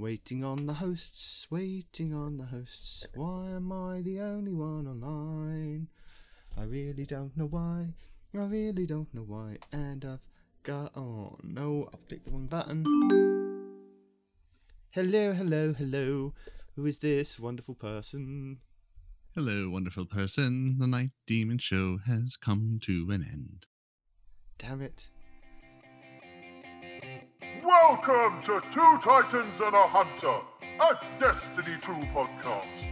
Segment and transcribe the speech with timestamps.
[0.00, 3.06] Waiting on the hosts, waiting on the hosts.
[3.14, 5.88] Why am I the only one online?
[6.56, 7.88] I really don't know why.
[8.34, 9.58] I really don't know why.
[9.72, 10.24] And I've
[10.62, 10.96] got.
[10.96, 12.82] Oh no, I've clicked the wrong button.
[14.92, 16.32] Hello, hello, hello.
[16.76, 18.60] Who is this wonderful person?
[19.34, 20.78] Hello, wonderful person.
[20.78, 23.66] The Night Demon Show has come to an end.
[24.56, 25.10] Damn it.
[27.64, 30.40] Welcome to Two Titans and a Hunter,
[30.80, 32.88] a Destiny 2 podcast.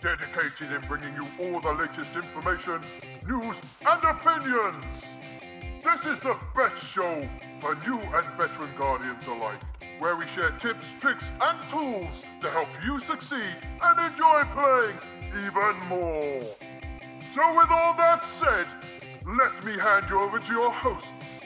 [0.00, 2.80] Dedicated in bringing you all the latest information,
[3.26, 5.04] news, and opinions.
[5.82, 7.28] This is the best show
[7.60, 9.60] for new and veteran Guardians alike,
[9.98, 14.96] where we share tips, tricks, and tools to help you succeed and enjoy playing
[15.44, 16.40] even more.
[17.34, 18.66] So, with all that said,
[19.26, 21.39] let me hand you over to your hosts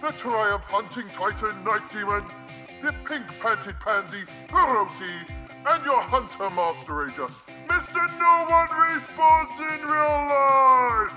[0.00, 2.24] the Triumph Hunting Titan Night Demon,
[2.82, 5.28] the Pink Panted Pansy Hiroti,
[5.66, 7.26] and your Hunter Master Ranger,
[7.66, 8.06] Mr.
[8.20, 11.16] No One Respawns in Real Life!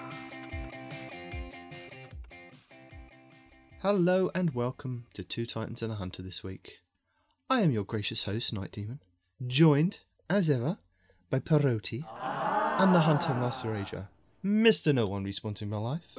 [3.84, 6.80] Hello and welcome to Two Titans and a Hunter this week.
[7.52, 9.00] I am your gracious host, Night Demon,
[9.46, 10.80] joined, as ever,
[11.30, 12.04] by Paroti
[12.80, 14.08] and the Hunter Master Ranger,
[14.44, 14.92] Mr.
[14.92, 16.18] No One Respawns in Real Life.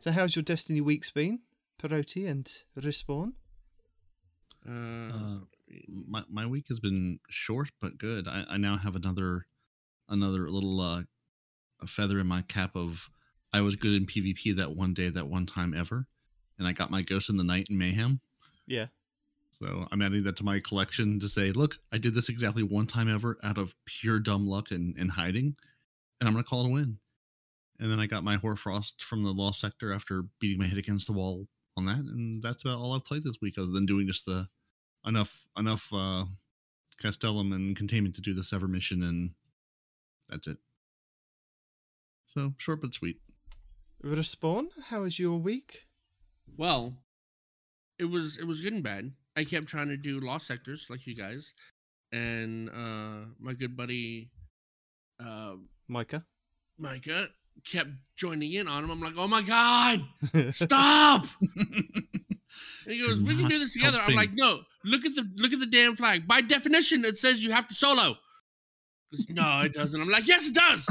[0.00, 1.40] So, how's your Destiny weeks been,
[1.76, 3.32] Paroti and Respawn?
[4.64, 5.40] Uh,
[6.06, 8.28] my my week has been short but good.
[8.28, 9.46] I, I now have another
[10.08, 11.02] another little uh,
[11.80, 13.10] a feather in my cap of
[13.52, 16.06] I was good in PvP that one day, that one time ever,
[16.58, 18.20] and I got my Ghost in the Night and Mayhem.
[18.68, 18.86] Yeah.
[19.50, 22.86] So I'm adding that to my collection to say, look, I did this exactly one
[22.86, 25.56] time ever out of pure dumb luck and, and hiding,
[26.20, 26.98] and I'm gonna call it a win.
[27.80, 31.06] And then I got my Hoarfrost from the Lost Sector after beating my head against
[31.06, 34.06] the wall on that, and that's about all I've played this week, other than doing
[34.06, 34.48] just the
[35.06, 36.24] enough enough uh
[37.00, 39.30] Castellum and containment to do the Sever mission, and
[40.28, 40.58] that's it.
[42.26, 43.20] So short but sweet.
[44.04, 45.86] Respawn, how was your week?
[46.56, 46.96] Well,
[47.98, 49.12] it was it was good and bad.
[49.36, 51.54] I kept trying to do lost sectors like you guys,
[52.12, 54.30] and uh my good buddy
[55.20, 55.54] uh
[55.86, 56.24] Micah?
[56.76, 57.28] Micah
[57.64, 58.90] kept joining in on him.
[58.90, 60.04] I'm like, oh my god,
[60.50, 61.26] stop!
[62.88, 65.52] And he goes, "We can do this together." I'm like, "No, look at the look
[65.52, 66.26] at the damn flag.
[66.26, 68.16] By definition, it says you have to solo."
[69.10, 70.00] He goes, no, it doesn't.
[70.00, 70.86] I'm like, "Yes, it does."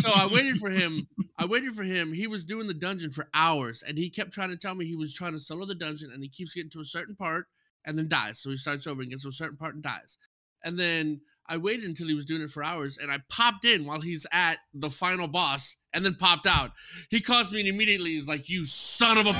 [0.00, 1.06] so I waited for him.
[1.38, 2.12] I waited for him.
[2.12, 4.96] He was doing the dungeon for hours, and he kept trying to tell me he
[4.96, 7.46] was trying to solo the dungeon, and he keeps getting to a certain part
[7.84, 8.40] and then dies.
[8.40, 10.18] So he starts over and gets to a certain part and dies.
[10.64, 13.84] And then I waited until he was doing it for hours, and I popped in
[13.84, 16.72] while he's at the final boss, and then popped out.
[17.10, 19.30] He calls me and immediately he's like, "You son of a."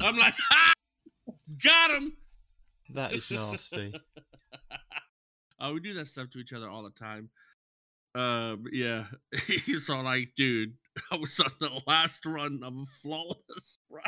[0.00, 0.72] I'm like, ha!
[1.62, 2.12] got him.
[2.94, 3.92] That is nasty.
[5.60, 7.30] Oh, we do that stuff to each other all the time.
[8.14, 9.04] Um, yeah.
[9.46, 10.74] He's all like, dude,
[11.10, 14.04] I was on the last run of a flawless run.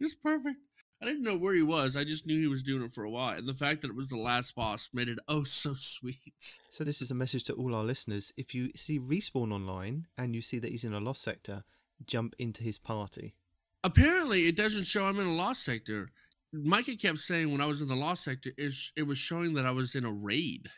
[0.00, 0.56] it's perfect.
[1.00, 1.96] I didn't know where he was.
[1.96, 3.36] I just knew he was doing it for a while.
[3.36, 6.16] And the fact that it was the last boss made it oh so sweet.
[6.38, 8.32] So this is a message to all our listeners.
[8.36, 11.64] If you see Respawn online and you see that he's in a lost sector,
[12.06, 13.34] jump into his party.
[13.82, 16.10] Apparently, it doesn't show I'm in a lost sector.
[16.52, 19.66] Micah kept saying when I was in the lost sector, it, it was showing that
[19.66, 20.68] I was in a raid.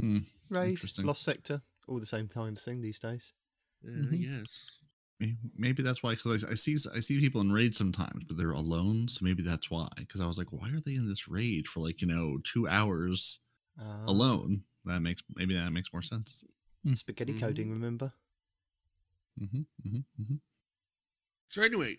[0.00, 0.18] Hmm.
[0.50, 3.32] Raid, lost sector, all the same kind of thing these days.
[3.84, 4.22] Uh, Mhm.
[4.22, 4.78] Yes.
[5.56, 8.50] Maybe that's why, because I, I see I see people in raid sometimes, but they're
[8.50, 9.06] alone.
[9.06, 9.88] So maybe that's why.
[9.96, 12.66] Because I was like, why are they in this raid for like you know two
[12.66, 13.38] hours
[13.78, 14.64] Uh, alone?
[14.84, 16.42] That makes maybe that makes more sense.
[16.94, 17.40] Spaghetti Mhm.
[17.40, 18.12] coding, remember?
[19.38, 20.34] hmm hmm hmm
[21.48, 21.98] So anyway,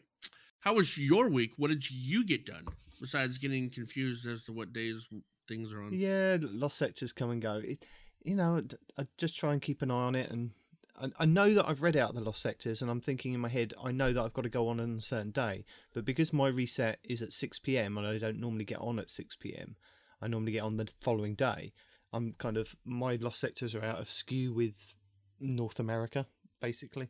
[0.60, 1.54] how was your week?
[1.58, 2.66] What did you get done
[3.00, 5.08] besides getting confused as to what days
[5.48, 5.90] things are on?
[5.94, 7.62] Yeah, lost sectors come and go.
[7.64, 7.86] It,
[8.24, 8.62] you know,
[8.98, 10.52] I just try and keep an eye on it, and
[11.00, 13.50] I, I know that I've read out the lost sectors, and I'm thinking in my
[13.50, 16.34] head, I know that I've got to go on on a certain day, but because
[16.34, 19.76] my reset is at six pm and I don't normally get on at six pm,
[20.22, 21.74] I normally get on the following day.
[22.12, 24.94] I'm kind of my lost sectors are out of skew with
[25.40, 26.28] North America,
[26.62, 27.10] basically,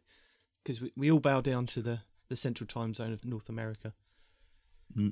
[0.63, 1.99] because we, we all bow down to the
[2.29, 3.93] the central time zone of North America.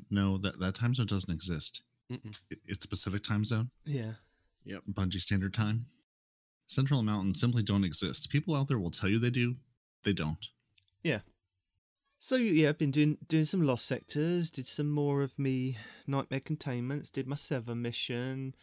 [0.10, 1.84] No, that that time zone doesn't exist.
[2.12, 2.40] Mm-mm.
[2.50, 4.14] It, it's Pacific time zone, Yeah.
[4.64, 4.78] Yeah.
[4.92, 5.88] Bungie Standard Time.
[6.66, 8.30] Central and Mountain simply don't exist.
[8.30, 9.56] People out there will tell you they do.
[10.04, 10.48] They don't.
[11.04, 11.20] Yeah.
[12.20, 14.52] So yeah, I've been doing doing some lost sectors.
[14.52, 17.10] Did some more of me nightmare containments.
[17.10, 18.54] Did my sever mission.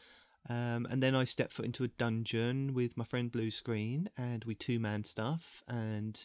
[0.49, 4.45] Um, and then I stepped foot into a dungeon with my friend Blue Screen, and
[4.45, 5.63] we two man stuff.
[5.67, 6.25] And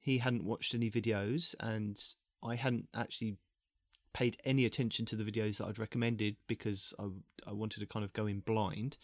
[0.00, 1.98] he hadn't watched any videos, and
[2.42, 3.36] I hadn't actually
[4.12, 7.04] paid any attention to the videos that I'd recommended because I,
[7.46, 8.96] I wanted to kind of go in blind,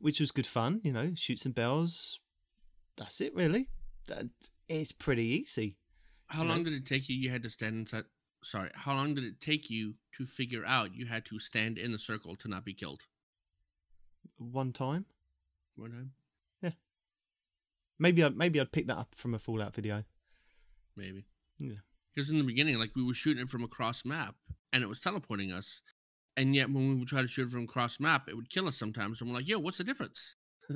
[0.00, 0.80] which was good fun.
[0.82, 2.20] You know, shoot some bells.
[2.96, 3.68] That's it, really.
[4.08, 4.26] That
[4.68, 5.76] it's pretty easy.
[6.26, 6.70] How long know?
[6.70, 7.16] did it take you?
[7.16, 8.04] You had to stand inside.
[8.44, 11.94] Sorry, how long did it take you to figure out you had to stand in
[11.94, 13.06] a circle to not be killed?
[14.38, 15.06] One time,
[15.76, 16.12] One time,
[16.60, 16.70] Yeah.
[17.98, 20.04] maybe I'd maybe I'd pick that up from a Fallout video.
[20.96, 21.24] maybe.
[21.58, 21.76] Yeah.
[22.14, 24.34] Because in the beginning, like we were shooting it from across map,
[24.72, 25.82] and it was teleporting us,
[26.36, 28.68] and yet when we would try to shoot it from across map, it would kill
[28.68, 29.20] us sometimes.
[29.20, 30.36] And we're like, "Yo, what's the difference?"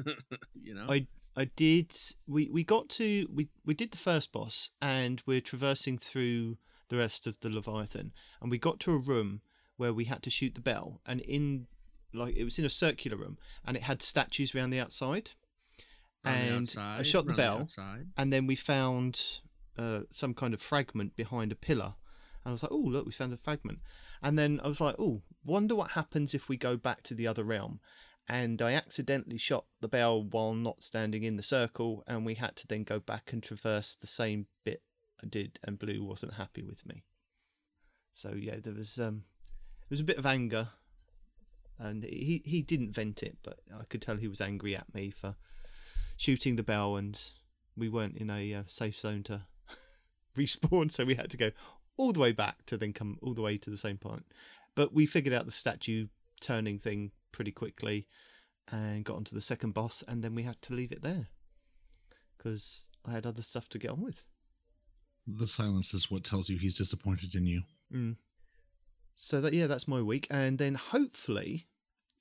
[0.54, 0.86] you know.
[0.88, 1.06] I
[1.36, 1.94] I did.
[2.26, 6.56] We we got to we we did the first boss, and we're traversing through
[6.88, 9.40] the rest of the Leviathan, and we got to a room
[9.76, 11.66] where we had to shoot the bell, and in
[12.14, 13.36] like it was in a circular room,
[13.66, 15.32] and it had statues around the outside,
[16.24, 18.06] Around the and I shot the bell, outside.
[18.16, 19.40] and then we found
[19.78, 21.94] uh, some kind of fragment behind a pillar.
[22.44, 23.80] And I was like, oh, look, we found a fragment.
[24.22, 27.26] And then I was like, oh, wonder what happens if we go back to the
[27.26, 27.80] other realm.
[28.28, 32.56] And I accidentally shot the bell while not standing in the circle, and we had
[32.56, 34.82] to then go back and traverse the same bit
[35.22, 37.04] I did, and Blue wasn't happy with me.
[38.12, 39.24] So yeah, there was um,
[39.82, 40.68] there was a bit of anger,
[41.78, 45.10] and he he didn't vent it, but I could tell he was angry at me
[45.10, 45.36] for
[46.16, 47.20] shooting the bell, and
[47.76, 49.42] we weren't in a uh, safe zone to
[50.36, 51.50] respawn, so we had to go
[51.96, 54.26] all the way back to then come all the way to the same point.
[54.74, 56.08] But we figured out the statue
[56.40, 58.06] turning thing pretty quickly
[58.70, 61.28] and got onto the second boss, and then we had to leave it there
[62.36, 64.22] because I had other stuff to get on with.
[65.26, 67.62] The silence is what tells you he's disappointed in you.
[67.92, 68.16] Mm.
[69.14, 71.66] So that yeah, that's my week, and then hopefully,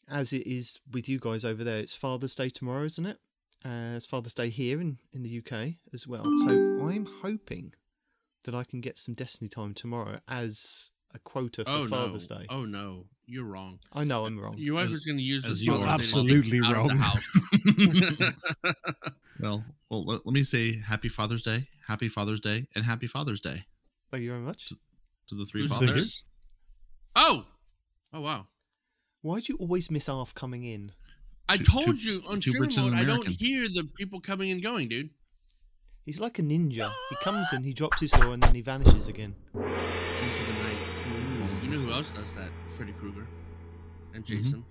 [0.09, 3.19] as it is with you guys over there, it's Father's Day tomorrow, isn't it?
[3.65, 6.23] Uh, it's Father's Day here in in the UK as well.
[6.23, 6.51] So
[6.85, 7.73] I'm hoping
[8.45, 12.37] that I can get some Destiny time tomorrow as a quota for oh Father's no!
[12.37, 12.45] Day.
[12.49, 13.05] Oh no!
[13.27, 13.79] You're wrong.
[13.91, 14.55] I know I'm wrong.
[14.57, 18.33] Your wife As- was going to use as this You're Absolutely get out of the
[18.65, 18.73] wrong.
[19.41, 23.41] well, well, let, let me say Happy Father's Day, Happy Father's Day, and Happy Father's
[23.41, 23.65] Day
[24.11, 24.67] Thank you very much.
[24.67, 25.87] to the three Who's Thank you.
[25.87, 26.23] fathers.
[27.15, 27.45] oh,
[28.13, 28.47] oh wow!
[29.21, 30.91] Why do you always miss Arf coming in?
[31.49, 34.51] I Two- told two- you on two stream mode, I don't hear the people coming
[34.51, 35.09] and going, dude.
[36.05, 36.91] He's like a ninja.
[37.09, 39.33] He comes in, he drops his door, and then he vanishes again.
[39.55, 40.77] Into the night.
[41.63, 42.49] You know who else does that?
[42.67, 43.27] Freddy Krueger
[44.13, 44.63] and Jason.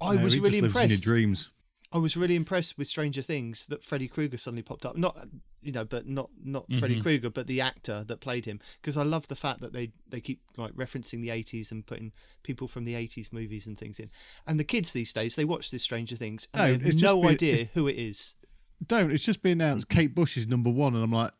[0.00, 1.02] I No, was he really just lives in your impressed.
[1.04, 1.50] dreams.
[1.92, 4.96] I was really impressed with Stranger Things that Freddy Krueger suddenly popped up.
[4.96, 5.28] Not
[5.62, 7.02] you know, but not not Freddy Mhm.
[7.02, 8.60] Krueger, but the actor that played him.
[8.82, 12.12] Because I love the fact that they they keep like referencing the eighties and putting
[12.42, 14.10] people from the eighties movies and things in.
[14.46, 17.20] And the kids these days they watch this Stranger Things and No, they have no
[17.22, 18.34] been- idea who it is.
[18.86, 19.12] Don't.
[19.12, 19.88] It's just been announced.
[19.88, 21.32] Kate Bush is number one, and I'm like,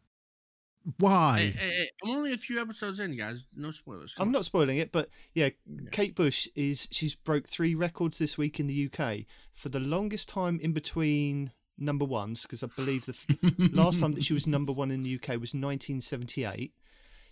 [0.98, 1.38] why?
[1.40, 3.46] Hey, hey, hey, I'm only a few episodes in, guys.
[3.56, 4.14] No spoilers.
[4.14, 4.32] Come I'm on.
[4.32, 5.50] not spoiling it, but yeah,
[5.92, 9.20] Kate Bush is she's broke three records this week in the UK
[9.52, 14.24] for the longest time in between number ones because I believe the last time that
[14.24, 16.72] she was number one in the UK was 1978.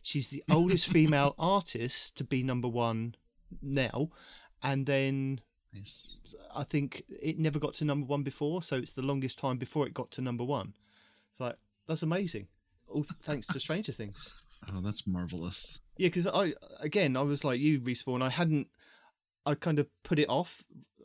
[0.03, 3.15] She's the oldest female artist to be number one
[3.61, 4.09] now,
[4.63, 5.41] and then
[5.75, 6.17] Nice.
[6.55, 9.87] I think it never got to number one before, so it's the longest time before
[9.87, 10.75] it got to number one.
[11.31, 11.57] It's like
[11.89, 12.49] that's amazing.
[12.89, 14.33] All th- thanks to Stranger Things.
[14.73, 15.81] Oh, that's marvelous.
[15.97, 18.23] Yeah, because I again I was like you respawn.
[18.23, 18.69] I hadn't.
[19.45, 20.63] I kind of put it off.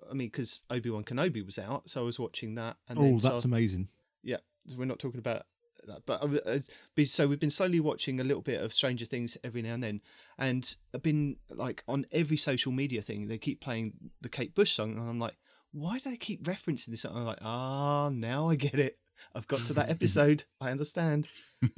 [0.07, 2.77] I mean, because Obi Wan Kenobi was out, so I was watching that.
[2.87, 3.87] And oh, then, so- that's amazing.
[4.21, 4.37] yeah.
[4.67, 5.47] so We're not talking about
[5.87, 6.61] that, but I
[6.95, 9.83] been- so we've been slowly watching a little bit of Stranger Things every now and
[9.83, 10.01] then,
[10.37, 14.71] and I've been like on every social media thing they keep playing the Kate Bush
[14.73, 15.35] song, and I'm like,
[15.71, 17.05] why do they keep referencing this?
[17.05, 18.97] And I'm like, ah, now I get it.
[19.35, 20.43] I've got to that episode.
[20.61, 21.27] I understand.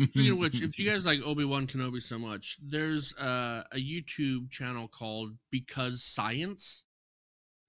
[0.01, 3.77] Speaking of which, if you guys like Obi Wan Kenobi so much, there's uh, a
[3.77, 6.85] YouTube channel called Because Science,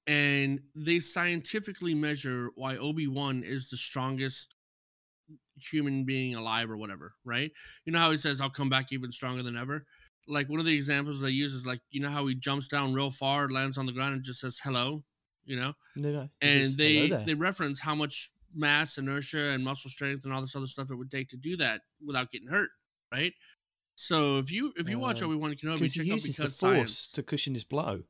[0.07, 4.57] and they scientifically measure why Obi Wan is the strongest
[5.57, 7.15] human being alive or whatever.
[7.25, 7.51] Right?
[7.85, 9.85] You know how he says, "I'll come back even stronger than ever."
[10.29, 12.93] Like one of the examples they use is like you know how he jumps down
[12.93, 15.03] real far, lands on the ground, and just says hello.
[15.45, 16.29] You know, No, no.
[16.43, 20.55] And just, they they reference how much mass inertia and muscle strength and all this
[20.55, 22.71] other stuff it would take to do that without getting hurt
[23.13, 23.33] right
[23.95, 26.43] so if you if you watch Uh, obi-wan kenobi because check he out uses the
[26.45, 28.03] force science to cushion his blow.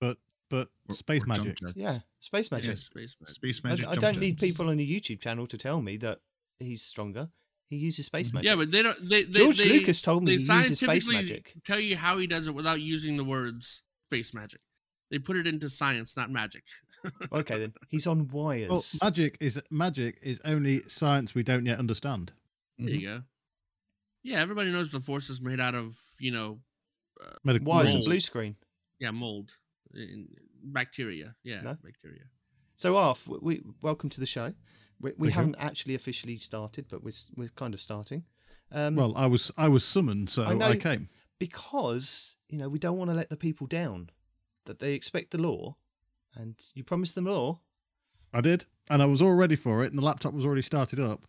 [0.00, 1.58] But but Or- space or magic.
[1.76, 2.64] Yeah, space magic.
[2.64, 2.84] yeah, Yes.
[2.84, 3.28] space magic.
[3.34, 3.86] Space I, magic.
[3.86, 4.52] I jump don't need jets.
[4.52, 6.20] people on a YouTube channel to tell me that
[6.58, 7.30] he's stronger.
[7.68, 8.34] He uses space Mhm.
[8.34, 8.46] magic.
[8.46, 11.08] yeah but they don't they, they George they, Lucas told me they he uses space
[11.08, 11.52] magic.
[11.64, 14.60] tell you how he does it without using the words space magic
[15.10, 16.64] They put it into science, not magic.
[17.32, 18.70] Okay, then he's on wires.
[18.70, 22.32] Well, magic is magic is only science we don't yet understand.
[22.78, 23.22] There you go.
[24.24, 26.60] Yeah, everybody knows the force is made out of, you know,
[27.44, 28.06] Medical wires and mold.
[28.06, 28.56] blue screen.
[28.98, 29.56] yeah, mold, in-
[30.62, 31.34] bacteria.
[31.42, 31.76] Yeah, No?
[31.82, 32.24] bacteria.
[32.74, 34.52] So, Arf, we, we welcome to the show.
[35.00, 38.24] We, we haven't actually officially started, but we're we're kind of starting.
[38.72, 41.08] Um, Well, I was I was summoned, so I know- I came.
[41.38, 44.10] because you know we don't want to let the people down.
[44.64, 45.76] That they expect the lore,
[46.34, 47.60] and you promised them lore.
[48.34, 50.98] I did, and I was all ready for it, and the laptop was already started
[51.00, 51.24] up,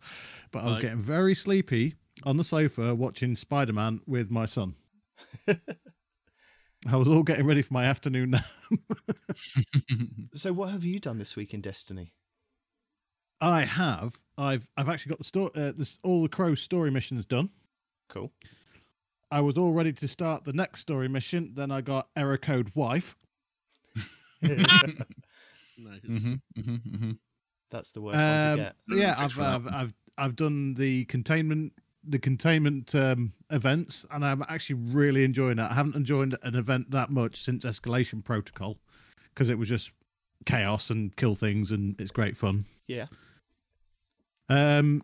[0.50, 0.82] but I was Right.
[0.82, 1.94] getting very sleepy
[2.24, 4.74] on the sofa watching Spider Man with my son.
[6.86, 8.44] I was all getting ready for my afternoon nap.
[10.34, 12.12] So, what have you done this week in Destiny?
[13.40, 14.14] I have.
[14.36, 17.48] I've I've actually got the store, uh, this, all the crow story missions done.
[18.08, 18.32] Cool.
[19.30, 21.52] I was all ready to start the next story mission.
[21.54, 23.16] Then I got error code wife.
[25.80, 26.00] Nice.
[26.26, 27.18] Mhm, mhm, mhm.
[27.70, 28.76] That's the worst one to Um, get.
[28.88, 29.66] yeah, I've, I've.
[29.68, 31.72] I've I've done the containment
[32.04, 35.70] the containment um, events, and I'm actually really enjoying it.
[35.70, 38.78] I haven't enjoyed an event that much since Escalation Protocol
[39.34, 39.92] because it was just
[40.46, 42.64] chaos and kill things, and it's great fun.
[42.86, 43.06] Yeah.
[44.48, 45.02] Um,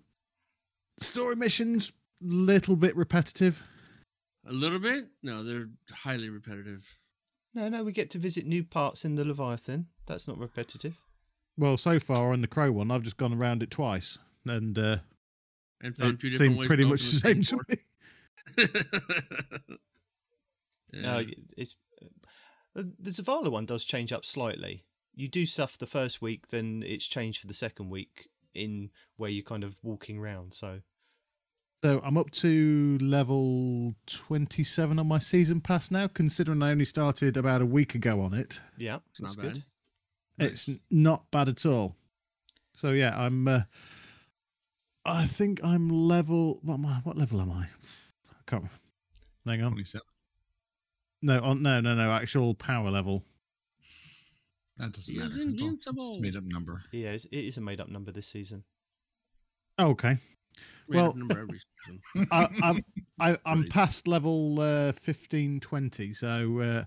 [0.99, 3.63] story missions little bit repetitive.
[4.47, 5.07] A little bit?
[5.23, 6.99] No, they're highly repetitive.
[7.55, 9.87] No, no, we get to visit new parts in the Leviathan.
[10.07, 10.99] That's not repetitive.
[11.57, 14.97] Well, so far on the Crow one, I've just gone around it twice, and uh,
[15.85, 17.77] And found it two different ways pretty much the open same to the
[19.69, 19.77] me.
[20.93, 21.01] Yeah.
[21.03, 21.25] No,
[21.57, 21.75] it's
[22.77, 24.85] uh, the Zavala one does change up slightly.
[25.15, 29.31] You do stuff the first week, then it's changed for the second week in where
[29.31, 30.55] you're kind of walking around.
[30.55, 30.81] So
[31.83, 37.37] So I'm up to level 27 on my season pass now, considering I only started
[37.37, 38.61] about a week ago on it.
[38.79, 39.55] yeah, It's that's not good.
[40.39, 40.47] bad.
[40.53, 40.79] It's Nice.
[40.91, 41.97] not bad at all.
[42.75, 43.49] So yeah, I'm.
[43.49, 43.61] Uh,
[45.07, 46.61] I think I'm level.
[46.63, 47.01] What am I?
[47.05, 47.65] What level am I?
[48.31, 48.65] I can't.
[49.47, 49.73] Hang on.
[49.73, 50.03] 27.
[51.23, 52.11] No, on no, no, no.
[52.11, 53.25] Actual power level.
[54.77, 55.29] That doesn't He matter.
[55.29, 56.83] is It's It's a made up number.
[56.93, 58.65] Yeah, it's, it is a made up number this season.
[59.79, 60.17] Oh, okay.
[60.89, 62.01] We have Well- a number every season.
[62.31, 62.85] I, I'm
[63.21, 63.71] I, I'm Right.
[63.71, 66.13] past level uh, 15, 20.
[66.13, 66.85] So uh,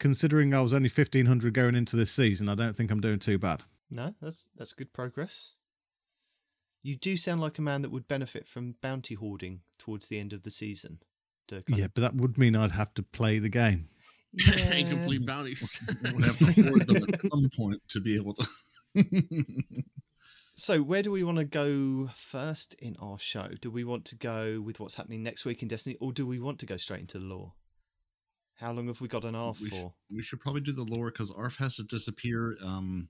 [0.00, 3.38] considering I was only 1500 going into this season, I don't think I'm doing too
[3.38, 3.62] bad.
[3.90, 5.52] No, that's that's good progress.
[6.86, 10.32] You do sound like a man that would benefit from bounty hoarding towards the end
[10.32, 11.00] of the season.
[11.48, 13.88] To kind Yeah, but that would mean I'd have to play the game.
[14.48, 14.72] of, Yeah.
[14.74, 15.82] Incomplete bounties.
[16.04, 18.46] We'll have to afford them at some point to be able to.
[20.58, 23.48] So, where do we want to go first in our show?
[23.60, 26.38] Do we want to go with what's happening next week in Destiny, or do we
[26.38, 27.52] want to go straight into the lore?
[28.54, 29.92] How long have we got an arf we, sh- for?
[30.10, 33.08] we should probably do the lore because ARF has to disappear um,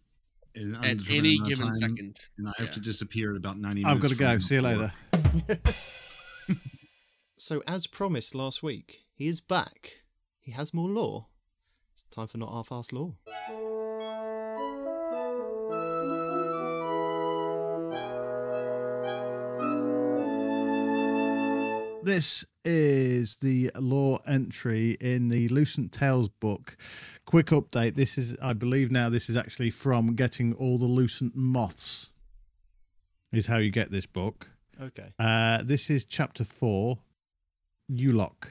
[0.56, 2.18] in At any given time, second.
[2.38, 3.94] and I have to disappear at about 90 minutes.
[3.94, 4.38] I've got to go.
[4.38, 4.92] See you later.
[7.38, 10.00] So, as promised last week, he is back.
[10.40, 11.26] He has more lore.
[11.94, 13.14] It's time for not half-assed lore.
[22.02, 26.76] This is the lore entry in the Lucent Tales book.
[27.26, 27.96] Quick update.
[27.96, 32.10] This is, I believe now, this is actually from getting all the Lucent Moths,
[33.32, 34.48] is how you get this book.
[34.80, 35.12] Okay.
[35.18, 36.98] Uh, this is chapter four,
[37.90, 38.48] Ulok.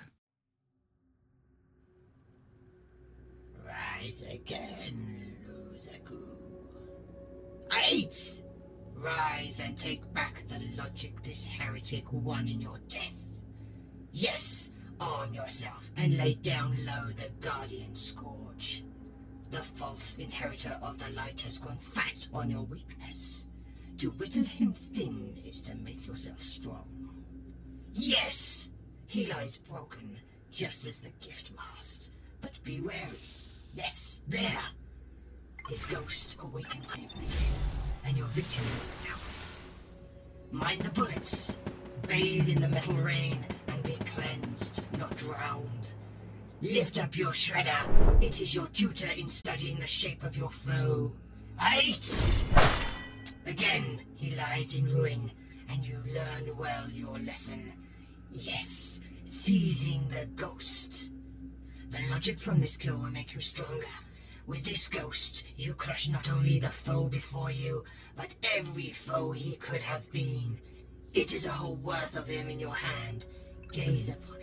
[3.66, 6.22] Rise again, Luzaku.
[7.90, 8.42] Eight!
[8.98, 13.26] Rise and take back the logic this heretic won in your death.
[14.12, 17.96] Yes, arm yourself and lay down low the Guardian
[18.56, 18.84] Scourge.
[19.52, 23.48] The false inheritor of the light has gone fat on your weakness.
[24.00, 27.10] To whittle him thin is to make yourself strong.
[27.94, 28.72] Yes,
[29.08, 30.18] he lies broken,
[30.52, 32.12] just as the gift mast.
[32.42, 32.98] But be wary.
[33.74, 34.64] Yes, there.
[35.70, 37.30] His ghost awakens him again,
[38.06, 39.22] and your victory is sound.
[40.52, 41.58] Mind the bullets.
[42.08, 45.90] Bathe in the metal rain and be cleansed, not drowned.
[46.74, 48.24] Lift up your shredder.
[48.24, 51.12] It is your tutor in studying the shape of your foe.
[51.78, 52.26] Eight!
[53.46, 55.32] Again, he lies in ruin,
[55.70, 57.72] and you learn well your lesson.
[58.32, 61.12] Yes, seizing the ghost.
[61.92, 63.86] The logic from this kill will make you stronger.
[64.48, 67.84] With this ghost, you crush not only the foe before you,
[68.16, 70.58] but every foe he could have been.
[71.14, 73.28] It is a whole worth of him in your hand.
[73.72, 74.35] Gaze upon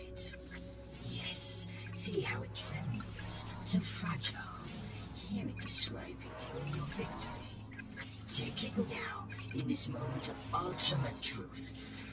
[2.03, 4.37] see how it trembles, so fragile.
[5.15, 7.31] hear it describing you and your victory.
[8.27, 11.71] Take it now, in this moment of ultimate truth.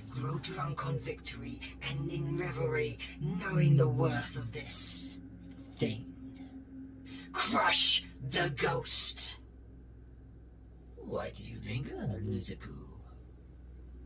[0.09, 1.59] Grow drunk on victory
[1.91, 5.19] and in revelry, knowing the worth of this
[5.81, 6.05] thing.
[7.33, 9.39] Crush the ghost.
[10.99, 12.77] Why do you linger, Luzaku?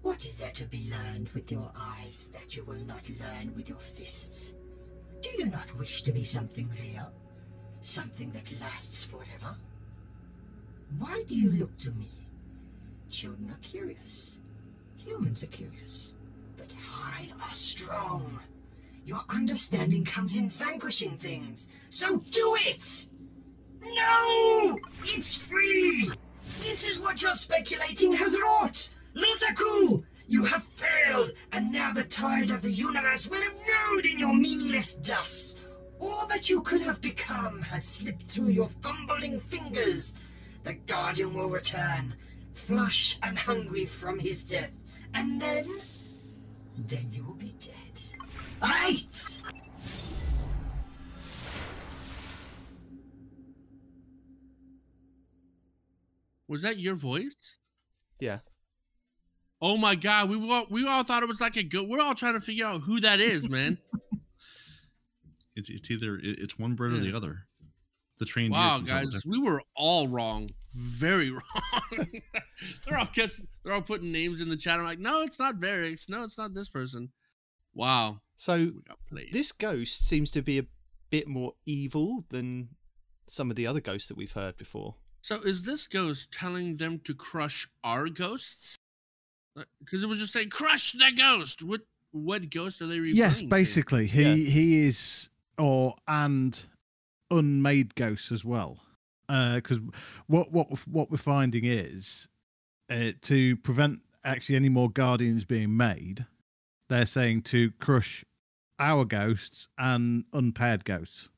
[0.00, 3.68] What is there to be learned with your eyes that you will not learn with
[3.68, 4.54] your fists?
[5.24, 7.10] Do you not wish to be something real?
[7.80, 9.56] Something that lasts forever?
[10.98, 12.10] Why do you look to me?
[13.10, 14.36] Children are curious.
[14.98, 16.12] Humans are curious.
[16.58, 18.38] But Hive are strong.
[19.06, 21.68] Your understanding comes in vanquishing things.
[21.88, 23.06] So do it!
[23.82, 24.78] No!
[25.04, 26.10] It's free!
[26.58, 28.90] This is what your speculating has wrought!
[29.16, 30.04] Luzaku!
[30.26, 34.94] You have failed, and now the tide of the universe will erode in your meaningless
[34.94, 35.58] dust.
[36.00, 40.14] All that you could have become has slipped through your fumbling fingers.
[40.64, 42.16] The Guardian will return,
[42.54, 44.72] flush and hungry from his death,
[45.12, 45.68] and then.
[46.76, 47.72] then you will be dead.
[48.62, 49.40] Right!
[56.48, 57.58] Was that your voice?
[58.20, 58.38] Yeah.
[59.66, 61.88] Oh my god, we all we all thought it was like a good.
[61.88, 63.78] We're all trying to figure out who that is, man.
[65.56, 67.47] It's it's either it's one bird or the other.
[68.18, 68.50] The train.
[68.50, 71.40] wow, guys, we were all wrong, very wrong.
[72.85, 74.80] they're all guess, they're all putting names in the chat.
[74.80, 76.09] I'm like, no, it's not Variks.
[76.09, 77.11] No, it's not this person.
[77.73, 79.33] Wow, So we got played.
[79.33, 80.66] this ghost seems to be a
[81.11, 82.71] bit more evil than
[83.28, 84.97] some of the other ghosts that we've heard before.
[85.21, 88.76] So is this ghost telling them to crush our ghosts?
[89.78, 91.62] Because it was just saying crush the ghost.
[91.62, 91.82] What
[92.12, 93.46] what ghost are they referring Yes, to?
[93.46, 94.34] basically, he Yeah.
[94.50, 96.66] he is, or and
[97.30, 98.78] unmade ghosts as well.
[99.28, 99.78] Because
[100.26, 102.28] what what what we're finding is
[102.90, 106.24] uh, to prevent actually any more guardians being made,
[106.88, 108.24] they're saying to crush
[108.78, 111.28] our ghosts and unpaired ghosts.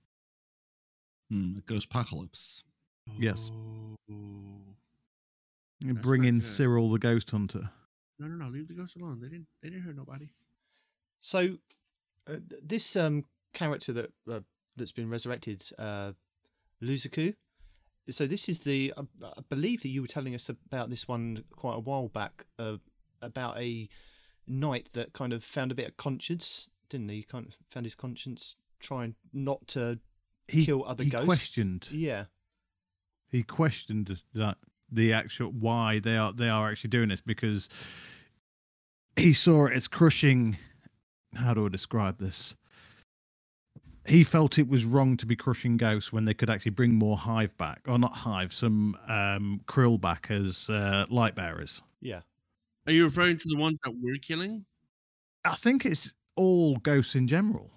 [1.30, 2.62] Hmm, ghost apocalypse.
[3.18, 3.50] Yes.
[4.10, 4.58] Oh.
[5.82, 6.44] Bring in good.
[6.44, 7.70] Cyril the ghost hunter.
[8.18, 8.50] No, no, no.
[8.50, 9.20] Leave the ghost alone.
[9.20, 9.46] They didn't.
[9.62, 10.30] They didn't hurt nobody.
[11.20, 11.58] So
[12.28, 14.40] uh, this um, character that uh,
[14.76, 16.12] that's been resurrected, uh,
[16.82, 17.34] Luzaku.
[18.08, 18.92] So this is the.
[18.96, 22.46] I I believe that you were telling us about this one quite a while back.
[22.58, 22.76] Uh,
[23.22, 23.88] about a
[24.46, 27.22] knight that kind of found a bit of conscience, didn't he?
[27.22, 29.98] Kind of found his conscience trying not to
[30.46, 31.24] He kill other he ghosts.
[31.26, 31.88] questioned.
[31.90, 32.26] Yeah.
[33.28, 34.58] he questioned that
[34.92, 37.68] the actual why they are they are actually doing this because
[39.16, 40.56] he saw it as crushing
[41.36, 42.56] how do I describe this?
[44.06, 47.16] He felt it was wrong to be crushing ghosts when they could actually bring more
[47.16, 51.82] hive back, or not hive, some um, krill back as uh, light bearers.
[52.00, 52.20] Yeah.
[52.86, 54.64] Are you referring to the ones that we're killing?
[55.44, 57.70] I think it's all ghosts in general.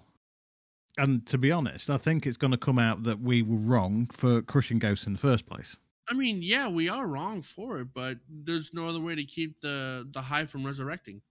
[0.98, 4.06] And to be honest, I think it's going to come out that we were wrong
[4.12, 5.78] for crushing ghosts in the first place.
[6.08, 9.60] I mean, yeah, we are wrong for it, but there's no other way to keep
[9.60, 11.22] the the hive from resurrecting.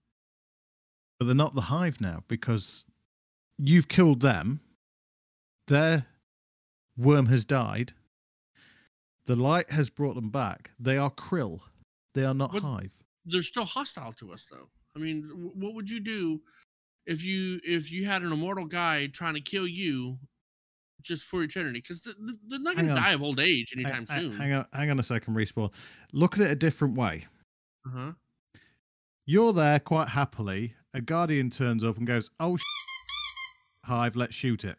[1.20, 2.86] but they're not the hive now because
[3.58, 4.62] you've killed them.
[5.68, 6.06] Their
[6.98, 7.92] worm has died.
[9.26, 10.72] The light has brought them back.
[10.80, 11.60] They are krill.
[12.14, 13.04] They are not What- hive.
[13.26, 14.70] They're still hostile to us, though.
[14.96, 15.24] I mean,
[15.56, 16.42] what would you do
[17.06, 20.18] if you if you had an immortal guy trying to kill you
[21.02, 21.80] just for eternity?
[21.80, 24.38] Because they're not going to die of old age Hang- anytime hang, soon.
[24.38, 25.74] hang on, hang on a second, respawn.
[26.14, 27.26] Look at it a different way.
[27.86, 28.12] Uh huh.
[29.26, 30.74] You're there quite happily.
[30.94, 32.58] A guardian turns up and goes, "Oh,
[33.86, 34.78] hive, let's shoot it."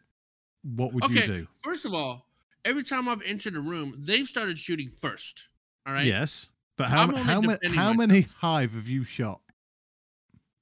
[0.63, 1.21] What would Okay.
[1.21, 1.47] you do?
[1.63, 2.27] First of all,
[2.65, 5.47] every time I've entered a room, they've started shooting first.
[5.87, 6.05] All right.
[6.05, 9.41] Yes, but how I'm ma- only how, ma- how many hive have you shot?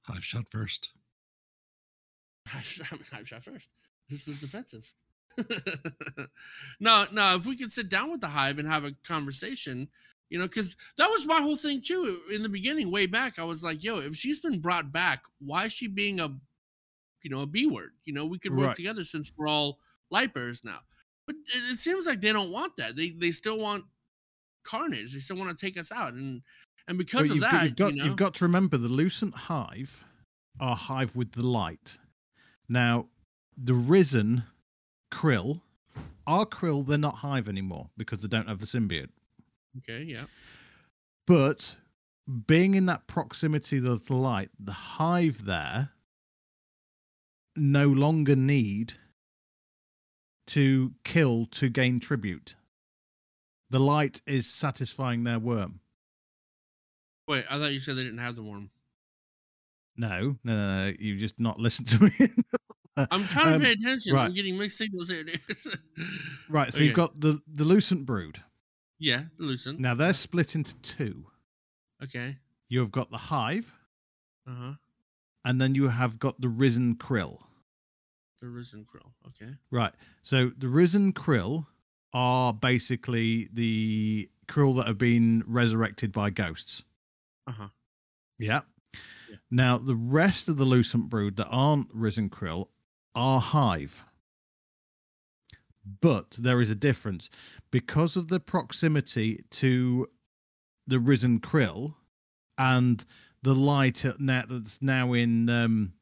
[0.06, 0.92] Hive shot first.
[2.54, 3.70] I shot, I shot first.
[4.08, 4.92] This was defensive.
[6.80, 7.36] no, no.
[7.36, 9.88] If we could sit down with the hive and have a conversation,
[10.28, 12.20] you know, because that was my whole thing too.
[12.32, 15.64] In the beginning, way back, I was like, "Yo, if she's been brought back, why
[15.64, 16.28] is she being a,
[17.22, 17.92] you know, a b word?
[18.04, 18.76] You know, we could work Right.
[18.76, 19.78] together since we're all
[20.10, 20.80] light bearers now."
[21.26, 22.96] But it, it seems like they don't want that.
[22.96, 23.84] They they still want
[24.64, 25.12] carnage.
[25.12, 26.42] They still want to take us out, and
[26.88, 29.34] and because But of that, you've got you know, you've got to remember the lucent
[29.34, 30.04] hive
[30.60, 31.98] are hive with the light.
[32.68, 33.08] Now,
[33.56, 34.44] the risen
[35.10, 35.60] krill
[36.26, 36.86] are krill.
[36.86, 39.08] They're not hive anymore because they don't have the symbiote.
[39.78, 40.24] okay, yeah,
[41.26, 41.76] But
[42.46, 45.90] being in that proximity of the light, the hive there
[47.56, 48.92] no longer need
[50.48, 52.54] to kill to gain tribute.
[53.70, 55.80] The light is satisfying their worm.
[57.28, 58.70] Wait, I thought you said they didn't have the worm.
[59.96, 60.92] No, no, no, no.
[60.98, 62.10] You just not listened to me.
[63.10, 64.14] I'm trying Um, to pay attention.
[64.14, 64.26] right.
[64.26, 65.24] I'm getting mixed signals here.
[66.48, 66.72] right.
[66.72, 66.86] So Okay.
[66.86, 68.38] you've got the the lucent brood.
[68.98, 69.78] yeah, Lucent.
[69.80, 71.26] Now they're split into two.
[72.02, 72.36] Okay.
[72.68, 73.72] You've got the hive,
[74.46, 74.72] Uh huh.
[75.44, 77.38] and then you have got the risen krill.
[78.40, 79.10] The risen krill.
[79.28, 79.52] Okay.
[79.70, 79.92] Right.
[80.22, 81.66] So the risen krill
[82.12, 86.84] are basically the krill that have been resurrected by ghosts.
[87.46, 87.68] Uh huh.
[88.38, 88.60] Yeah.
[89.28, 89.36] Yeah.
[89.50, 92.68] Now the rest of the lucent brood that aren't risen krill
[93.14, 94.04] are hive.
[96.00, 97.30] But there is a difference
[97.70, 100.08] because of the proximity to
[100.86, 101.94] the risen krill
[102.58, 103.04] and
[103.42, 105.92] the light now that's now in um,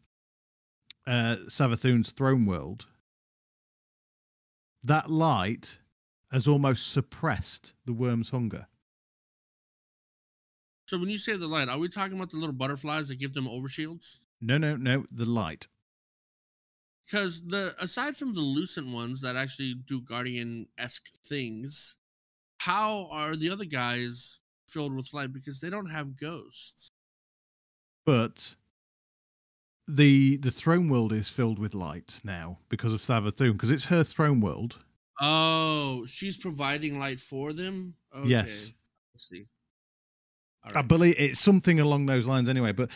[1.07, 2.87] uh, Savathun's throne world.
[4.85, 5.79] That light
[6.33, 8.67] has almost suppressed the worm's hunger.
[10.87, 13.35] So when you say the light, are we talking about the little butterflies that give
[13.35, 14.21] them overshields?
[14.41, 15.69] No, no, no, the light.
[17.09, 21.97] Because the aside from the lucent ones that actually do guardian esque things,
[22.59, 25.33] how are the other guys filled with light?
[25.33, 26.91] Because they don't have ghosts.
[28.05, 28.57] but
[29.87, 34.05] the the throne world is filled with light now because of Savathun because it's her
[34.05, 34.79] throne world.
[35.21, 37.95] Oh, she's providing light for them.
[38.15, 38.29] Okay.
[38.29, 38.73] Yes.
[39.15, 39.47] I see.
[40.65, 42.73] All I believe it's something along those lines anyway.
[42.73, 42.91] But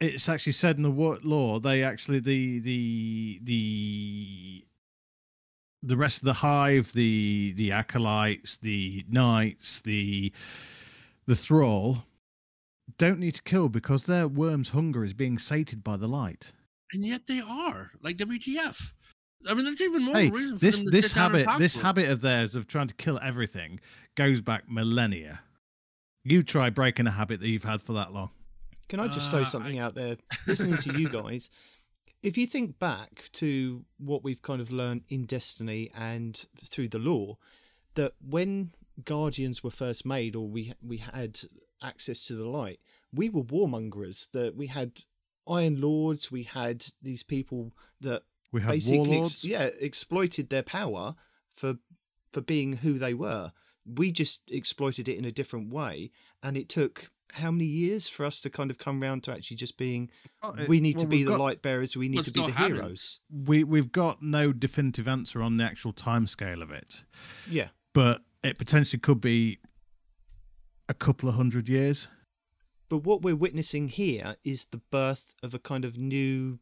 [0.00, 4.64] it's actually said in the wo- lore they actually the the the
[5.82, 10.32] the rest of the hive, the the acolytes, the knights, the
[11.26, 12.04] the thrall
[12.98, 16.52] don't need to kill because their worm's hunger is being sated by the light.
[16.92, 18.92] and yet they are like WTF.
[19.48, 21.76] I mean, that's even more hey, reason for this this sit down and habit this
[21.76, 21.82] us.
[21.82, 23.80] habit of theirs of trying to kill everything
[24.16, 25.40] goes back millennia.
[26.24, 28.30] You try breaking a habit that you've had for that long.
[28.90, 30.16] Can I just Uh, throw I- something out there?
[30.46, 31.48] Listening to you guys,
[32.22, 36.98] if you think back to what we've kind of learned in Destiny and through the
[36.98, 37.38] lore,
[37.94, 38.72] that when
[39.04, 41.40] Guardians were first made, or we we had
[41.82, 42.80] access to the light,
[43.12, 44.30] we were warmongers.
[44.32, 45.04] That we had
[45.48, 49.44] Iron Lords, we had these people that We have basically ex- warlords.
[49.44, 51.14] yeah exploited their power
[51.54, 51.78] for
[52.32, 53.52] for being who they were
[53.86, 56.12] we just exploited it in a different way
[56.44, 59.56] and it took how many years for us to kind of come round to actually
[59.56, 60.10] just being
[60.42, 62.52] Oh, we need well, to be the got- light bearers we need to be the
[62.52, 62.76] haven't.
[62.76, 67.04] heroes We we've got no definitive answer on the actual time scale of it,
[67.48, 69.58] yeah but it potentially could be
[70.88, 72.08] a couple of hundred years.
[72.88, 76.58] but what we're witnessing here is the birth of a kind of new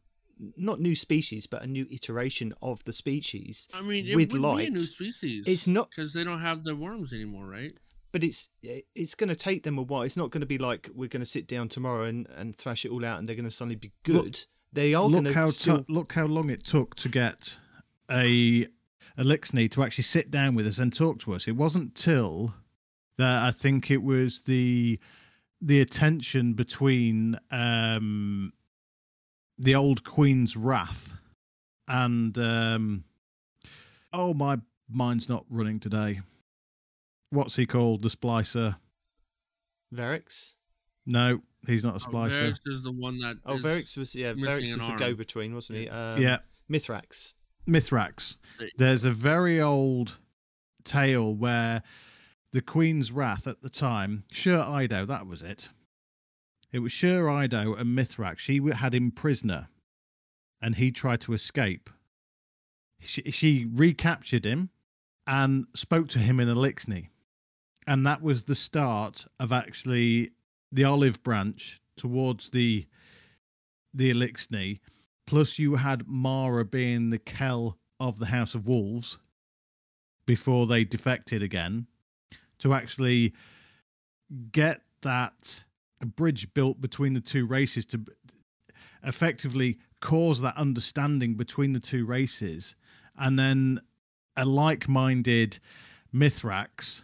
[0.55, 4.41] not new species but a new iteration of the species I mean, it with would
[4.41, 5.47] be a light new species.
[5.47, 7.73] it's not because they don't have the worms anymore, right?
[8.11, 10.01] But it's it's going to take them a while.
[10.01, 12.85] It's not going to be like we're going to sit down tomorrow and, and thrash
[12.85, 14.15] it all out, and they're going to suddenly be good.
[14.23, 14.35] Look-
[14.71, 15.79] they are going look to how still.
[15.79, 17.57] t- look how long it took to get
[18.11, 18.67] a
[19.17, 21.47] Eliksni to actually sit down with us and talk to us.
[21.47, 22.53] It wasn't till
[23.17, 24.99] that I think it was the
[25.61, 28.53] the attention between um,
[29.57, 31.13] the old Queen's wrath
[31.87, 33.03] and um,
[34.13, 34.57] oh my
[34.89, 36.21] mind's not running today.
[37.31, 38.01] What's he called?
[38.01, 38.75] The splicer?
[39.93, 40.53] Variks.
[41.05, 42.13] No, he's not a splicer.
[42.13, 42.51] Oh, splicer.
[42.51, 43.37] Variks is the one that.
[43.45, 44.33] Oh, is- Variks was yeah.
[44.33, 44.99] missing Variks an was the arm.
[44.99, 45.89] go-between, wasn't he?
[45.89, 46.39] Um, yeah,
[46.69, 47.33] Mithrax.
[47.67, 48.37] Mithrax.
[48.77, 50.17] There's a very old
[50.83, 51.83] tale where
[52.51, 55.69] the Queen's Wrath at the time, Sjur Eido, that was it.
[56.71, 58.39] It was Sjur Eido and Mithrax.
[58.39, 59.67] She had him prisoner
[60.61, 61.89] and he tried to escape.
[63.01, 64.69] She, she recaptured him
[65.27, 67.09] and spoke to him in Eliksni.
[67.87, 70.31] And that was the start of actually
[70.71, 72.85] the olive branch towards the
[73.93, 74.79] the Eliksni
[75.29, 79.19] Plus, you had Mara being the Kel of the House of Wolves
[80.25, 81.85] before they defected again
[82.57, 83.35] to actually
[84.51, 85.63] get that
[86.03, 88.03] bridge built between the two races to
[89.03, 92.75] effectively cause that understanding between the two races.
[93.15, 93.81] And then
[94.35, 95.59] a like minded
[96.11, 97.03] Mithrax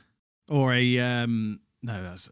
[0.50, 2.30] or a, um, no, that's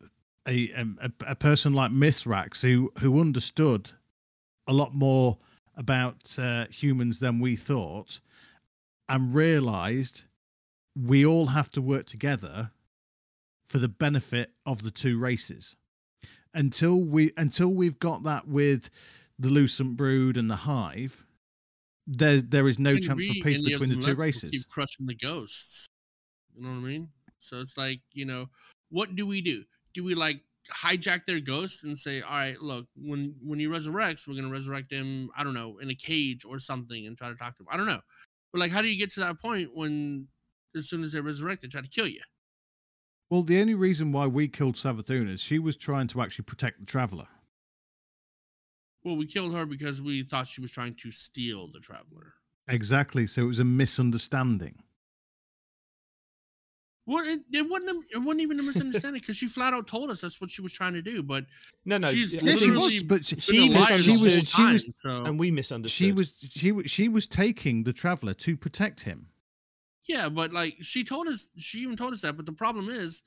[0.47, 3.89] a, a, a person like Mithrax who, who understood
[4.67, 5.37] a lot more
[5.75, 8.19] about uh, humans than we thought
[9.09, 10.23] and realized
[10.95, 12.69] we all have to work together
[13.65, 15.75] for the benefit of the two races
[16.53, 18.89] until we until we've got that with
[19.39, 21.25] the lucent brood and the hive
[22.05, 25.87] there there is no chance for peace between the two races Keep crushing the ghosts.
[26.55, 27.09] You know what I mean?
[27.43, 28.47] So it's like, you know,
[28.89, 29.63] what do we do?
[29.93, 34.27] Do we like hijack their ghost and say, all right, look, when when he resurrects,
[34.27, 37.35] we're gonna resurrect him, I don't know, in a cage or something and try to
[37.35, 37.67] talk to him.
[37.69, 38.01] I don't know.
[38.51, 40.27] But like how do you get to that point when
[40.75, 42.21] as soon as they resurrect, they try to kill you?
[43.29, 46.79] Well, the only reason why we killed Savathun is she was trying to actually protect
[46.79, 47.27] the traveler.
[49.03, 52.33] Well, we killed her because we thought she was trying to steal the traveler.
[52.69, 53.27] Exactly.
[53.27, 54.75] So it was a misunderstanding.
[57.05, 58.05] Well, it, it wasn't.
[58.13, 60.71] It wasn't even a misunderstanding because she flat out told us that's what she was
[60.71, 61.21] trying to do.
[61.21, 61.45] But
[61.85, 64.49] No, no, She's Yeah, she literally was, but she, She a liar the misunderstood.
[64.49, 66.05] whole She was- she was- so- and we misunderstood.
[66.05, 69.27] she was she was she was taking the traveler to protect him.
[70.07, 72.37] Yeah, but like she told us, she even told us that.
[72.37, 73.21] But the problem is,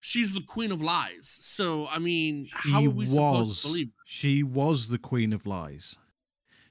[0.00, 1.28] she's the queen of lies.
[1.28, 3.90] So I mean, how She are we supposed to believe?
[4.06, 5.96] she was the queen of lies.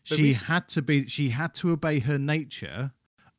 [0.10, 2.92] But she we had to be she had to obey her nature,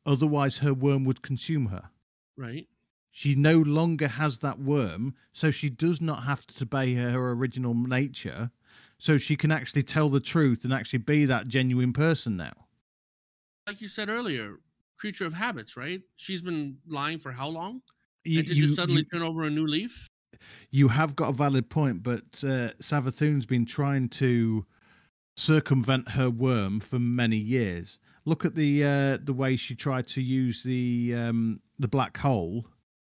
[0.07, 1.87] otherwise her worm would consume her.
[2.35, 2.67] Right?
[3.11, 7.31] She no longer has that worm, so she does not have to obey her her
[7.33, 8.49] original nature,
[8.97, 12.53] so she can actually tell the truth and actually be that genuine person now.
[13.67, 14.59] Like you said earlier,
[14.97, 15.75] creature of habits.
[15.75, 16.01] Right?
[16.15, 17.81] She's been lying for how long?
[18.23, 20.07] You, and to you- just suddenly you- turn over a new leaf.
[20.71, 24.65] you have got a valid point, but uh, Savathun's been trying to
[25.35, 27.99] circumvent her worm for many years.
[28.25, 32.65] Look at the uh, the way she tried to use the um, the black hole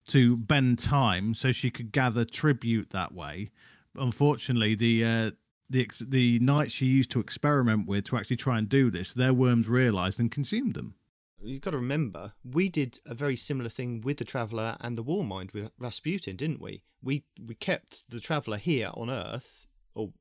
[0.08, 3.52] to bend time so she could gather tribute that way.
[3.96, 5.32] Unfortunately, the uh,
[5.70, 9.34] the the knights she used to experiment with to actually try and do this, their
[9.34, 10.96] worms realised and consumed them.
[11.42, 15.04] You've got to remember, we did a very similar thing with the Traveller and the
[15.04, 16.84] Warmind with Rasputin, didn't we?
[17.02, 20.14] We we kept the Traveller here on Earth, or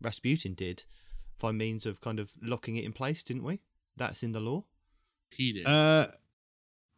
[0.00, 0.84] Rasputin did,
[1.40, 3.60] by means of kind of locking it in place, didn't we?
[3.96, 4.64] That's in the lore.
[5.32, 5.66] He did.
[5.66, 6.08] Uh,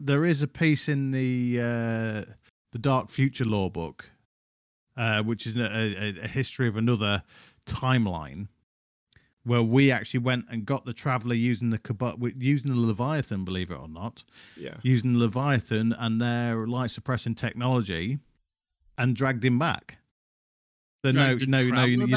[0.05, 2.33] there is a piece in the uh,
[2.73, 4.09] the Dark Future Lore book,
[4.97, 7.23] uh, which is a, a, a history of another
[7.67, 8.49] timeline,
[9.45, 13.79] where we actually went and got the Traveller using the using the Leviathan, believe it
[13.79, 14.25] or not,
[14.57, 14.75] Yeah.
[14.83, 18.19] using Leviathan and their light suppressing technology,
[18.99, 19.99] and dragged him back.
[21.05, 22.17] So Dragged no, no, no, you, you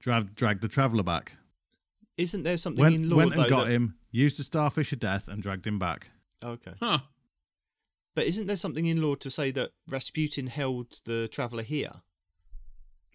[0.00, 1.32] drag the Traveller back.
[2.16, 3.42] Isn't there something Went, in lore went though?
[3.42, 6.10] and got that- him, used the Starfish of Death, and dragged him back.
[6.44, 6.72] Okay.
[6.80, 6.98] huh?
[8.14, 11.92] But isn't there something in lore to say that Rasputin held the Traveller here?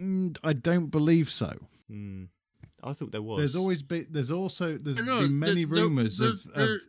[0.02, 1.52] Mm, I don't believe so.
[1.90, 2.26] Hmm.
[2.84, 3.38] I thought there was.
[3.38, 4.08] There's always been.
[4.10, 4.78] There's also.
[4.78, 6.26] There's I know, been many the- the- rumors of.
[6.28, 6.80] there's- of there-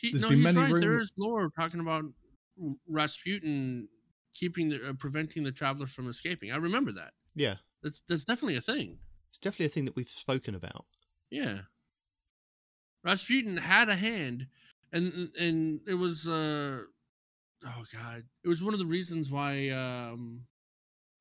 [0.00, 0.80] He, no, been he's many right.
[0.80, 2.04] There rumo- is lore talking about
[2.88, 3.88] Rasputin
[4.34, 6.50] keeping the uh, preventing the traveler from escaping.
[6.52, 7.12] I remember that.
[7.34, 7.56] Yeah.
[7.82, 8.98] That's that's definitely a thing.
[9.30, 10.86] It's definitely a thing that we've spoken about.
[11.30, 11.60] Yeah.
[13.04, 14.46] Rasputin had a hand,
[14.94, 16.78] and and it was uh
[17.66, 20.46] oh god, it was one of the reasons why um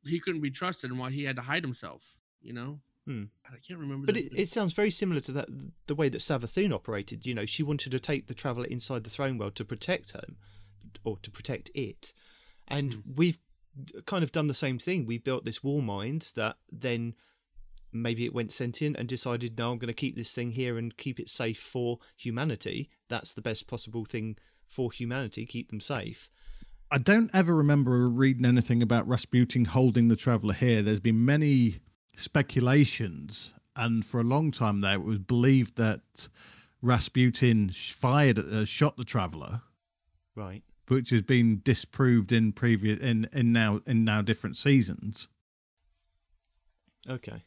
[0.06, 2.20] he couldn't be trusted and why he had to hide himself.
[2.42, 2.80] You know.
[3.06, 3.24] Hmm.
[3.44, 4.06] God, I can't remember.
[4.06, 5.50] But it, it sounds very similar to that
[5.88, 7.26] the way that Savathun operated.
[7.26, 10.38] You know, she wanted to take the traveller inside the throne world to protect him,
[11.04, 12.14] or to protect it.
[12.68, 13.00] And Hmm.
[13.16, 13.40] we've
[14.06, 15.06] kind of done the same thing.
[15.06, 17.16] We built this war mind that then
[17.94, 20.96] maybe it went sentient and decided, no, I'm going to keep this thing here and
[20.98, 22.90] keep it safe for humanity.
[23.10, 25.46] That's the best possible thing for humanity.
[25.46, 26.30] Keep them safe.
[26.92, 30.82] I don't ever remember reading anything about Rasputin holding the traveler here.
[30.82, 31.80] There's been many
[32.16, 36.30] speculations, and for a long time there, it was believed that
[36.82, 39.62] Rasputin fired, uh, shot the traveler,
[40.36, 40.62] Right.
[40.88, 45.28] which has been disproved in previous in in now in now different seasons.
[47.10, 47.44] Okay.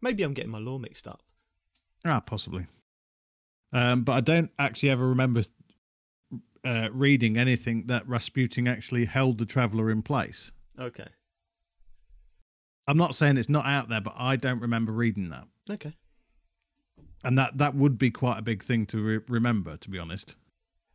[0.00, 1.22] Maybe I'm getting my lore mixed up.
[2.04, 2.66] Ah, possibly.
[3.72, 5.42] Um, but I don't actually ever remember
[6.64, 10.52] uh, reading anything that Rasputin actually held the traveler in place.
[10.78, 11.06] Okay.
[12.86, 15.44] I'm not saying it's not out there, but I don't remember reading that.
[15.70, 15.94] Okay.
[17.24, 20.36] And that that would be quite a big thing to re- remember, to be honest.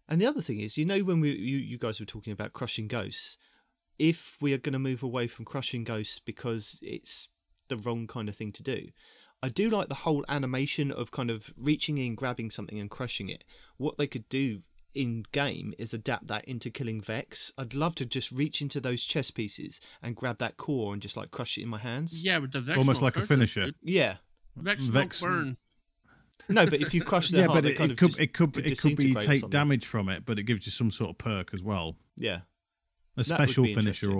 [0.09, 2.53] And the other thing is, you know, when we you, you guys were talking about
[2.53, 3.37] crushing ghosts,
[3.99, 7.29] if we are going to move away from crushing ghosts because it's
[7.69, 8.87] the wrong kind of thing to do,
[9.41, 13.29] I do like the whole animation of kind of reaching in, grabbing something, and crushing
[13.29, 13.43] it.
[13.77, 14.61] What they could do
[14.95, 17.51] in game is adapt that into killing Vex.
[17.57, 21.17] I'd love to just reach into those chess pieces and grab that core and just
[21.17, 22.23] like crush it in my hands.
[22.23, 23.65] yeah, but the Vex Almost smoke like a finisher.
[23.65, 23.75] dude.
[23.81, 24.17] Yeah.
[24.55, 25.57] Vex, Vex- burn.
[26.49, 28.19] No, but if you crush their yeah, heart, but it, kind it of could just
[28.19, 30.71] it could would it could be disintegrate take damage from it, but it gives you
[30.71, 31.95] some sort of perk as well.
[32.17, 32.35] Yeah.
[32.35, 32.41] A
[33.17, 34.17] would special finisher interesting.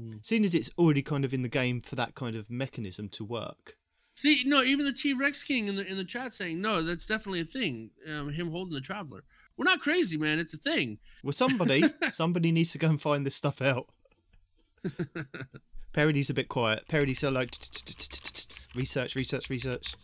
[0.00, 0.26] Almost.
[0.26, 3.24] Seeing as it's already kind of in the game for that kind of mechanism to
[3.24, 3.76] work.
[4.14, 7.06] See, no, even the T Rex King in the in the chat saying no, that's
[7.06, 7.90] definitely a thing.
[8.06, 9.22] Um, him holding the traveler.
[9.56, 10.38] We're not crazy, man.
[10.38, 10.98] It's a thing.
[11.22, 13.86] Well, somebody, somebody needs to go and find this stuff out.
[15.92, 16.86] Parody's a bit quiet.
[16.88, 17.56] Parody's so like
[18.74, 19.94] research, research, research.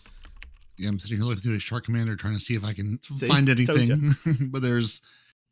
[0.79, 3.01] Yeah, I'm sitting here looking through a Shark Commander trying to see if I can
[3.03, 3.27] See?
[3.27, 4.11] find anything.
[4.51, 5.01] but there's,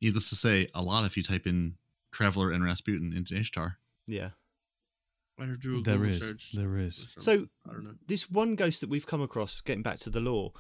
[0.02, 1.76] needless to say, a lot if you type in
[2.12, 3.78] Traveler and Rasputin into Ishtar.
[4.06, 4.30] Yeah.
[5.38, 6.18] I have to do a There Google is.
[6.18, 6.52] search.
[6.52, 6.96] There or is.
[6.96, 7.22] something.
[7.22, 7.94] So I don't know.
[8.06, 10.52] this one ghost that we've come across, getting back to the lore,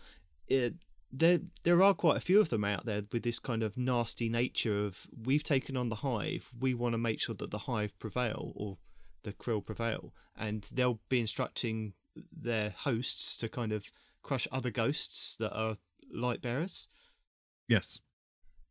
[0.48, 0.74] it,
[1.12, 4.28] there there are quite a few of them out there with this kind of nasty
[4.28, 7.96] nature of we've taken on the hive, we want to make sure that the hive
[8.00, 8.78] prevail or
[9.22, 11.92] the krill prevail, and they'll be instructing
[12.36, 15.76] their hosts to kind of crush other ghosts that are
[16.12, 16.88] light bearers.
[17.68, 18.00] Yes.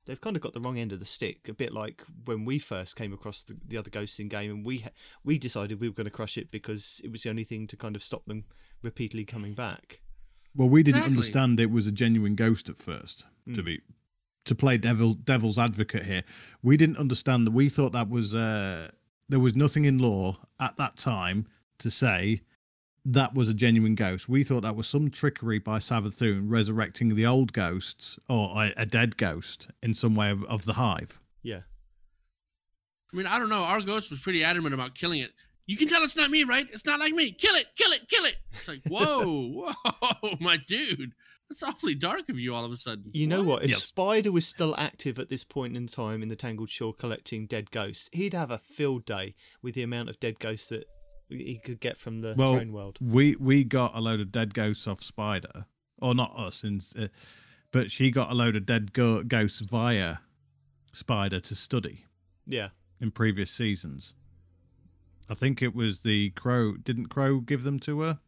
[0.06, 2.60] They've kind of got the wrong end of the stick, a bit like when we
[2.60, 4.86] first came across the, the other ghosts in game, and we
[5.24, 7.78] we decided we were going to crush it because it was the only thing to
[7.78, 8.44] kind of stop them
[8.82, 10.02] repeatedly coming back.
[10.56, 11.18] Well, we didn't Exactly.
[11.18, 13.26] understand it was a genuine ghost at first.
[13.54, 13.66] To Mm.
[13.66, 13.82] be
[14.46, 16.24] to play devil devil's advocate here,
[16.64, 17.52] we didn't understand that.
[17.52, 18.92] We thought that was uh,
[19.30, 21.48] there was nothing in lore at that time
[21.80, 22.42] to say
[23.06, 24.30] that was a genuine ghost.
[24.30, 28.86] We thought that was some trickery by Savathun resurrecting the old ghosts or a, a
[28.86, 31.20] dead ghost in some way of, of the hive.
[31.42, 31.62] Yeah.
[33.14, 33.64] I mean, I don't know.
[33.64, 35.32] Our ghost was pretty adamant about killing it.
[35.66, 36.68] You can tell it's not me, right?
[36.72, 37.32] It's not like me.
[37.32, 38.36] Kill it, kill it, kill it.
[38.54, 41.14] It's like, whoa, whoa, my dude.
[41.50, 43.12] That's awfully dark of you all of a sudden.
[43.14, 43.64] You know what?
[43.64, 43.84] If Yes.
[43.84, 47.70] Spider was still active at this point in time in the Tangled Shore collecting dead
[47.70, 50.86] ghosts, he'd have a field day with the amount of dead ghosts that
[51.30, 52.98] he could get from the Well, throne world.
[53.02, 55.66] We we got a load of dead ghosts off Spider,
[56.00, 57.08] or not us, in, uh,
[57.72, 60.18] but she got a load of dead go- ghosts via
[60.94, 62.06] Spider to study
[62.46, 62.70] Yeah.
[63.02, 64.14] in previous seasons.
[65.30, 66.76] I think it was the Crow.
[66.78, 68.20] Didn't Crow give them to her?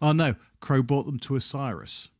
[0.00, 2.10] Oh no, Crow bought them to Osiris.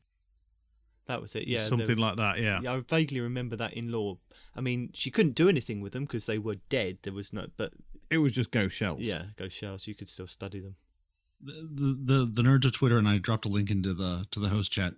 [1.07, 1.47] That was it.
[1.49, 1.67] Yeah.
[1.67, 2.39] something was- like that.
[2.41, 2.61] Yeah.
[2.63, 4.19] Yeah, I vaguely remember that in lore.
[4.57, 6.99] I mean, she couldn't do anything with them because they were dead.
[7.03, 7.73] There was no, but
[8.11, 9.01] it was just ghost shells.
[9.01, 9.87] yeah, ghost shells.
[9.87, 10.77] You could still study them.
[11.43, 14.41] the, the the the nerds of Twitter and I dropped a link into the to
[14.41, 14.95] the host chat.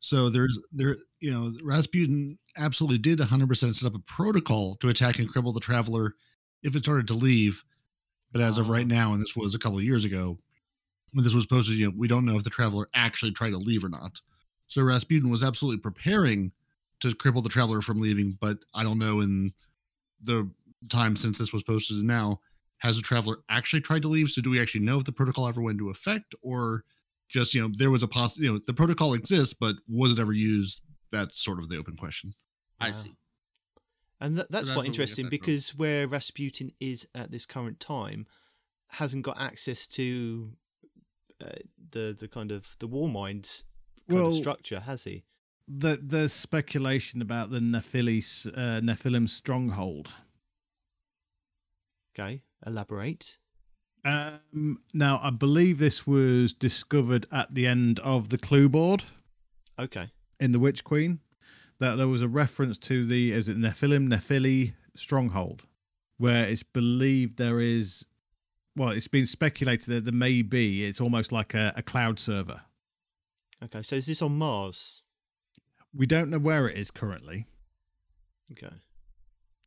[0.00, 5.18] So there's there you know Rasputin absolutely did 100% set up a protocol to attack
[5.18, 6.14] and cripple the traveler
[6.62, 7.64] if it started to leave.
[8.32, 8.72] But as of Ah.
[8.74, 10.38] right now, and this was a couple of years ago,
[11.14, 13.58] when this was posted, you know, we don't know if the traveler actually tried to
[13.58, 14.20] leave or not.
[14.68, 16.52] So Rasputin was absolutely preparing
[17.00, 19.52] to cripple the traveler from leaving, but I don't know in
[20.22, 20.50] the
[20.88, 22.40] time since this was posted and now
[22.78, 24.30] has the traveler actually tried to leave?
[24.30, 26.84] So do we actually know if the protocol ever went into effect, or
[27.28, 30.20] just you know there was a poss you know the protocol exists, but was it
[30.20, 30.82] ever used?
[31.10, 32.34] That's sort of the open question.
[32.80, 33.14] I see.
[34.20, 35.38] And that, that's that's quite where we get interesting that from.
[35.38, 38.26] because where Rasputin is at this current time
[38.90, 40.52] hasn't got access to
[41.44, 41.50] uh,
[41.90, 43.64] the the kind of the war minds
[44.08, 45.24] kind Well- of structure, has he?
[45.70, 50.08] The, there's speculation about the Nephilis, uh, Nephilim stronghold.
[52.18, 53.36] Okay, elaborate.
[54.04, 59.04] Um, now, I believe this was discovered at the end of the clue board
[59.78, 61.20] Okay, in the Witch Queen.
[61.80, 65.64] That there was a reference to the is it Nephilim Nephili stronghold,
[66.16, 68.04] where it's believed there is.
[68.74, 70.84] Well, it's been speculated that there may be.
[70.84, 72.60] It's almost like a, a cloud server.
[73.64, 73.82] Okay.
[73.82, 75.02] So is this on Mars?
[75.94, 77.46] We don't know where it is currently.
[78.52, 78.74] Okay,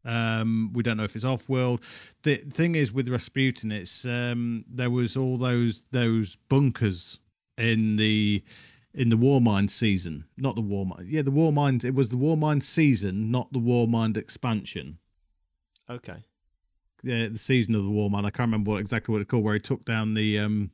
[0.06, 1.84] Um, we don't know if it's off world.
[2.24, 7.20] The thing is with Rasputin, it's um, there was all those those bunkers
[7.58, 8.44] in the
[8.94, 11.06] in the Warmind season, not the Warmind.
[11.08, 11.86] Yeah, the Warmind.
[11.86, 14.98] It was the Warmind season, not the Warmind expansion.
[15.90, 16.24] okay.
[17.04, 18.26] Yeah, the season of the Warmind.
[18.26, 20.72] I can't remember what exactly what it's called, where he took down the um,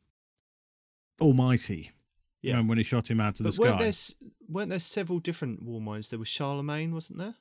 [1.22, 1.92] Almighty.
[2.42, 2.52] Yeah.
[2.54, 4.16] Remember when he shot him out of the But weren't sky?
[4.20, 6.10] there weren't there several different war minds?
[6.10, 7.36] There was Charlemagne, wasn't there?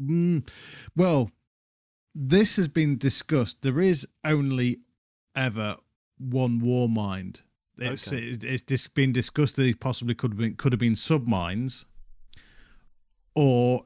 [0.00, 0.48] Mm,
[0.96, 1.30] well,
[2.14, 3.62] this has been discussed.
[3.62, 4.80] There is only
[5.34, 5.76] ever
[6.18, 7.42] one war mind.
[7.78, 8.22] It's Okay.
[8.22, 11.86] it, it's dis- been discussed that it possibly could have been could have been submines,
[13.34, 13.84] or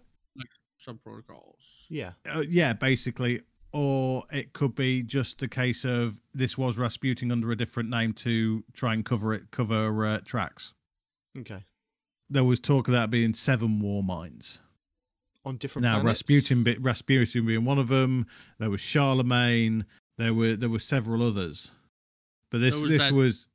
[0.78, 1.86] Sub protocols.
[1.88, 2.12] Yeah.
[2.28, 3.40] uh, yeah, basically,
[3.76, 8.14] or it could be just a case of this was Rasputin under a different name
[8.14, 10.72] to try and cover it cover uh, tracks.
[11.38, 11.62] Okay.
[12.30, 14.60] There was talk of that being seven war minds.
[15.44, 16.22] On different now planets?
[16.22, 18.26] Rasputin, be, Rasputin being one of them.
[18.58, 19.84] There was Charlemagne.
[20.16, 21.70] There were there were several others,
[22.50, 23.46] but this was this that- was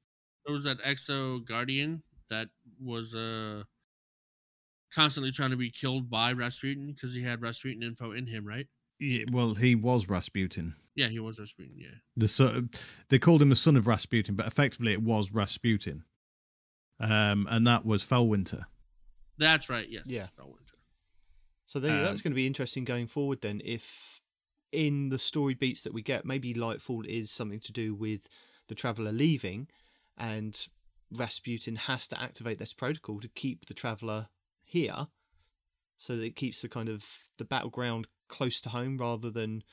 [0.46, 2.50] There was that Exo Guardian that
[2.80, 3.64] was uh
[4.94, 8.68] constantly trying to be killed by Rasputin because he had Rasputin info in him, right?
[9.02, 10.76] Yeah, well he was Rasputin.
[10.96, 11.76] Yeah, he was Rasputin.
[11.78, 11.96] Yeah.
[12.18, 12.70] The son,
[13.10, 16.04] they called him the son of Rasputin, but effectively it was Rasputin.
[17.00, 18.66] Um, and that was Felwinter.
[19.38, 19.88] That's right.
[19.90, 20.04] Yes.
[20.06, 20.28] Yeah.
[20.38, 20.76] Felwinter.
[21.66, 23.42] So there, Um, that's going to be interesting going forward.
[23.42, 24.22] Then, if
[24.72, 28.28] in the story beats that we get, maybe Lightfall is something to do with
[28.68, 29.70] the traveler leaving,
[30.18, 30.68] and
[31.10, 34.28] Rasputin has to activate this protocol to keep the traveler
[34.64, 35.08] here,
[35.98, 39.64] so that it keeps the kind of the battleground close to home rather than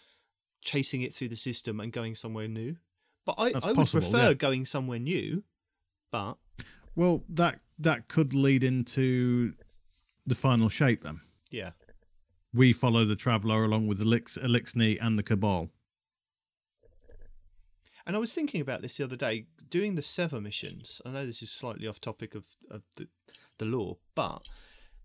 [0.60, 2.76] chasing it through the system and going somewhere new.
[3.24, 4.34] But I, That's I would possible, prefer yeah.
[4.34, 5.42] going somewhere new.
[6.10, 6.34] But
[6.94, 9.54] Well, that that could lead into
[10.26, 11.20] the final shape then.
[11.50, 11.70] yeah,
[12.52, 15.70] We follow the traveler along with Elix, Eliksni and the Cabal.
[18.06, 21.00] And I was thinking about this the other day, doing the Sever missions.
[21.04, 23.06] I know this is slightly off topic of, of the,
[23.58, 24.48] the lore, but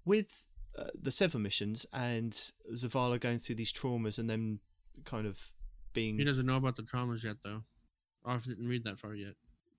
[0.06, 0.46] with
[0.78, 2.32] uh, the Sever missions and
[2.74, 4.60] Zavala going through these traumas and then
[5.06, 5.52] kind of
[5.94, 6.18] being.
[6.18, 7.64] He doesn't know about the traumas yet, though.
[8.26, 9.34] I didn't read that far yet,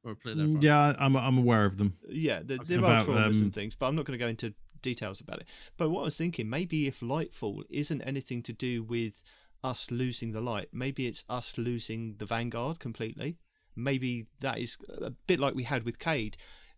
[0.05, 0.63] or play that far.
[0.63, 1.97] Yeah, I'm I'm aware of them.
[2.09, 2.77] Yeah, there, Okay.
[2.77, 5.21] there are About, traumas um, and things, but I'm not going to go into details
[5.21, 5.47] about it.
[5.77, 9.23] But what I was thinking, maybe if Lightfall isn't anything to do with
[9.63, 13.39] us losing the light, maybe it's us losing the Vanguard completely.
[13.75, 16.37] Maybe that is a bit like we had with Cade.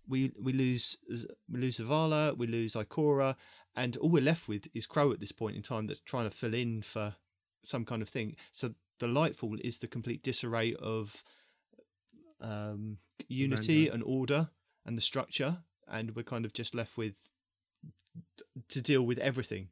[0.08, 0.96] We we lose
[1.50, 3.34] we lose Zavala, we lose Ikora,
[3.76, 6.34] and all we're left with is Crow at this point in time that's trying to
[6.34, 7.14] fill in for
[7.62, 8.36] some kind of thing.
[8.52, 11.22] So the Lightfall is the complete disarray of
[12.40, 12.98] um,
[13.28, 14.48] unity and order
[14.84, 15.58] and the structure,
[15.88, 17.32] and we're kind of just left with
[18.68, 19.68] to deal with everything.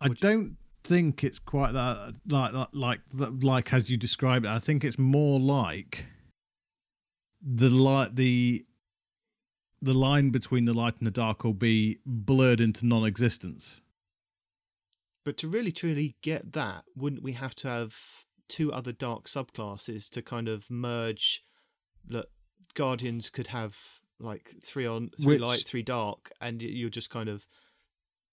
[0.00, 4.50] I Would- don't think it's quite that like like like, like as you described it.
[4.50, 6.04] I think it's more like
[7.40, 8.64] the light the
[9.84, 13.82] the line between the light and the dark will be blurred into non-existence.
[15.24, 17.96] But to really truly get that, wouldn't we have to have
[18.48, 21.44] two other dark subclasses to kind of merge?
[22.08, 22.28] Look,
[22.74, 23.76] Guardians could have
[24.18, 27.46] like three on three Which- light, three dark, and you're just kind of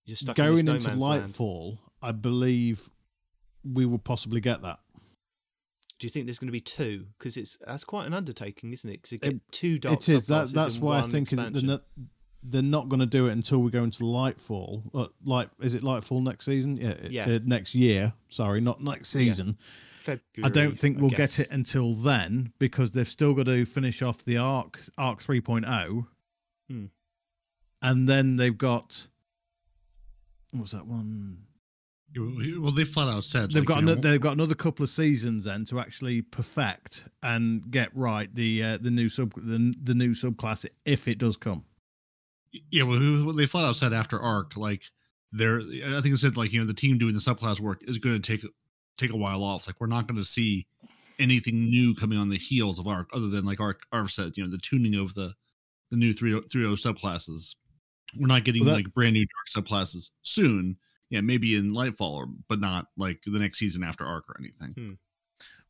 [0.05, 1.23] you're stuck in this Going no into man's land.
[1.25, 2.89] Lightfall, I believe
[3.63, 4.79] we will possibly get that.
[6.01, 7.05] Do you think there's going to be two?
[7.19, 9.03] Because it's that's quite an undertaking, isn't it?
[9.03, 11.83] Because it get It- two dark it is that that's why I think they're not
[12.43, 14.81] they're not going to do it until we go into Lightfall.
[14.95, 16.75] Uh, light is it Lightfall next season?
[16.75, 17.25] Yeah, Yeah.
[17.35, 18.11] Uh, next year.
[18.29, 19.19] Sorry, not next Yeah.
[19.25, 19.57] season.
[19.99, 20.43] February.
[20.43, 24.25] I don't think we'll get it until then because they've still got to finish off
[24.25, 26.07] the arc arc 3.0
[26.67, 26.85] Hmm.
[27.83, 29.07] and then they've got
[30.49, 31.43] what was that one
[32.17, 34.83] Well, they flat out said they've like, got you know, ano- they've got another couple
[34.83, 39.73] of seasons then to actually perfect and get right the uh, the new sub the,
[39.83, 41.63] the new subclass if it does come
[42.69, 44.83] Yeah, well, they flat out said after Arc, like
[45.31, 47.97] they're, I think it said like you know the team doing the subclass work is
[47.97, 48.45] going to take
[48.97, 49.67] take a while off.
[49.67, 50.67] Like we're not going to see
[51.17, 54.43] anything new coming on the heels of Arc, other than like Arc Arc said, you
[54.43, 55.33] know, the tuning of the
[55.91, 57.55] the new three three O subclasses.
[58.19, 60.75] We're not getting Well, that- like brand new dark subclasses soon.
[61.11, 64.73] Yeah, maybe in Lightfall, or, but not like the next season after Arc or anything.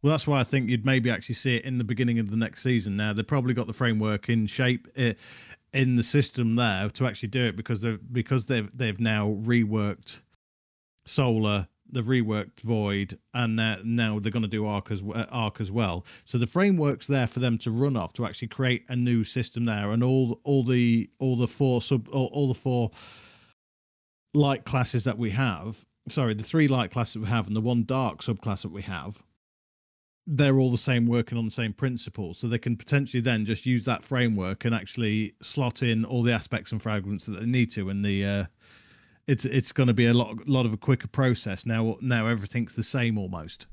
[0.01, 2.37] Well, that's why I think you'd maybe actually see it in the beginning of the
[2.37, 2.95] next season.
[2.95, 5.13] Now they've probably got the framework in shape uh,
[5.73, 10.21] in the system there to actually do it because they've because they've they've now reworked
[11.05, 15.71] Solar, they've reworked Void, and now, they're going to do Arc as uh, Arc as
[15.71, 16.05] well.
[16.25, 19.65] So the framework's there for them to run off to actually create a new system
[19.65, 22.91] there, and all all the all the four sub all, all the four
[24.33, 25.83] light classes that we have.
[26.09, 29.21] Sorry, the three light classes we have and the one dark subclass that we have
[30.27, 32.37] they're all the same working on the same principles.
[32.37, 36.33] So they can potentially then just use that framework and actually slot in all the
[36.33, 37.89] aspects and fragments that they need to.
[37.89, 38.45] And the uh
[39.27, 42.75] it's it's going to be a lot lot of a quicker process now now everything's
[42.75, 43.67] the same almost.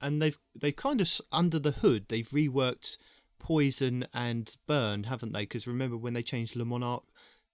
[0.00, 2.96] And they've they've kind of under the hood they've reworked
[3.38, 5.42] poison and burn haven't they?
[5.42, 7.04] Because remember when they changed Le Monarque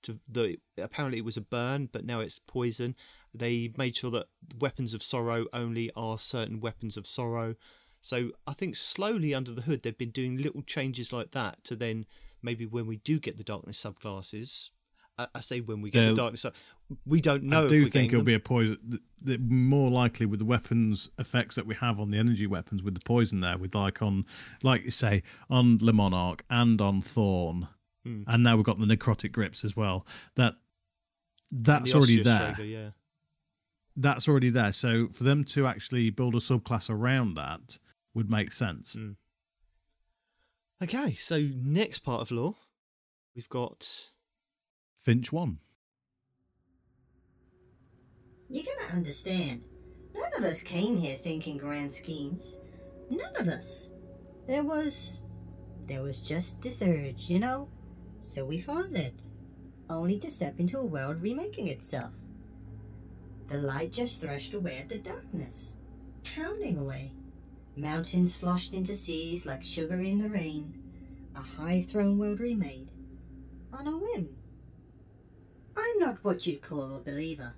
[0.03, 2.95] to the apparently it was a burn but now it's poison.
[3.35, 4.27] They made sure that
[4.59, 7.57] weapons of sorrow only are certain weapons of sorrow.
[8.01, 11.77] So i think slowly under the hood they've been doing little changes like that to
[11.77, 12.07] then
[12.43, 14.71] maybe when we do get the darkness subclasses
[15.19, 16.55] i, I say when we get the darkness sub-
[17.05, 18.27] we don't know i do think it'll them.
[18.27, 19.01] be a poison
[19.41, 23.01] more likely with the weapons effects that we have on the energy weapons with the
[23.01, 24.25] poison there with like on
[24.63, 27.69] like you say on Le Monarque and on thorn
[28.09, 28.23] Hmm.
[28.27, 30.07] and now we've got the necrotic grips as well
[30.37, 30.55] that
[31.51, 32.91] that's the already there Osteo Striga, yeah
[33.99, 34.73] that's already there.
[34.73, 37.79] So for them to actually build a subclass around that
[38.15, 38.97] would make sense.
[38.97, 39.17] Mm.
[40.83, 42.55] Okay, so next part of lore,
[43.35, 44.11] we've got
[44.97, 45.59] Finch one.
[48.49, 49.65] You gotta understand,
[50.15, 52.57] none of us came here thinking grand schemes.
[53.11, 53.91] None of us.
[54.47, 55.21] There was.
[55.87, 57.69] There was just this urge, you know?
[58.29, 59.15] So we followed it.
[59.91, 62.13] Only to step into a world remaking itself.
[63.49, 65.77] The light just thrashed away at the darkness,
[66.23, 67.13] pounding away.
[67.75, 70.75] Mountains sloshed into seas like sugar in the rain.
[71.35, 72.91] A high throne world remade.
[73.73, 74.37] On a whim.
[75.77, 77.55] I'm not what you'd call a believer.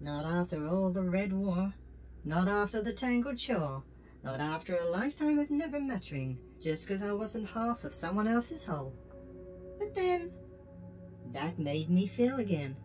[0.00, 1.72] Not after all the Red War.
[2.24, 3.84] Not after the Tangled Shore.
[4.22, 8.66] Not after a lifetime of never mattering, just 'cause I wasn't half of someone else's
[8.66, 8.92] whole.
[9.80, 10.30] But then,
[11.32, 12.76] that made me feel again.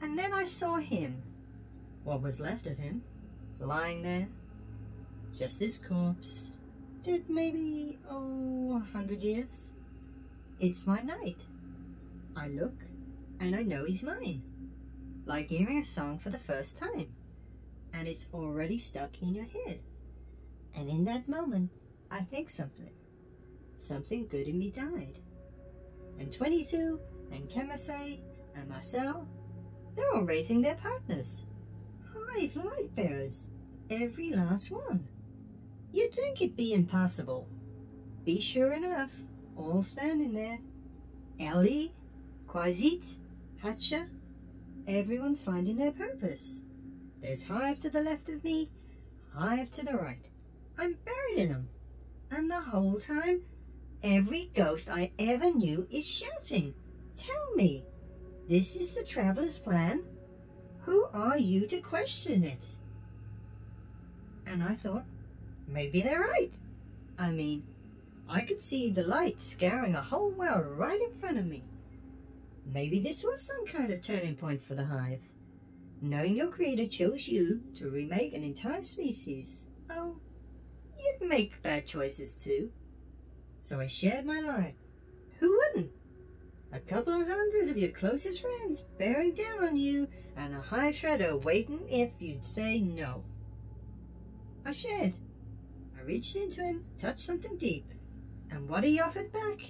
[0.00, 1.20] And then I saw him,
[2.04, 3.02] what was left of him,
[3.58, 4.28] lying there.
[5.36, 6.56] Just this corpse.
[7.04, 9.72] Dead maybe, oh, a hundred years.
[10.60, 11.42] It's my knight.
[12.36, 12.74] I look,
[13.40, 14.42] and I know he's mine.
[15.26, 17.08] Like hearing a song for the first time.
[17.92, 19.80] And it's already stuck in your head.
[20.76, 21.70] And in that moment,
[22.12, 22.92] I think something.
[23.76, 25.18] Something good in me died.
[26.22, 27.00] And 22,
[27.32, 28.20] and Kemasei,
[28.54, 29.26] and Marcel,
[29.96, 31.44] they're all raising their partners.
[32.14, 33.48] Hive light bearers.
[33.90, 35.08] Every last one.
[35.90, 37.48] You'd think it'd be impossible.
[38.24, 39.10] Be sure enough,
[39.56, 40.60] all standing there.
[41.40, 41.90] Ellie,
[42.46, 43.18] Quasit,
[43.60, 44.08] Hatcha,
[44.86, 46.62] everyone's finding their purpose.
[47.20, 48.70] There's Hive to the left of me,
[49.34, 50.24] Hive to the right.
[50.78, 51.68] I'm buried in 'em.
[52.30, 53.42] And the whole time,
[54.02, 56.74] every ghost I ever knew is shouting,
[57.14, 57.84] Tell me,
[58.48, 60.02] this is the traveler's plan?
[60.80, 62.64] Who are you to question it?
[64.46, 65.04] And I thought,
[65.68, 66.52] maybe they're right.
[67.18, 67.62] I mean,
[68.28, 71.62] I could see the light scaring a whole world right in front of me.
[72.72, 75.20] Maybe this was some kind of turning point for the hive.
[76.00, 79.66] Knowing your creator chose you to remake an entire species.
[79.88, 80.16] Oh,
[80.98, 82.70] you'd make bad choices too.
[83.62, 84.74] So I shared my light.
[85.38, 85.92] Who wouldn't?
[86.72, 90.92] A couple of hundred of your closest friends bearing down on you, and a high
[90.92, 93.22] shredder waiting if you'd say no.
[94.64, 95.14] I shared.
[95.96, 97.86] I reached into him, touched something deep,
[98.50, 99.60] and what he offered back,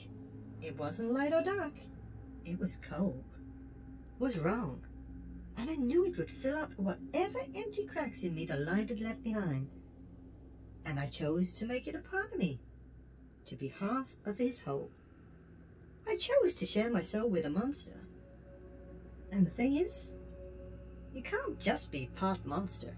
[0.63, 1.75] it wasn't light or dark.
[2.47, 3.25] It was cold.
[4.19, 4.87] Was wrong.
[5.59, 9.01] And I knew it would fill up whatever empty cracks in me the light had
[9.01, 9.69] left behind.
[10.87, 12.59] And I chose to make it a part of me,
[13.47, 14.91] to be half of his whole.
[16.07, 17.99] I chose to share my soul with a monster.
[19.31, 20.15] And the thing is,
[21.15, 22.95] you can't just be part monster.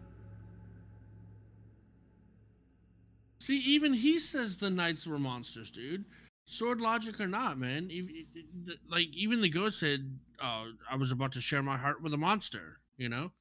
[3.40, 6.05] See, even he says the knights were monsters, dude.
[6.47, 7.90] Sword logic or not, man.
[8.88, 12.18] Like even the ghost said, "Oh, I was about to share my heart with a
[12.18, 13.32] monster." You know.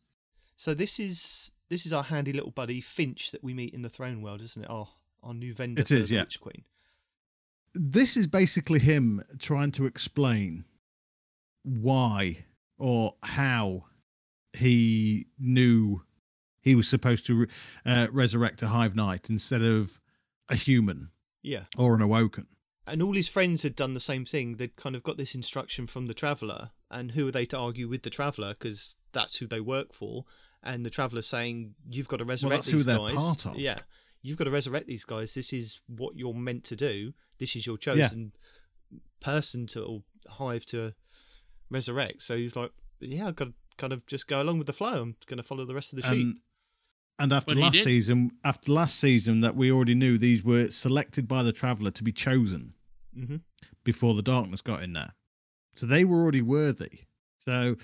[0.58, 3.90] So this is this is our handy little buddy Finch that we meet in the
[3.90, 4.70] Throne World, isn't it?
[4.70, 4.90] Our
[5.22, 6.22] our new vendor It for is, the yeah.
[6.22, 6.64] Witch Queen.
[7.76, 10.66] This is basically him trying to explain
[11.64, 12.46] why
[12.78, 13.86] or how
[14.54, 16.02] he knew
[16.62, 17.48] he was supposed to
[17.86, 20.00] uh, resurrect a hive knight instead of
[20.50, 21.10] a human
[21.42, 21.66] Yeah.
[21.78, 22.48] or an awoken.
[22.86, 24.58] And all his friends had done the same thing.
[24.58, 27.88] They'd kind of got this instruction from the Traveller, and who are they to argue
[27.88, 28.56] with the Traveller?
[28.60, 30.26] Because that's who they work for.
[30.62, 33.58] And the Traveller's saying, "You've got to resurrect that's who these they're guys." part of.
[33.58, 33.80] Yeah,
[34.22, 35.34] you've got to resurrect these guys.
[35.34, 37.14] This is what you're meant to do.
[37.44, 38.32] This is your chosen
[39.20, 40.94] person to or hive to
[41.70, 42.22] resurrect.
[42.22, 42.72] So he's like,
[43.02, 45.02] "Yeah, I've got to kind of just go along with the flow.
[45.02, 46.40] I'm going to follow the rest of the sheep." And,
[47.20, 50.72] and after But he last season, after last season, that we already knew these were
[50.72, 52.74] selected by the traveller to be chosen
[53.14, 53.36] hmm
[53.84, 55.14] before the darkness got in there,
[55.76, 57.02] so they were already worthy.
[57.40, 57.76] So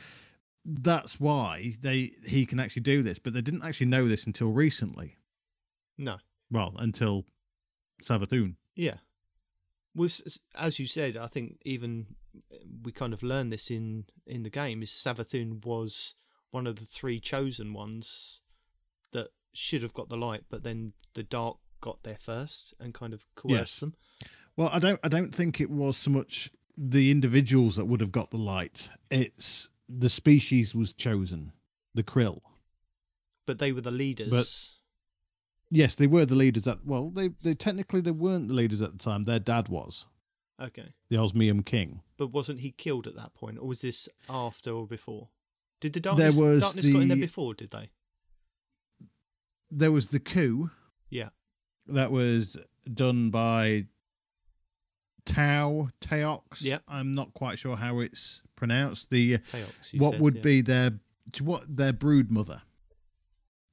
[0.64, 4.54] that's why they he can actually do this, but they didn't actually know this until
[4.54, 5.18] recently.
[5.98, 6.16] No.
[6.50, 7.26] Well, until
[8.02, 8.56] Savathun.
[8.76, 8.96] Yeah.
[10.00, 12.16] Was as you said, I think even
[12.54, 16.16] uh, we kind of learned this in in the game is Savathun was
[16.52, 18.42] one of the three chosen ones
[19.12, 23.14] that should have got the light, but then the dark got there first and kind
[23.14, 23.80] of coerced Yes.
[23.82, 23.94] them.
[24.56, 25.00] Well, I don't.
[25.04, 28.90] I don't think it was so much the individuals that would have got the light.
[29.12, 31.52] It's the species was chosen,
[31.94, 32.42] the krill.
[33.46, 34.76] But they were the leaders.
[35.72, 36.84] Yes, they were the leaders at.
[36.86, 39.24] Well, they they technically they weren't the leaders at the time.
[39.24, 40.08] Their dad was
[40.62, 40.94] okay.
[41.10, 42.02] the Osmium King.
[42.18, 45.30] But wasn't he killed at that point, or was this after or before?
[45.80, 47.54] Did the darkness was darkness got in there before?
[47.54, 47.90] Did they?
[49.72, 50.72] There was the coup
[51.10, 51.30] Yeah.
[51.88, 52.58] that was
[52.92, 53.86] done by
[55.26, 56.62] Tau Teox.
[56.62, 56.80] Yeah.
[56.88, 59.10] I'm not quite sure how it's pronounced.
[59.10, 59.94] The Taox.
[59.94, 60.42] you what said, would yeah.
[60.42, 60.92] be their
[61.42, 62.62] what their brood mother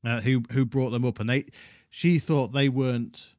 [0.05, 1.45] uh, who who brought them up and they
[1.97, 3.31] she thought they weren't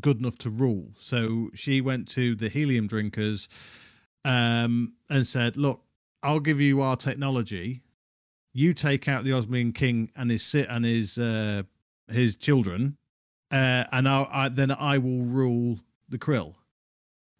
[0.00, 3.48] good enough to rule so she went to the helium drinkers
[4.24, 5.82] um and said look
[6.22, 7.82] i'll give you our technology
[8.54, 11.62] You take out the Osmium king and his sit and his uh,
[12.06, 12.98] his children,
[13.50, 15.80] uh, and I, I then I will rule
[16.10, 16.54] the Krill,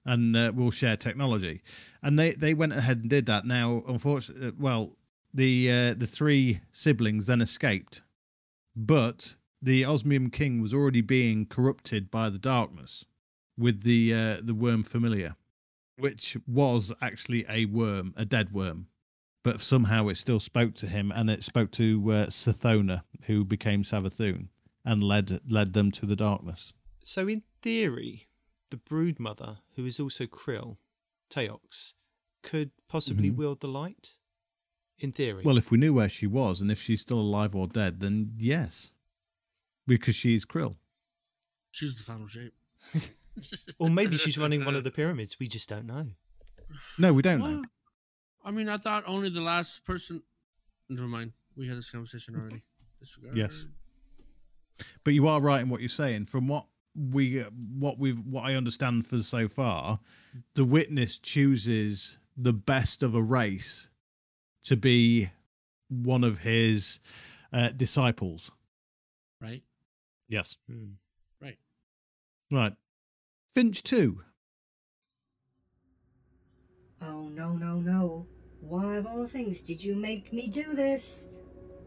[0.07, 1.61] and uh, we'll share technology.
[2.03, 3.45] And they they went ahead and did that.
[3.45, 4.97] Now, unfortunately, well,
[5.35, 8.03] the uh, the three siblings then escaped,
[8.75, 13.05] but the Osmium King was already being corrupted by the darkness
[13.57, 15.37] with the uh, the worm familiar,
[15.99, 18.89] which was actually a worm, a dead worm,
[19.45, 23.83] but somehow it still spoke to him, and it spoke to uh, Sathona, who became
[23.83, 24.49] Savathun
[24.85, 26.75] and led led them to the darkness.
[27.05, 28.29] So, in theory,
[28.71, 30.77] the brood mother, who is also Krill,
[31.31, 31.95] Taox,
[32.43, 33.37] could possibly Mhm.
[33.37, 34.17] wield the light.
[34.99, 35.43] In theory.
[35.45, 38.31] Well, if we knew where she was and if she's still alive or dead, then
[38.37, 38.93] yes,
[39.87, 40.77] because she's Krill.
[41.73, 42.53] She's the final shape.
[43.79, 45.39] or maybe she's running one of the pyramids.
[45.39, 46.07] We just don't know.
[46.99, 47.63] No, we don't know.
[48.45, 50.23] I mean, I thought only the last person.
[50.89, 51.33] Never mind.
[51.57, 52.63] We had this conversation already.
[53.01, 53.37] Disregard.
[53.37, 53.67] Yes.
[55.05, 56.25] But you are right in what you're saying.
[56.27, 57.41] From what we,
[57.79, 59.99] what we've, what I understand for so far,
[60.55, 63.89] the witness chooses the best of a race
[64.65, 65.31] to be
[65.89, 67.01] one of his
[67.53, 68.51] uh, disciples.
[69.41, 69.63] Right.
[70.33, 70.57] Yes.
[70.67, 70.93] Hmm.
[72.51, 72.75] Right.
[73.55, 74.23] Finch two.
[77.03, 78.27] Oh, no, no, no.
[78.61, 81.27] Why, of all things, did you make me do this?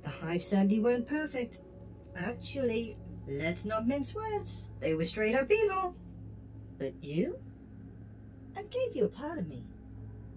[0.04, 1.60] The Hive sadly weren't perfect.
[2.16, 4.70] Actually, let's not mince words.
[4.80, 5.96] They were straight up evil.
[6.78, 7.40] But you?
[8.56, 9.64] I gave you a part of me.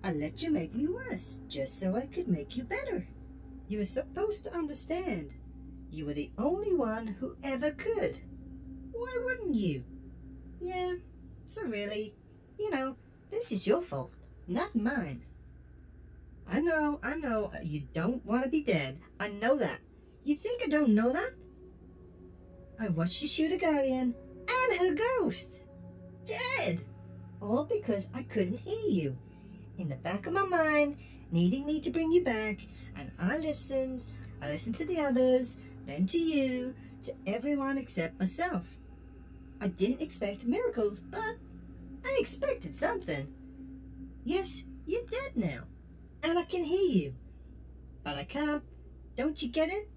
[0.03, 3.07] I let you make me worse, just so I could make you better.
[3.69, 5.31] You were supposed to understand.
[5.91, 8.19] You were the only one who ever could.
[8.93, 9.85] Why wouldn't you?
[10.61, 10.95] Yeah,
[11.47, 12.15] so really,
[12.59, 12.97] you know,
[13.31, 14.13] this is your fault
[14.49, 15.23] not mine.
[16.51, 18.99] I know, I know, you don't want to be dead.
[19.21, 19.81] I know that.
[20.25, 21.35] You think I don't know that?
[22.81, 24.15] I watched you shoot a guardian
[24.49, 25.63] and her ghost.
[26.27, 26.81] Dead!
[27.43, 29.17] All because I couldn't hear you.
[29.77, 30.97] In the back of my mind,
[31.31, 32.59] needing me to bring you back,
[32.97, 34.07] and I listened.
[34.41, 35.59] I listened to the others,
[35.89, 38.67] then to you, to everyone except myself.
[39.61, 41.37] I didn't expect miracles, but
[42.05, 43.27] I expected something.
[44.23, 45.63] Yes, you're dead now.
[46.23, 47.15] And I can hear you.
[48.05, 48.63] But I can't.
[49.17, 49.89] Don't you get it?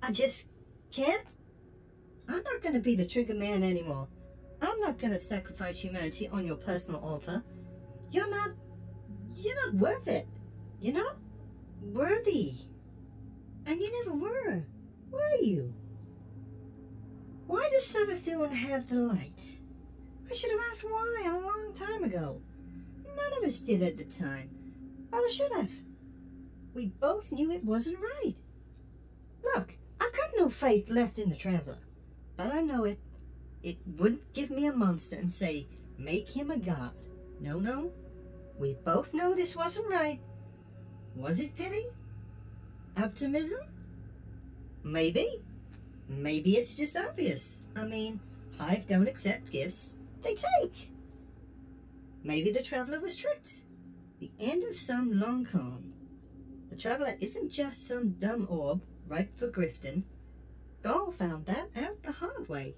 [0.00, 0.48] I just
[0.92, 1.36] can't.
[2.28, 4.06] I'm not going to be the trigger man anymore.
[4.62, 7.42] I'm not going to sacrifice humanity on your personal altar.
[8.12, 8.50] You're not.
[9.34, 10.28] You're not worth it.
[10.80, 11.16] You're not
[11.82, 12.54] worthy.
[13.66, 14.64] And you never were.
[15.14, 15.72] Were you?
[17.46, 19.32] Why does Savathun have the light?
[20.28, 22.40] I should have asked why a long time ago.
[23.04, 24.50] None of us did at the time.
[25.10, 25.70] But I should have.
[26.74, 28.34] We both knew it wasn't right.
[29.54, 31.78] Look, I've got no faith left in the Traveler.
[32.36, 32.98] But I know it.
[33.62, 36.92] It wouldn't give me a monster and say, make him a god.
[37.40, 37.92] No, no.
[38.58, 40.20] We both know this wasn't right.
[41.14, 41.86] Was it pity?
[42.96, 43.60] Optimism?
[44.84, 45.42] Maybe.
[46.08, 47.62] Maybe it's just obvious.
[47.74, 48.20] I mean,
[48.58, 50.90] Hive don't accept gifts, they take.
[52.22, 53.64] Maybe the traveler was tricked.
[54.20, 55.92] The end of some long con.
[56.70, 60.02] The traveler isn't just some dumb orb ripe for grifting.
[60.82, 62.74] Gaul found that out the hard way.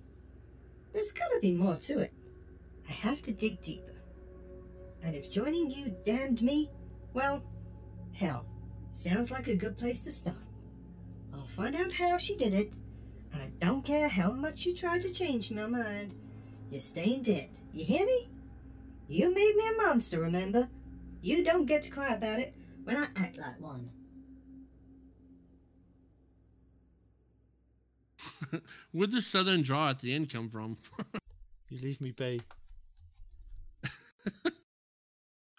[0.92, 2.12] There's gotta be more to it.
[2.88, 3.92] I have to dig deeper.
[5.02, 6.70] And if joining you damned me,
[7.12, 7.42] well,
[8.12, 8.46] hell,
[8.94, 10.45] sounds like a good place to start.
[11.47, 12.72] I'll find out how she did it,
[13.32, 16.12] and I don't care how much you try to change my mind.
[16.72, 17.51] You're staying dead.
[17.72, 18.28] You hear me?
[19.09, 20.68] You made me a monster, remember?
[21.22, 23.90] You don't get to cry about it when I act like one.
[28.92, 30.76] Where'd the southern draw at the end come from?
[31.68, 32.40] You leave me be.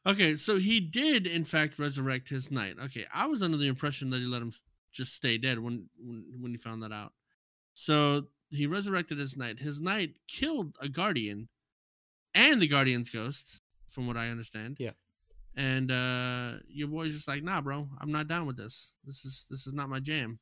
[0.05, 2.77] Okay, so he did in fact resurrect his knight.
[2.81, 4.63] Okay, I was under the impression that he let him s-
[4.97, 7.13] just stay dead when when when he found that out.
[7.73, 9.59] So he resurrected his knight.
[9.59, 11.47] His knight killed a guardian
[12.33, 14.77] and the guardian's ghost, from what I understand.
[14.79, 14.91] Yeah.
[15.55, 18.97] And uh your boy's just like, nah, bro, I'm not down with this.
[19.05, 20.39] This is this is not my jam.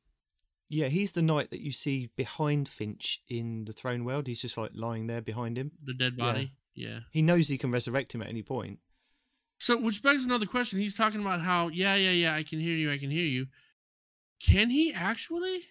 [0.67, 4.25] Yeah, he's the knight that you see behind Finch in the throne world.
[4.27, 5.71] He's just like lying there behind him.
[5.83, 6.25] The dead Yeah.
[6.25, 6.51] body.
[6.73, 6.99] yeah.
[7.11, 8.79] He knows he can resurrect him at any point.
[9.59, 10.79] So, which begs another question.
[10.79, 13.45] He's talking about how, yeah, yeah, yeah, I can hear you, I can hear you.
[14.39, 15.61] Can he actually?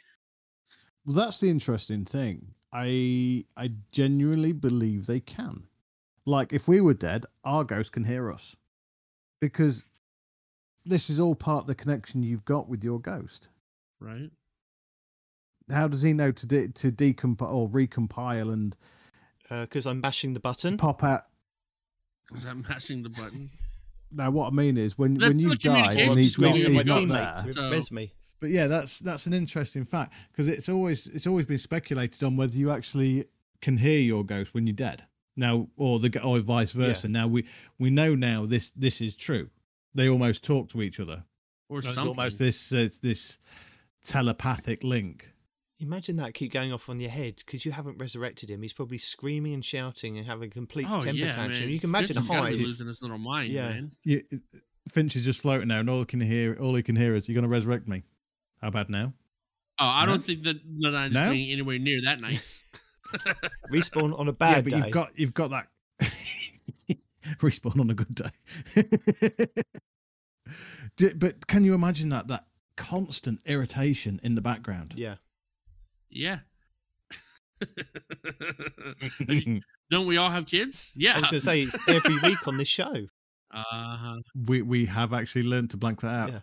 [1.04, 2.46] Well, that's the interesting thing.
[2.72, 5.66] I I genuinely believe they can.
[6.26, 8.56] Like, if we were dead, our ghost can hear us,
[9.40, 9.86] because
[10.86, 13.50] this is all part of the connection you've got with your ghost.
[14.00, 14.30] right?
[15.70, 18.76] How does he know to de- to decompile or recompile and
[19.50, 20.76] uh, Because I'm mashing the button.
[20.76, 21.22] pop out?
[22.34, 23.50] Is that mashing the button?
[24.10, 26.76] Now, what I mean is when That's when you die and he's not, between he's
[26.76, 27.52] my not teammate there.
[27.72, 28.12] to So- me.
[28.44, 32.36] But yeah, that's that's an interesting fact because it's always it's always been speculated on
[32.36, 33.24] whether you actually
[33.62, 35.02] can hear your ghost when you're dead
[35.34, 37.08] now, or the or vice versa.
[37.08, 37.46] Now we
[37.78, 39.48] we know now this this is true.
[39.94, 41.24] They almost talk to each other.
[41.70, 42.10] Or There's something?
[42.18, 43.38] almost this uh, this
[44.06, 45.30] telepathic link.
[45.80, 48.60] Imagine that keep going off on your head because you haven't resurrected him.
[48.60, 51.60] He's probably screaming and shouting and having a complete Oh temper yeah, tantrum.
[51.60, 51.70] man.
[51.70, 52.66] You can imagine Finch has gotta be Hyde.
[52.66, 53.68] losing his little mind, Yeah.
[53.70, 53.92] man.
[54.04, 54.22] You,
[54.90, 57.26] Finch is just floating now, and all he can hear all he can hear is,
[57.26, 58.02] "You're going to resurrect me."
[58.64, 59.12] How about now?
[59.78, 60.12] Oh, I No?
[60.12, 61.30] don't think that the knight is No?
[61.30, 62.64] being anywhere near that nice.
[63.70, 64.76] Respawn on a bad yeah, bad but day.
[64.78, 65.68] you've got you've got that
[67.42, 68.30] respawn on a good day.
[71.16, 72.46] But can you imagine that that
[72.78, 74.94] constant irritation in the background?
[74.96, 75.16] Yeah.
[76.08, 76.38] yeah.
[79.90, 80.94] Don't we all have kids?
[80.96, 81.12] Yeah.
[81.16, 82.94] I was going to say it's every week on this show.
[83.50, 84.16] Uh-huh.
[84.46, 86.32] we we have actually learned to blank that out.
[86.32, 86.40] Yeah.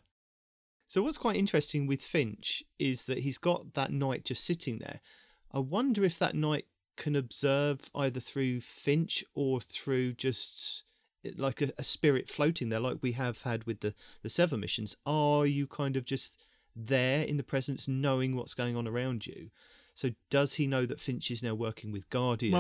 [0.92, 5.00] So what's quite interesting with Finch is that he's got that knight just sitting there.
[5.50, 6.66] I wonder if that knight
[6.98, 10.84] can observe either through Finch or through just
[11.38, 14.98] like a, a spirit floating there, like we have had with the the Sever missions.
[15.06, 16.38] Are you kind of just
[16.76, 19.50] there in the presence, knowing what's going on around you?
[19.94, 22.54] So does he know that Finch is now working with guardians?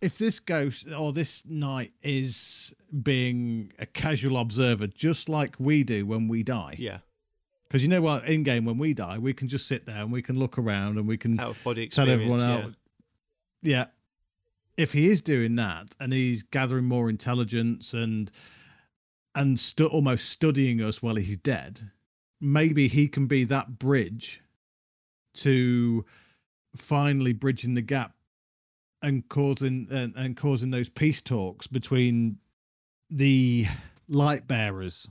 [0.00, 5.84] Well, If this ghost or this knight is being a casual observer, just like we
[5.84, 7.00] do when we die, yeah,
[7.70, 10.10] because you know what, in game when we die, we can just sit there and
[10.10, 12.66] we can look around and we can out of body tell everyone yeah.
[13.62, 13.84] Yeah.
[14.76, 18.28] If he is doing that and he's gathering more intelligence and
[19.36, 21.80] and stu- almost studying us while he's dead,
[22.40, 24.42] maybe he can be that bridge
[25.34, 26.04] to
[26.74, 28.14] finally bridging the gap
[29.00, 32.38] and causing and, and causing those peace talks between
[33.10, 33.66] the
[34.08, 35.08] light bearers.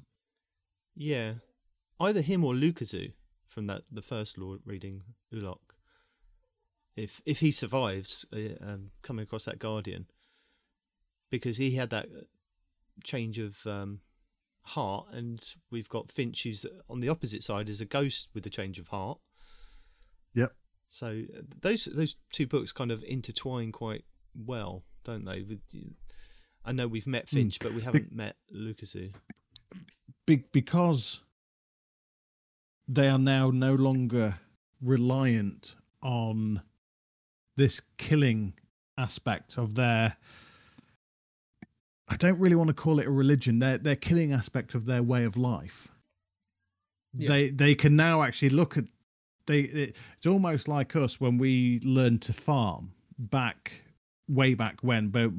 [0.98, 1.36] Yeah,
[2.00, 3.14] either him or Luzaku
[3.48, 5.02] from that the first lore reading
[5.34, 5.60] Ulok.
[6.96, 10.08] If if he survives, uh, um, coming across that Guardian,
[11.30, 12.08] because he had that
[13.04, 14.02] change of um,
[14.62, 15.42] heart, and
[15.72, 18.90] we've got Finch who's on the opposite side as a ghost with a change of
[18.90, 19.20] heart.
[20.34, 20.52] Yep.
[20.90, 21.24] So
[21.62, 25.42] those those two books kind of intertwine quite well, don't they?
[25.42, 25.62] With
[26.66, 29.16] I know we've met Finch, but we haven't met Luzaku.
[30.26, 31.22] Be- because
[32.90, 34.36] they are now no longer
[34.82, 36.62] reliant on
[37.56, 38.54] this killing
[38.98, 40.16] aspect of their
[42.12, 45.04] I don't really want to call it a religion, their their killing aspect of their
[45.04, 45.88] way of life.
[47.14, 47.30] Yeah.
[47.30, 48.86] They they can now actually look at
[49.46, 53.72] they it's almost like us when we learned to farm back
[54.28, 55.32] way back when but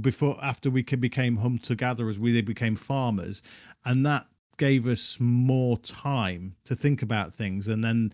[0.00, 3.42] before after we could became hunter gatherers we became farmers
[3.84, 4.26] and that
[4.58, 8.12] gave us more time to think about things and then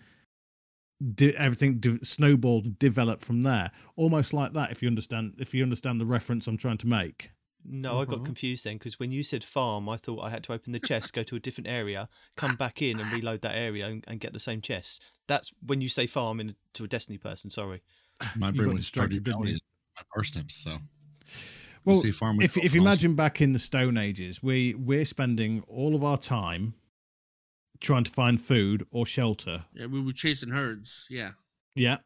[1.15, 5.53] di- everything de- snowballed and developed from there almost like that if you understand if
[5.53, 7.31] you understand the reference i'm trying to make
[7.67, 8.27] No, I got Mhm.
[8.27, 11.15] confused then because when you said farm, I thought I had to open the chest,
[11.15, 14.35] go to a different area, come back in and reload that area and, and get
[14.35, 15.01] the same chest.
[15.29, 17.49] That's when you say farm in, to a Destiny person.
[17.49, 17.81] Sorry.
[18.37, 19.59] My brain was went started distracted, didn't you?
[20.13, 20.57] parsnips.
[20.57, 20.77] So
[21.85, 25.63] well see farm if, if you imagine back in the stone ages we we're spending
[25.69, 26.75] all of our time
[27.81, 31.07] trying to find food or shelter Yeah, we were chasing herds.
[31.11, 31.33] Yeah.
[31.75, 31.99] Yeah.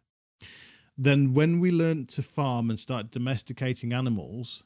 [0.96, 4.64] Then when we learned to farm and start domesticating animals,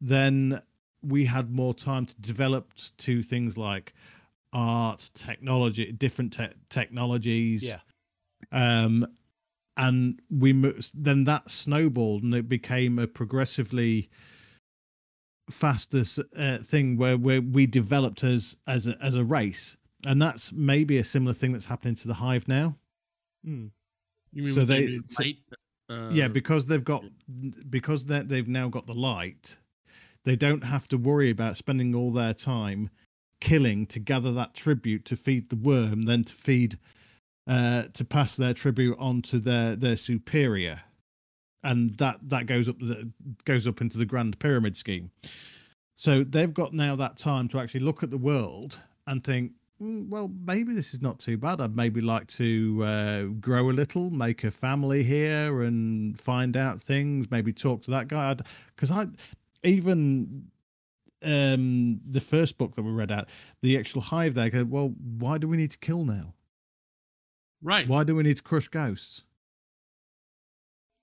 [0.00, 0.60] then
[1.02, 3.94] we had more time to develop to things like
[4.52, 7.62] art, technology, different te- technologies.
[7.62, 7.78] Yeah.
[8.52, 9.06] Um,
[9.76, 10.52] and we
[10.94, 14.08] then that snowballed and it became a progressively
[15.50, 16.02] faster
[16.36, 20.98] uh, thing where where we developed as as a, as a race, and that's maybe
[20.98, 22.76] a similar thing that's happening to the hive now.
[23.44, 23.66] Hmm.
[24.32, 25.38] You mean So they- light?
[25.90, 27.04] Uh, yeah because they've got
[27.68, 29.58] because they they've now got the light
[30.24, 32.88] they don't have to worry about spending all their time
[33.40, 36.78] killing to gather that tribute to feed the worm then to feed
[37.46, 40.80] uh to pass their tribute on to their their superior.
[41.64, 43.10] And that that goes up the
[43.44, 45.10] goes up into the grand pyramid scheme.
[45.96, 50.10] So they've got now that time to actually look at the world and think "Mm,
[50.10, 51.60] well maybe this is not too bad.
[51.60, 56.82] I'd maybe like to uh, grow a little make a family here and find out
[56.82, 58.36] things maybe talk to that guy.
[58.74, 59.06] Because i
[59.62, 60.50] even
[61.22, 63.28] um the first book that we read out
[63.62, 66.34] the actual hive there go well why do we need to kill now
[67.62, 67.86] Right.
[67.88, 69.24] Why do we need to crush ghosts?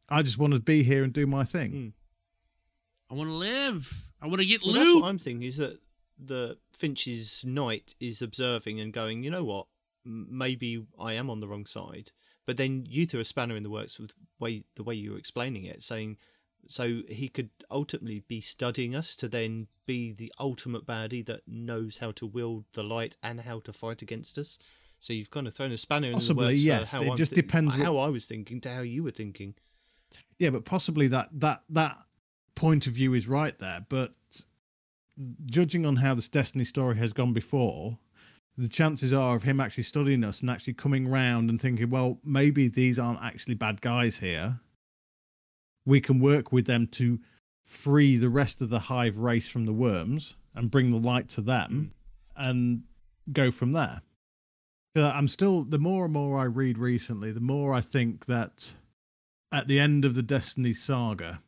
[0.10, 1.72] I just want to be here and do my thing.
[1.72, 1.94] Mm.
[3.12, 4.12] I want to live.
[4.22, 5.80] I want to get Well, that's what I'm thinking is that
[6.20, 9.68] the Finch's knight is observing and going, you know what?
[10.04, 12.12] Maybe I am on the wrong side.
[12.46, 15.18] But then you threw a spanner in the works with way the way you were
[15.18, 16.18] explaining it, saying
[16.68, 22.00] so he could ultimately be studying us to then be the ultimate baddie that knows
[22.00, 24.58] how to wield the light and how to fight against us.
[25.00, 26.94] So you've kind of thrown a spanner Possibly, in the works yes.
[26.94, 29.56] It I'm just thi- depends what- how I was thinking to how you were thinking.
[30.38, 32.04] Yeah, but possibly that that that
[32.56, 33.86] point of view is right there.
[33.88, 34.14] But
[35.46, 37.98] judging on how this Destiny story has gone before,
[38.58, 42.20] the chances are of him actually studying us and actually coming round and thinking, well,
[42.24, 44.60] maybe these aren't actually bad guys here.
[45.86, 47.20] We can work with them to
[47.64, 51.42] free the rest of the hive race from the worms and bring the light to
[51.42, 51.94] them
[52.36, 52.48] hmm.
[52.48, 52.84] and
[53.32, 54.02] go from there.
[54.96, 58.74] Uh, I'm still, the more and more I read recently, the more I think that
[59.52, 61.42] at the end of the Destiny saga,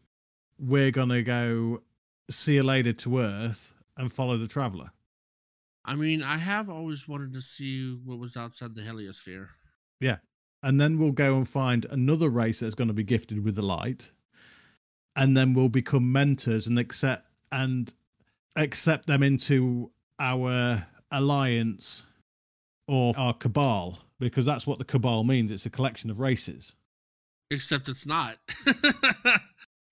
[0.59, 1.81] we're going to go
[2.29, 4.91] see you later to Earth and follow the Traveler.
[5.83, 9.47] I mean, I have always wanted to see what was outside the heliosphere.
[9.99, 10.17] Yeah,
[10.61, 13.63] and then we'll go and find another race that's going to be gifted with the
[13.63, 14.11] light.
[15.15, 17.91] And then we'll become mentors and accept and
[18.55, 22.05] accept them into our alliance
[22.91, 25.49] or our cabal because that's what the cabal means.
[25.51, 26.75] It's a collection of races.
[27.49, 28.37] Except it's not.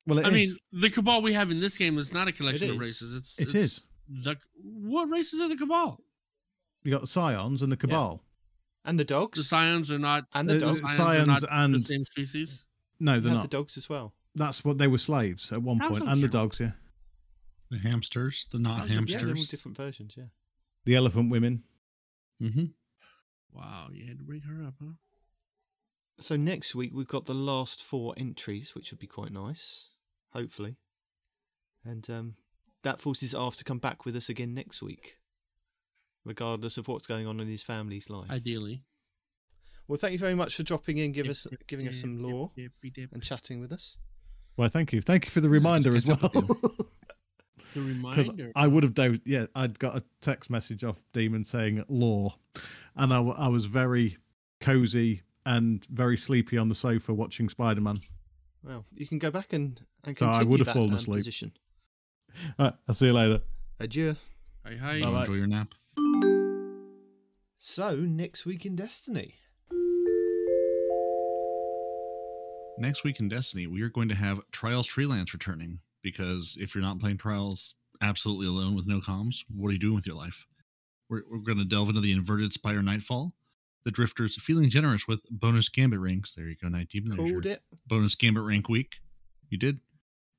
[0.08, 0.34] Well, it I is.
[0.34, 3.14] mean, the cabal we have in this game is not a collection of races.
[3.14, 3.84] It's it it's is.
[4.24, 6.00] The what races are the cabal?
[6.84, 8.24] You got the Scions and the cabal.
[8.86, 9.38] And the dogs.
[9.38, 9.50] The dogs.
[9.50, 10.26] scions are not.
[10.34, 10.82] and the the- dogs.
[10.82, 12.66] the Scions are not and- the same species.
[13.00, 13.44] No, they're not.
[13.44, 14.14] the dogs as well.
[14.34, 16.60] That's what they were slaves at one How's point, them and the dogs.
[16.60, 16.72] Yeah,
[17.70, 19.50] The hamsters, the not How's it- Yeah, they're all hamsters.
[19.50, 20.14] different versions.
[20.18, 20.24] Yeah.
[20.86, 21.64] the elephant women.
[22.42, 22.64] Mm hmm
[23.52, 24.94] Wow, you had to bring her up, huh?
[26.20, 29.90] So next week we've got the last four entries, which would be quite nice,
[30.34, 30.78] hopefully.
[31.86, 32.36] And um,
[32.84, 35.18] that forces Arf to come back with us again next week,
[36.26, 38.30] regardless of what's going on in his family's life.
[38.30, 38.84] Ideally.
[39.88, 42.02] Well, thank you very much for dropping in, give Dip, us, dip, giving us dip,
[42.02, 43.12] some dip, lore dip, dip.
[43.14, 43.98] and chatting with us.
[44.58, 46.20] Well, thank you, thank you for the reminder as well.
[46.22, 46.48] up with
[47.74, 48.52] The Because reminder.
[48.56, 49.22] I would have dozed.
[49.26, 52.32] Yeah, I'd got a text message off Demon saying lore,
[52.96, 54.18] and I, I was very
[54.60, 58.02] cozy and very sleepy on the sofa watching Spider Man.
[58.64, 60.96] Well, you can go back and, and continue So I would have that fallen um,
[60.96, 61.20] asleep.
[61.20, 61.52] position.
[62.60, 63.42] Right, I'll see you later.
[63.80, 64.16] Adieu.
[64.64, 65.02] Hi, hi.
[65.02, 65.22] Bye-bye.
[65.22, 65.74] Enjoy your nap.
[67.58, 69.34] So, next week in Destiny.
[72.78, 76.84] Next week in Destiny, we are going to have Trials Freelance returning because if you're
[76.84, 80.46] not playing Trials absolutely alone with no comms, what are you doing with your life?
[81.10, 83.34] We're, we're going to delve into the inverted Spire Nightfall,
[83.84, 86.34] the Drifters feeling generous with bonus Gambit ranks.
[86.36, 87.18] There you go, Night Demon.
[87.18, 87.62] Called it.
[87.88, 88.98] bonus Gambit rank week.
[89.50, 89.80] You did.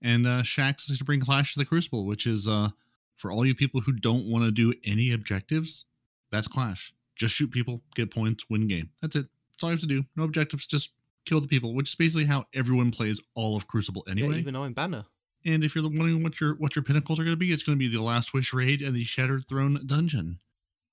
[0.02, 2.68] And uh, Shax is to bring Clash to the Crucible, which is uh,
[3.16, 5.84] for all you people who don't want to do any objectives,
[6.30, 6.94] that's Clash.
[7.16, 8.90] Just shoot people, get points, win game.
[9.02, 9.26] That's it.
[9.52, 10.04] That's all you have to do.
[10.16, 10.90] No objectives, just
[11.26, 14.38] kill the people, which is basically how everyone plays all of Crucible Yeah, anyway.
[14.38, 15.04] even Iron Banner.
[15.44, 17.76] and if you're wondering what your what your pinnacles are going to be, it's going
[17.76, 20.38] to be the Last Wish raid and the Shattered Throne dungeon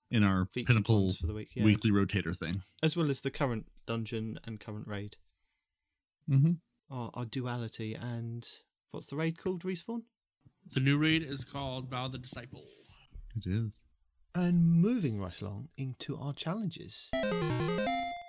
[0.09, 1.63] in our Featured pinnacle for the week, yeah.
[1.63, 2.61] weekly rotator thing.
[2.81, 5.17] As well as the current dungeon and current raid.
[6.29, 6.53] Mm-hmm.
[6.89, 8.47] Our, our duality and
[8.91, 9.63] what's the raid called?
[9.63, 10.03] Respawn?
[10.73, 12.65] The new raid is called Vow the Disciple.
[13.35, 13.77] It is.
[14.35, 17.09] And moving right along into our challenges.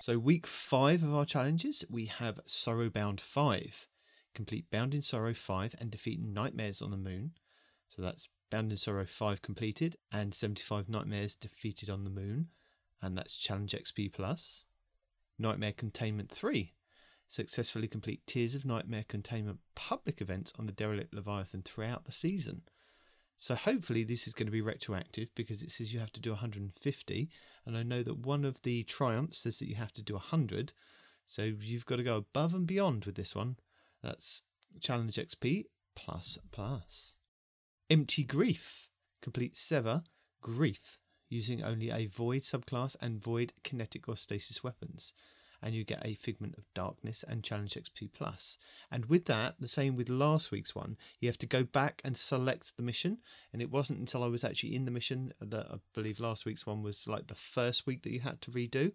[0.03, 3.89] So, week five of our challenges, we have Sorrowbound 5.
[4.35, 7.33] Complete Bound in Sorrow 5 and defeat Nightmares on the Moon.
[7.89, 12.49] So, that's Bound in Sorrow 5 completed and 75 Nightmares defeated on the Moon.
[13.01, 14.65] And that's Challenge XP Plus.
[15.39, 16.73] Nightmare Containment 3.
[17.29, 22.63] Successfully complete Tiers of Nightmare Containment public events on the Derelict Leviathan throughout the season.
[23.37, 26.31] So hopefully this is going to be retroactive because it says you have to do
[26.31, 27.31] 150,
[27.65, 30.73] and I know that one of the triumphs says that you have to do 100.
[31.27, 33.59] So you've got to go above and beyond with this one.
[34.03, 34.43] That's
[34.81, 37.15] challenge XP plus plus.
[37.91, 38.91] Empty grief.
[39.23, 40.03] Complete sever
[40.43, 40.99] grief
[41.31, 45.15] using only a void subclass and void kinetic or stasis weapons.
[45.63, 48.59] And you get a figment of darkness and challenge XP plus.
[48.91, 52.17] And with that, the same with last week's one, you have to go back and
[52.17, 53.19] select the mission.
[53.55, 56.67] And it wasn't until I was actually in the mission that I believe last week's
[56.67, 58.93] one was like the first week that you had to redo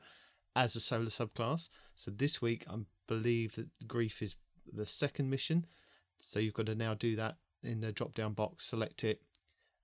[0.55, 1.67] as a solar subclass.
[1.95, 2.75] So this week, I
[3.07, 4.35] believe that grief is
[4.71, 5.65] the second mission.
[6.19, 9.21] So you've got to now do that in the drop down box, select it,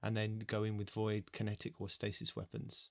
[0.02, 2.90] and then go in with void, kinetic, or stasis weapons.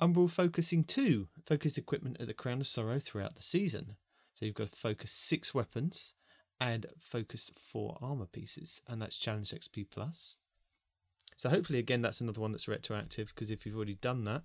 [0.00, 3.96] Umbral Focusing 2 focus equipment at the Crown of Sorrow throughout the season.
[4.34, 6.12] So you've got to focus six weapons
[6.60, 10.36] and focus four armor pieces, and that's Challenge XP Plus.
[11.36, 14.42] So hopefully, again, that's another one that's retroactive because if you've already done that,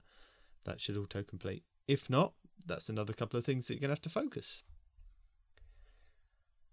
[0.65, 1.63] that should auto complete.
[1.88, 2.34] If not,
[2.65, 4.63] that's another couple of things that you're going to have to focus.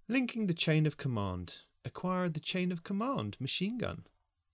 [0.08, 1.58] Linking the chain of command.
[1.84, 4.04] Acquire the chain of command machine gun.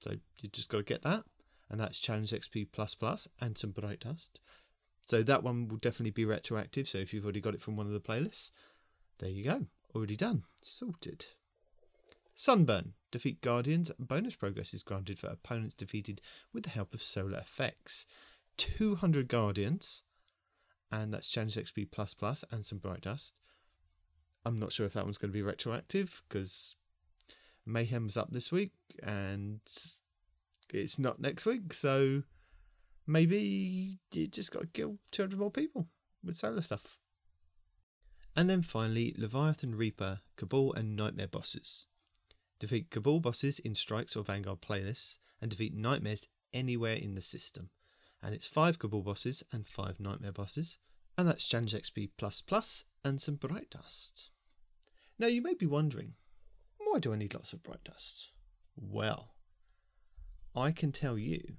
[0.02, 1.24] So you just got to get that,
[1.70, 4.40] and that's Challenge XP Plus Plus and some Bright Dust.
[5.02, 6.88] So that one will definitely be retroactive.
[6.88, 8.50] So if you've already got it from one of the playlists,
[9.18, 9.66] there you go.
[9.94, 10.44] Already done.
[10.60, 11.26] Sorted.
[12.34, 12.94] Sunburn.
[13.10, 13.90] Defeat Guardians.
[13.98, 16.20] Bonus progress is granted for opponents defeated
[16.52, 18.06] with the help of solar effects.
[18.56, 20.02] 200 Guardians.
[20.90, 23.34] And that's Challenge XP Plus Plus and some Bright Dust.
[24.44, 26.76] I'm not sure if that one's going to be retroactive because
[27.66, 29.60] Mayhem's up this week and
[30.72, 31.72] it's not next week.
[31.72, 32.22] So
[33.06, 35.88] maybe you just got to kill 200 more people
[36.22, 37.00] with solar stuff.
[38.36, 41.86] And then finally, Leviathan Reaper, Cabal, and Nightmare bosses.
[42.58, 47.70] Defeat Cabal bosses in Strikes or Vanguard playlists, and defeat Nightmares anywhere in the system.
[48.22, 50.78] And it's 5 Cabal bosses and 5 Nightmare bosses,
[51.16, 52.10] and that's Challenge XP
[53.04, 54.30] and some Bright Dust.
[55.18, 56.14] Now you may be wondering,
[56.94, 58.30] why do I need lots of Bright Dust?
[58.76, 59.34] Well,
[60.54, 61.56] I can tell you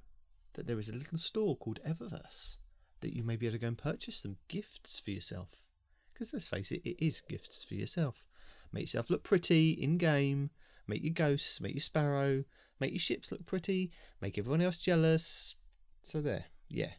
[0.54, 2.56] that there is a little store called Eververse
[3.02, 5.68] that you may be able to go and purchase some gifts for yourself.
[6.14, 8.26] Because let's face it, it is gifts for yourself.
[8.72, 10.52] Make yourself look pretty in game,
[10.88, 12.46] make your ghosts, make your sparrow,
[12.80, 15.56] make your ships look pretty, make everyone else jealous.
[16.02, 16.94] So there, yeah.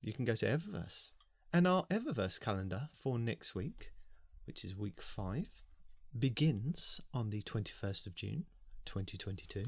[0.00, 1.10] You can go to Eververse.
[1.52, 3.92] And our Eververse calendar for next week,
[4.46, 5.65] which is week five,
[6.18, 8.44] begins on the 21st of June,
[8.86, 9.64] 2022.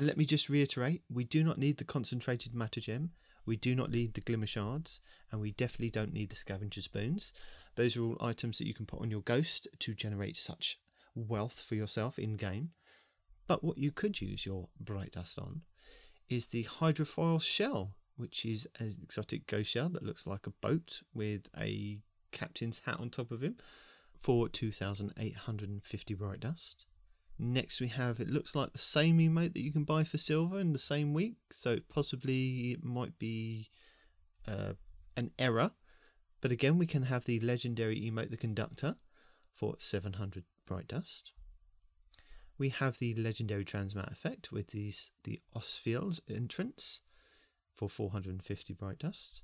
[0.00, 3.10] Let me just reiterate we do not need the concentrated matter gem,
[3.44, 5.00] we do not need the glimmer shards,
[5.32, 7.32] and we definitely don't need the scavenger spoons.
[7.74, 10.78] Those are all items that you can put on your ghost to generate such
[11.14, 12.70] wealth for yourself in game.
[13.48, 15.62] But what you could use your bright dust on
[16.28, 21.00] is the hydrofoil shell, which is an exotic ghost shell that looks like a boat
[21.14, 22.00] with a
[22.32, 23.56] captain's hat on top of him
[24.16, 26.86] for 2,850 bright dust.
[27.38, 30.58] Next, we have it looks like the same emote that you can buy for silver
[30.58, 33.70] in the same week, so possibly it might be
[34.46, 34.72] uh,
[35.16, 35.70] an error.
[36.40, 38.96] But again, we can have the legendary emote, the conductor,
[39.54, 41.32] for 700 bright dust.
[42.58, 47.02] We have the legendary transmat effect with these the Osfield entrance
[47.76, 49.42] for 450 bright dust,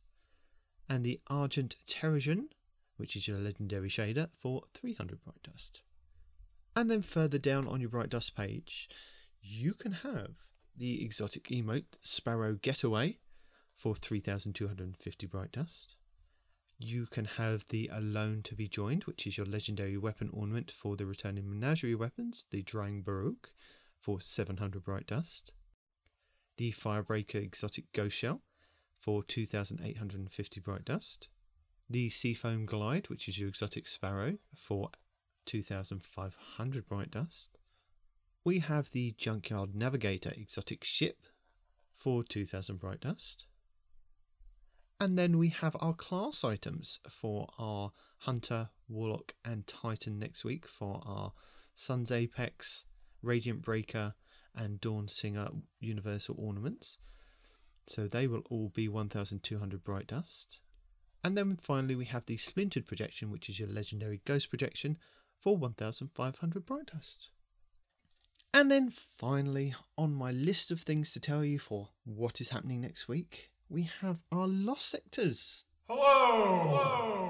[0.89, 2.47] and the Argent Terrigen,
[2.97, 5.83] which is your legendary shader, for 300 bright dust.
[6.77, 8.89] And then further down on your Bright Dust page,
[9.41, 13.19] you can have the exotic emote Sparrow Getaway
[13.77, 15.95] for 3250 Bright Dust.
[16.77, 20.97] You can have the Alone to be Joined, which is your legendary weapon ornament for
[20.97, 23.53] the returning menagerie weapons, the Drang Baroque
[24.01, 25.53] for 700 Bright Dust.
[26.57, 28.43] The Firebreaker Exotic Ghost Shell
[28.99, 31.29] for 2850 Bright Dust.
[31.89, 34.91] The Seafoam Glide, which is your exotic Sparrow for
[35.45, 37.59] 2500 bright dust.
[38.45, 41.27] We have the Junkyard Navigator exotic ship
[41.95, 43.47] for 2000 bright dust.
[45.01, 50.67] And then we have our class items for our Hunter, Warlock, and Titan next week
[50.67, 51.33] for our
[51.75, 52.87] Sun's Apex,
[53.23, 54.15] Radiant Breaker,
[54.55, 55.49] and Dawn Singer
[55.81, 56.99] Universal Ornaments.
[57.87, 60.61] So they will all be 1200 bright dust.
[61.25, 64.99] And then finally, we have the Splintered Projection, which is your legendary ghost projection
[65.41, 67.31] for 1500 bright dust.
[68.53, 72.83] And then finally, on my list of things to tell you for what is happening
[72.83, 75.65] next week, we have our lost sectors.
[75.89, 77.25] Hello!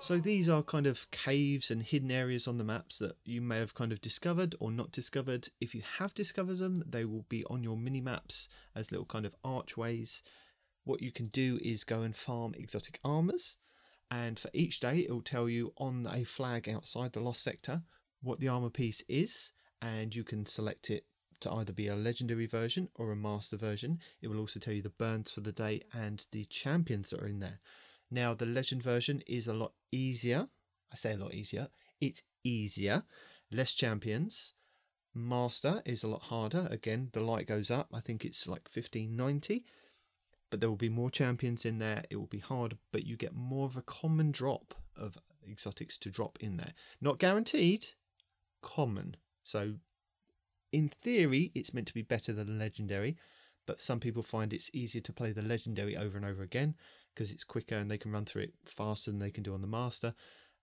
[0.00, 3.58] So these are kind of caves and hidden areas on the maps that you may
[3.58, 5.48] have kind of discovered or not discovered.
[5.60, 9.24] If you have discovered them, they will be on your mini maps as little kind
[9.24, 10.22] of archways.
[10.84, 13.56] What you can do is go and farm exotic armors
[14.10, 17.82] and for each day it will tell you on a flag outside the lost sector
[18.22, 21.06] what the armor piece is and you can select it
[21.40, 23.98] to either be a legendary version or a master version.
[24.22, 27.26] It will also tell you the burns for the day and the champions that are
[27.26, 27.60] in there.
[28.10, 30.48] Now the legend version is a lot easier.
[30.92, 31.68] I say a lot easier.
[32.00, 33.02] It's easier.
[33.50, 34.54] Less champions.
[35.14, 36.68] Master is a lot harder.
[36.70, 37.88] Again the light goes up.
[37.92, 39.64] I think it's like 1590
[40.54, 42.04] but there will be more champions in there.
[42.10, 45.18] It will be hard, but you get more of a common drop of
[45.50, 46.74] exotics to drop in there.
[47.00, 47.88] Not guaranteed,
[48.62, 49.16] common.
[49.42, 49.74] So,
[50.70, 53.16] in theory, it's meant to be better than legendary,
[53.66, 56.76] but some people find it's easier to play the legendary over and over again
[57.12, 59.60] because it's quicker and they can run through it faster than they can do on
[59.60, 60.14] the master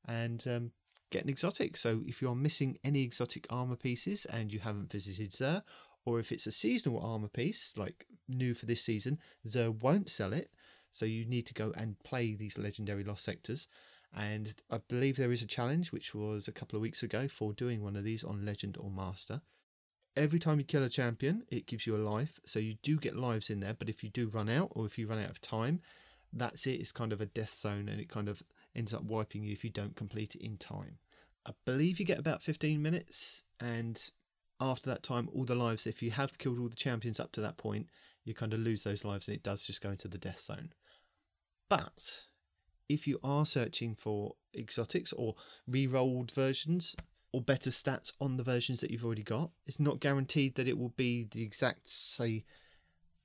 [0.07, 0.71] and um,
[1.09, 1.75] get an exotic.
[1.75, 5.63] So if you're missing any exotic armor pieces and you haven't visited Xûr,
[6.05, 10.33] or if it's a seasonal armor piece like new for this season, Xûr won't sell
[10.33, 10.51] it.
[10.91, 13.67] So you need to go and play these legendary lost sectors.
[14.15, 17.53] And I believe there is a challenge, which was a couple of weeks ago, for
[17.53, 19.41] doing one of these on Legend or Master.
[20.17, 22.41] Every time you kill a champion, it gives you a life.
[22.45, 24.97] So you do get lives in there, but if you do run out or if
[24.97, 25.79] you run out of time,
[26.33, 26.81] that's it.
[26.81, 28.43] It's kind of a death zone and it kind of
[28.75, 30.97] ends up wiping you if you don't complete it in time.
[31.45, 34.11] I believe you get about 15 minutes, and
[34.59, 37.41] after that time, all the lives, if you have killed all the champions up to
[37.41, 37.87] that point,
[38.23, 40.73] you kind of lose those lives and it does just go into the death zone.
[41.69, 42.25] But
[42.89, 45.35] if you are searching for exotics or
[45.67, 46.95] re rolled versions
[47.31, 50.77] or better stats on the versions that you've already got, it's not guaranteed that it
[50.77, 52.43] will be the exact, say,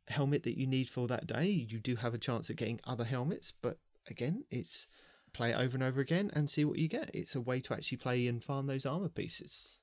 [0.08, 1.46] helmet that you need for that day.
[1.46, 3.78] You do have a chance at getting other helmets, but
[4.08, 4.86] again, it's
[5.32, 7.10] play it over and over again and see what you get.
[7.12, 9.78] It's a way to actually play and farm those armor pieces.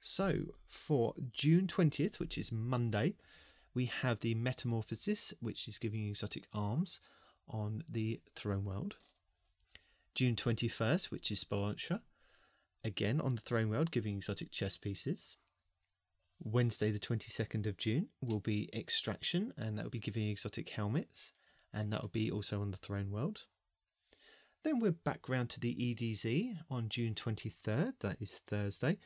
[0.00, 0.34] So
[0.68, 3.14] for June 20th, which is Monday,
[3.74, 7.00] we have the Metamorphosis, which is giving you exotic arms
[7.48, 8.96] on the Throne World.
[10.14, 12.00] June 21st, which is Speluntia,
[12.84, 15.36] again on the Throne World, giving exotic chess pieces.
[16.44, 21.32] Wednesday, the 22nd of June, will be Extraction, and that will be giving exotic helmets,
[21.72, 23.46] and that will be also on the Throne World.
[24.64, 28.98] Then we're back round to the EDZ on June 23rd, that is Thursday,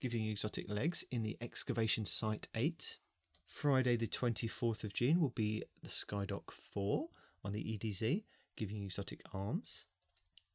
[0.00, 2.98] giving exotic legs in the Excavation Site 8.
[3.46, 7.08] Friday, the 24th of June, will be the Skydock 4
[7.44, 8.24] on the EDZ,
[8.56, 9.86] giving exotic arms.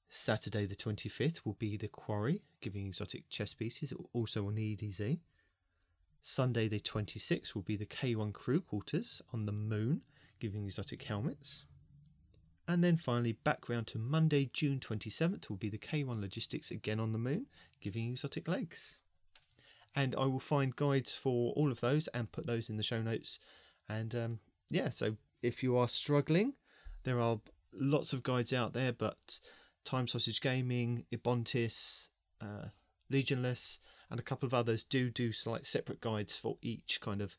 [0.09, 5.19] Saturday, the 25th, will be the Quarry, giving exotic chess pieces, also on the EDZ.
[6.21, 10.01] Sunday, the 26th, will be the K1 Crew Quarters on the Moon,
[10.39, 11.65] giving exotic helmets.
[12.67, 16.99] And then finally, back round to Monday, June 27th, will be the K1 Logistics again
[16.99, 17.45] on the Moon,
[17.81, 18.99] giving exotic legs.
[19.99, 23.01] And I will find guides for all of those and put those in the show
[23.01, 23.37] notes.
[23.89, 24.39] And um,
[24.69, 26.53] yeah, so if you are struggling,
[27.03, 27.41] there are
[27.73, 29.41] lots of guides out there, but
[29.83, 32.07] Time Sausage Gaming, Ebontis,
[32.39, 32.67] uh,
[33.11, 33.79] Legionless,
[34.09, 37.35] and a couple of others do do like separate guides for each kind of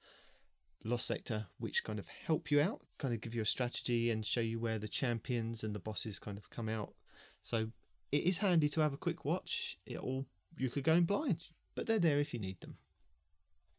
[0.84, 4.26] lost sector, which kind of help you out, kind of give you a strategy and
[4.26, 6.92] show you where the champions and the bosses kind of come out.
[7.40, 7.68] So
[8.12, 9.78] it is handy to have a quick watch.
[9.86, 10.26] It all
[10.58, 11.46] you could go in blind,
[11.80, 12.76] but they're there if you need them.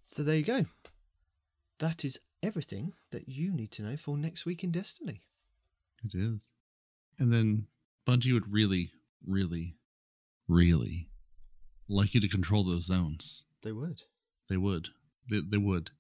[0.02, 0.66] So there you go.
[1.78, 5.22] That is everything that you need to know for next week in Destiny.
[6.04, 6.44] It is.
[7.20, 7.68] And then
[8.08, 8.90] Bungie would really,
[9.24, 9.78] really,
[10.48, 11.10] really
[11.88, 13.44] like you to control those zones.
[13.62, 14.02] They would.
[14.50, 14.90] They would.
[15.30, 15.92] They, they would.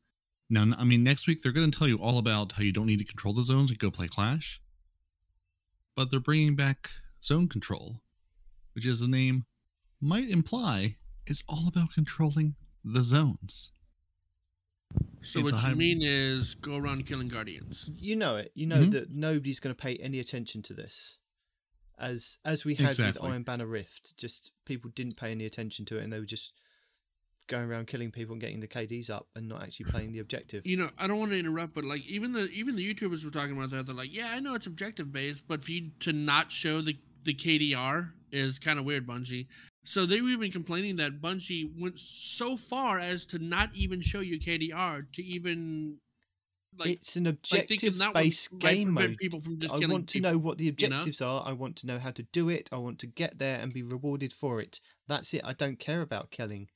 [0.50, 2.88] Now, I mean, next week they're going to tell you all about how you don't
[2.88, 4.60] need to control the zones and go play Clash.
[5.96, 6.90] But they're bringing back
[7.24, 8.02] zone control,
[8.74, 9.46] which, as the name
[10.02, 10.96] might imply,
[11.28, 13.72] is all about controlling the zones.
[15.22, 17.90] So It's what you high- mean is go around killing guardians.
[17.96, 18.52] You know it.
[18.56, 18.92] You know Mhm.
[18.92, 21.18] that nobody's going to pay any attention to this.
[21.98, 23.22] As as we had Exactly.
[23.22, 26.26] with Iron Banner Rift, just people didn't pay any attention to it, and they were
[26.26, 26.54] just
[27.48, 30.66] going around killing people and getting the KDs up, and not actually playing the objective.
[30.66, 33.30] You know, I don't want to interrupt, but like even the even the YouTubers were
[33.32, 33.86] talking about that.
[33.86, 36.98] They're like, yeah, I know it's objective based, but for you to not show the
[37.24, 39.46] the KDR is kind of weird, Bungie.
[39.84, 44.20] So they were even complaining that Bungie went so far as to not even show
[44.20, 45.98] you KDR to even
[46.78, 49.18] like it's an like thinking objective that would based might game mode.
[49.18, 50.76] people from just I want to people, know what the you know?
[50.98, 51.44] objectives are.
[51.46, 52.70] I want to know how to do it.
[52.72, 54.80] I want to get there and be rewarded for it.
[55.08, 55.42] That's it.
[55.44, 56.70] I don't care about killing.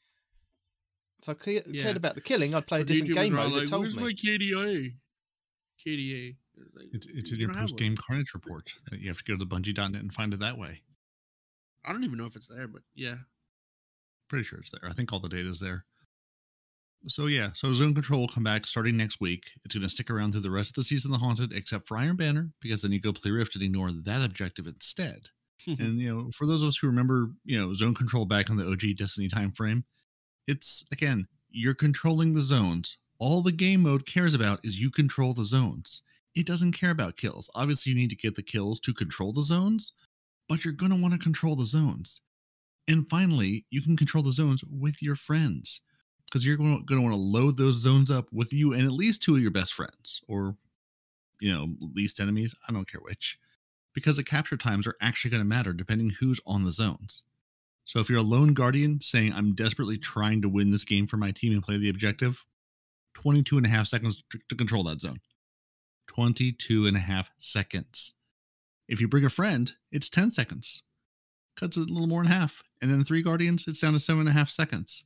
[1.22, 1.84] If I ca- Yeah.
[1.84, 3.62] cared about the killing, I'd play a But the different YouTubers game were all mode
[3.62, 4.04] that told Where's me.
[4.04, 4.96] my KDA?
[5.86, 6.36] KDA.
[6.58, 8.74] It's, like, It's, it's in your post game carnage report.
[8.90, 10.82] that You have to go to the Bungie.net and find it that way.
[11.86, 13.16] I don't even know if it's there, but yeah.
[14.30, 14.90] Pretty sure it's there.
[14.90, 15.86] I think all the data is there.
[17.08, 19.52] So yeah, so Zone Control will come back starting next week.
[19.64, 21.88] It's going to stick around through the rest of the season of the Haunted, except
[21.88, 25.28] for Iron Banner, because then you go play Rift and ignore that objective instead.
[25.68, 28.56] and you know, for those of us who remember, you know, Zone Control back in
[28.56, 29.86] the OG Destiny time frame,
[30.48, 32.98] it's again you're controlling the zones.
[33.20, 36.04] All the game mode cares about is you control the zones.
[36.36, 37.50] It doesn't care about kills.
[37.56, 39.94] Obviously, you need to get the kills to control the zones,
[40.48, 42.22] but you're going to want to control the zones.
[42.88, 45.82] And finally, you can control the zones with your friends
[46.26, 49.24] because you're going to want to load those zones up with you and at least
[49.24, 50.56] two of your best friends or,
[51.40, 52.56] you know, least enemies.
[52.68, 53.40] I don't care which
[53.94, 57.24] because the capture times are actually going to matter depending who's on the zones.
[57.86, 61.18] So if you're a lone guardian saying, I'm desperately trying to win this game for
[61.18, 62.44] my team and play the objective,
[63.14, 65.20] 22 and a half seconds to, control that zone.
[66.08, 68.15] 22 and a half seconds.
[68.88, 70.84] If you bring a friend, it's 10 seconds.
[71.56, 72.64] Cuts it a little more in half.
[72.82, 75.06] And then three guardians, it's down to seven and a half seconds.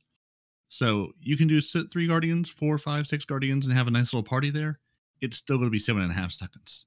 [0.68, 4.28] So you can do three guardians, four, five, six guardians, and have a nice little
[4.28, 4.78] party there.
[5.20, 6.86] It's still going to be seven and a half seconds.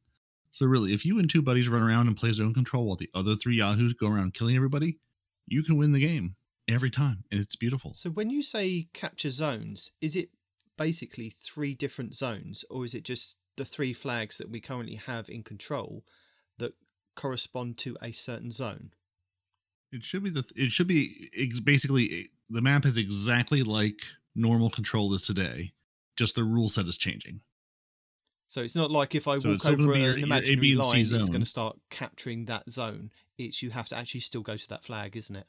[0.52, 3.10] So really, if you and two buddies run around and play zone control while the
[3.14, 4.99] other three yahoos go around killing everybody,
[5.48, 6.36] you can win the game
[6.70, 7.94] every time, and it's beautiful.
[7.94, 10.30] So when you say capture zones, is it
[10.78, 15.30] basically three different zones, or is it just the three flags that we currently have
[15.30, 16.03] in control
[17.15, 18.91] correspond to a certain zone?
[19.91, 20.44] It should be the.
[20.56, 23.99] It should be ex- basically eh, the map is exactly like
[24.35, 25.73] normal control is today.
[26.18, 27.41] Just the rule set is changing.
[28.48, 30.19] So it's not like if I So walk it's still gonna over an your- your
[30.19, 33.11] A, imaginary line, it's going to start capturing that zone.
[33.38, 35.48] It's you have to actually still go to that flag, isn't it?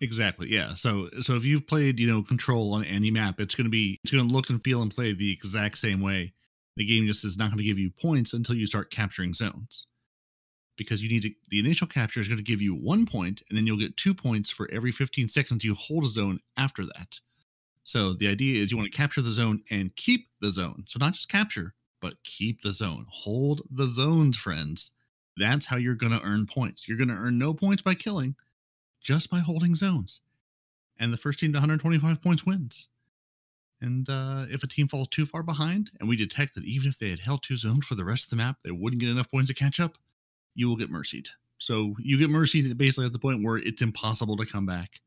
[0.00, 0.48] Exactly.
[0.48, 0.74] Yeah.
[0.74, 3.98] So so if you've played, you know, control on any map, it's going to be
[4.02, 6.32] it's going to look and feel and play the exact same way.
[6.76, 9.86] The game just is not going to give you points until you start capturing zones.
[10.80, 13.58] Because you need to the initial capture is going to give you 1 point and
[13.58, 17.20] then you'll get 2 points for every 15 seconds you hold a zone after that.
[17.84, 20.84] So the idea is you want to capture the zone and keep the zone.
[20.88, 23.04] So not just capture, but keep the zone.
[23.10, 24.90] Hold the zones, friends.
[25.36, 26.88] That's how you're going to earn points.
[26.88, 28.36] You're going to earn no points by killing
[29.02, 30.22] just by holding zones.
[30.98, 32.88] And the first team to 125 points wins.
[33.82, 36.98] And uh, if a team falls too far behind, and we detect that even if
[36.98, 39.30] they had held two zones for the rest of the map, they wouldn't get enough
[39.30, 39.98] points to catch up,
[40.54, 41.28] you will get mercied.
[41.58, 45.00] So you get mercied basically at the point where it's impossible to come back,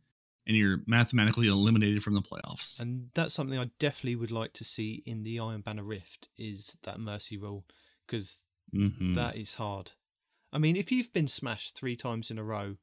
[0.45, 2.80] and you're mathematically eliminated from the playoffs.
[2.80, 6.78] And that's something I definitely would like to see in the Iron Banner Rift is
[6.84, 7.65] that mercy rule
[8.06, 9.15] because Mhm.
[9.15, 9.94] that is hard.
[10.52, 12.78] I mean, if you've been smashed three times in a row,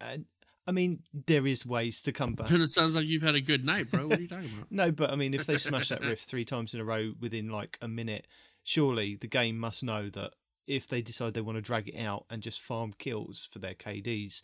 [0.00, 0.26] and
[0.66, 2.50] I mean, there is ways to come back.
[2.50, 4.06] But it sounds like you've had a good night, bro.
[4.08, 4.66] What are you talking about?
[4.70, 7.50] No, but I mean, if they smash that rift three times in a row within
[7.50, 8.26] like a minute,
[8.62, 10.32] surely the game must know that
[10.66, 13.74] if they decide they want to drag it out and just farm kills for their
[13.74, 14.42] KDs,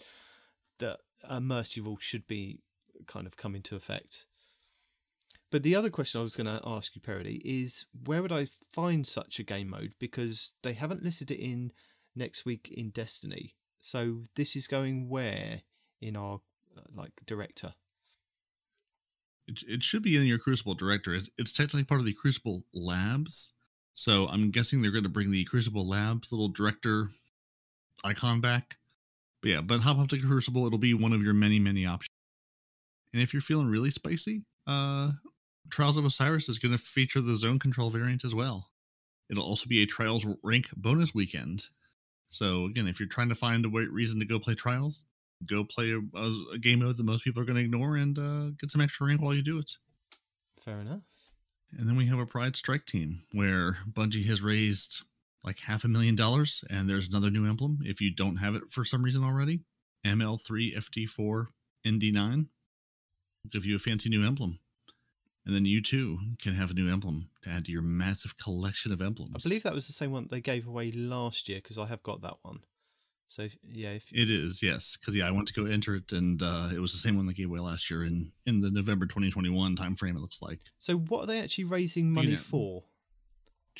[0.78, 0.98] that
[1.28, 2.60] a mercy rule should be
[3.06, 4.26] kind of come into effect.
[5.50, 8.46] But the other question I was going to ask you, Parody, is where would I
[8.72, 9.94] find such a game mode?
[9.98, 11.72] Because they haven't listed it in
[12.14, 13.56] next week in Destiny.
[13.80, 15.62] So this is going where
[16.00, 16.40] in our
[16.76, 17.74] uh, like director?
[19.48, 21.14] It, it should be in your Crucible director.
[21.14, 23.52] It's, it's technically part of the Crucible Labs.
[23.92, 27.10] So I'm guessing they're going to bring the Crucible Labs little director
[28.04, 28.76] icon back.
[29.42, 30.66] But yeah, but hop up to Crucible.
[30.66, 32.08] It'll be one of your many, many options.
[33.12, 35.10] And if you're feeling really spicy, uh,
[35.70, 38.70] Trials of Osiris is going to feature the zone control variant as well.
[39.30, 41.66] It'll also be a Trials rank bonus weekend.
[42.26, 45.04] So again, if you're trying to find a reason to go play Trials,
[45.46, 46.20] go play a,
[46.52, 49.06] a, game mode that most people are going to ignore and uh, get some extra
[49.06, 49.70] rank while you do it.
[50.60, 51.00] Fair enough.
[51.76, 55.02] And then we have a Pride Strike team where Bungie has raised
[55.44, 57.78] like half a million dollars, and there's another new emblem.
[57.82, 59.60] If you don't have it for some reason already,
[60.06, 61.46] ML3 FT4
[61.86, 62.46] ND9
[63.42, 64.58] will give you a fancy new emblem.
[65.46, 68.92] And then you too can have a new emblem to add to your massive collection
[68.92, 69.34] of emblems.
[69.34, 72.02] I believe that was the same one they gave away last year because I have
[72.02, 72.60] got that one.
[73.30, 74.98] So if, yeah, if it is, yes.
[74.98, 77.26] Because yeah, I went to go enter it, and uh, it was the same one
[77.26, 80.16] they gave away last year in in the November 2021 time frame.
[80.16, 82.38] It looks like so, what are they actually raising money know.
[82.38, 82.84] for?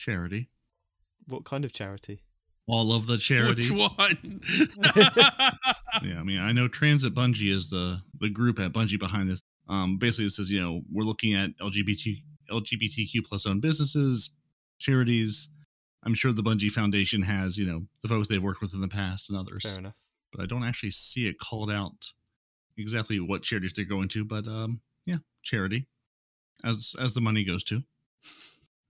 [0.01, 0.49] charity.
[1.27, 2.23] What kind of charity?
[2.67, 3.71] All of the charities.
[3.71, 4.41] Which one?
[6.03, 9.41] yeah, I mean, I know Transit Bungie is the the group at Bungie behind this.
[9.69, 14.31] Um, basically, it says you know we're looking at LGBT LGBTQ plus owned businesses,
[14.79, 15.49] charities.
[16.03, 18.89] I'm sure the Bungie Foundation has you know the folks they've worked with in the
[18.89, 19.95] past and others, Fair enough.
[20.33, 22.13] but I don't actually see it called out
[22.79, 24.25] exactly what charities they're going to.
[24.25, 25.87] But um, yeah, charity,
[26.65, 27.83] as as the money goes to.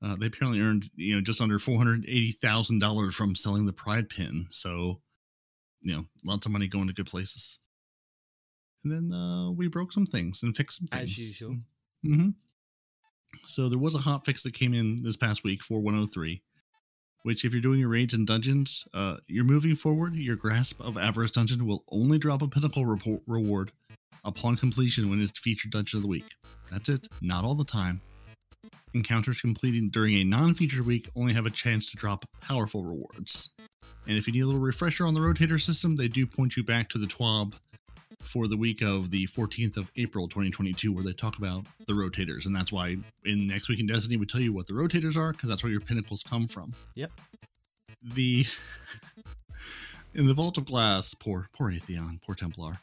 [0.03, 3.67] Uh, they apparently earned you know just under four hundred eighty thousand dollars from selling
[3.67, 4.47] the Pride pin.
[4.51, 5.01] So
[5.83, 7.59] you know, lots of money going to good places.
[8.85, 11.03] And then uh, we broke some things and fixed some things.
[11.13, 11.57] As usual.
[12.03, 12.29] hmm
[13.47, 16.43] So there was a hot fix that came in this past week for 103,
[17.23, 20.15] which if you're doing your raids and dungeons, uh, you're moving forward.
[20.15, 23.73] Your grasp of Avarice Dungeon will only drop a pinnacle report reward
[24.25, 26.35] upon completion when it's featured dungeon of the week.
[26.71, 27.09] That's it.
[27.21, 28.01] Not all the time.
[28.93, 33.51] Encounters completing during a non-featured week only have a chance to drop powerful rewards.
[34.07, 36.65] And if you need a little refresher on the rotator system, they do point you
[36.65, 37.55] back to the TWAB
[38.21, 42.47] for the week of the 14th of April 2022, where they talk about the rotators.
[42.47, 45.33] And that's why in next week in Destiny, we tell you what the rotators are,
[45.33, 46.75] because that's where your pinnacles come from.
[46.95, 47.11] Yep.
[48.03, 48.47] The
[50.15, 52.79] in the Vault of Glass, poor poor Atheon, poor Templar.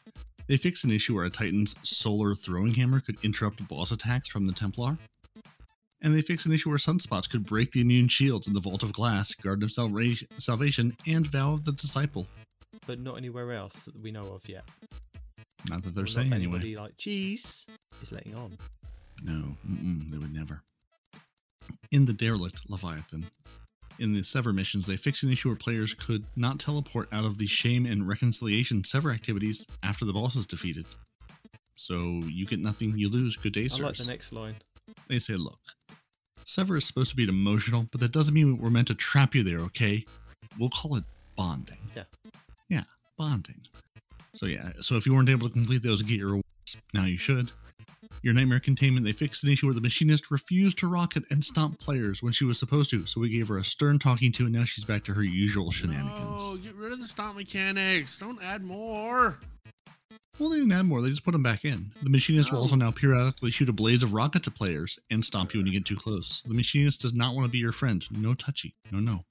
[0.46, 4.46] They fixed an issue where a Titan's solar throwing hammer could interrupt boss attacks from
[4.46, 4.96] the Templar.
[6.00, 8.82] And they fixed an issue where sunspots could break the immune shields in the Vault
[8.84, 12.26] of Glass, Garden of Salva- Salvation, and Vow of the Disciple.
[12.86, 14.64] but not anywhere else that we know of yet.
[15.68, 16.74] Not that they're not saying anyway.
[16.74, 17.66] like cheese
[18.02, 18.56] is letting on.
[19.22, 20.62] No, mm-mm, they would never.
[21.90, 23.26] In the derelict Leviathan,
[23.98, 27.38] in the Sever missions, they fixed an issue where players could not teleport out of
[27.38, 30.86] the shame and reconciliation Sever activities after the boss is defeated.
[31.74, 31.94] So
[32.26, 33.36] you get nothing, you lose.
[33.36, 34.54] Good day, I like the next line.
[35.08, 35.58] They say, look,
[36.44, 39.42] Sever is supposed to be emotional, but that doesn't mean we're meant to trap you
[39.42, 40.04] there, okay?
[40.58, 41.04] We'll call it
[41.36, 41.78] bonding.
[41.94, 42.04] Yeah.
[42.68, 42.82] Yeah,
[43.16, 43.60] bonding.
[44.38, 47.06] So yeah, so if you weren't able to complete those and get your rewards, now
[47.06, 47.50] you should.
[48.22, 51.80] Your nightmare containment, they fixed an issue where the machinist refused to rocket and stomp
[51.80, 54.52] players when she was supposed to, so we gave her a stern talking to, and
[54.54, 56.40] now she's back to her usual shenanigans.
[56.44, 58.16] No, get rid of the stomp mechanics.
[58.20, 59.40] Don't add more.
[60.38, 61.90] Well, they didn't add more; they just put them back in.
[62.04, 62.62] The machinist will Oh.
[62.62, 65.72] also now periodically shoot a blaze of rockets at players and stomp you when you
[65.72, 66.42] get too close.
[66.46, 68.06] The machinist does not want to be your friend.
[68.12, 68.76] No touchy.
[68.92, 69.24] No, no.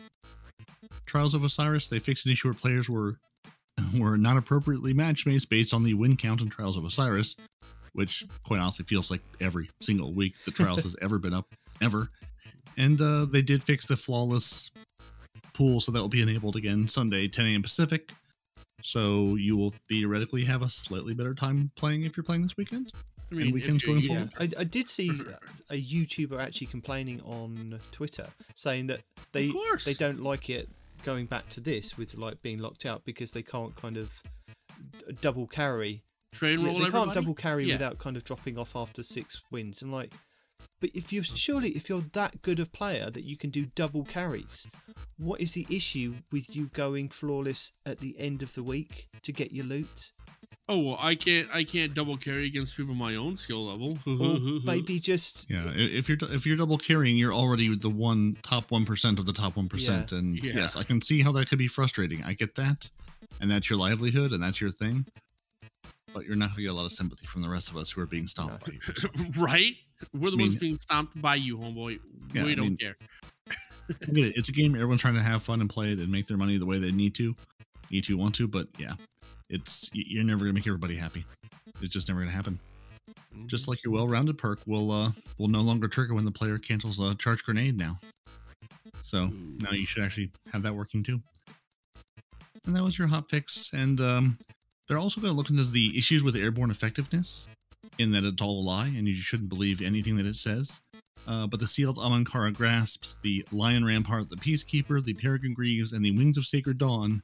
[1.06, 3.20] Trials of Osiris, they fixed an issue where players were
[3.98, 7.36] were not appropriately matchmates based on the win count and Trials of Osiris,
[7.94, 11.48] which quite honestly feels like every single week the Trials has ever been up,
[11.82, 12.10] ever.
[12.78, 14.72] And uh, they did fix the flawless
[15.54, 17.62] pool, so that will be enabled again Sunday, 10 a.m.
[17.64, 18.12] Pacific.
[18.84, 22.92] So you will theoretically have a slightly better time playing if you're playing this weekend.
[23.32, 24.54] I mean, weekends going using- forward?
[24.58, 25.10] I, I did see
[25.70, 29.02] a YouTuber actually complaining on Twitter saying that
[29.34, 29.52] they
[29.84, 30.70] they don't like it
[31.08, 34.22] going back to this with like being locked out because they can't kind of
[35.22, 36.04] double carry.
[36.34, 37.76] Train roll they can't double carry Yeah.
[37.76, 39.82] without kind of dropping off after six wins.
[39.82, 40.12] I'm like,
[40.82, 44.04] but if you're surely if you're that good of player that you can do double
[44.04, 44.68] carries,
[45.18, 49.32] what is the issue with you going flawless at the end of the week to
[49.32, 50.12] get your loot?
[50.70, 51.48] Oh well, I can't.
[51.54, 53.98] I can't double carry against people my own skill level.
[54.08, 58.70] Or maybe just Yeah, if you're if you're double carrying, you're already the one top
[58.70, 60.54] one percent of the top one percent, and Yeah.
[60.56, 62.22] yes, I can see how that could be frustrating.
[62.24, 62.90] I get that,
[63.40, 65.06] and that's your livelihood, and that's your thing.
[66.14, 67.92] But you're not going to get a lot of sympathy from the rest of us
[67.92, 69.22] who are being stomped by you.
[69.44, 69.76] right?
[70.14, 72.00] We're the I mean- ones being stomped by you, homeboy.
[72.34, 72.96] Yeah, we I don't mean- care.
[73.50, 74.34] I get it.
[74.38, 74.76] It's a game.
[74.76, 76.92] Everyone's trying to have fun and play it and make their money the way they
[76.92, 77.36] need to,
[77.90, 78.48] need to, want to.
[78.48, 78.94] But yeah,
[79.50, 81.26] it's you're never going to make everybody happy.
[81.82, 82.60] It's just never going to happen.
[83.34, 83.48] Mm-hmm.
[83.48, 87.00] Just like your well-rounded perk will uh will no longer trigger when the player cancels
[87.00, 87.98] a charge grenade now.
[89.04, 91.22] So now you should actually have that working too.
[92.66, 93.72] And that was your hot fix.
[93.72, 94.38] And um,
[94.88, 97.48] they're also going to look into the issues with airborne effectiveness,
[97.98, 100.82] in that it's all a lie and you shouldn't believe anything that it says.
[101.26, 106.04] Uh, but the sealed Ahamkara grasps, the Lion Rampart, the Peacekeeper, the Peregrine Greaves, and
[106.04, 107.22] the Wings of Sacred Dawn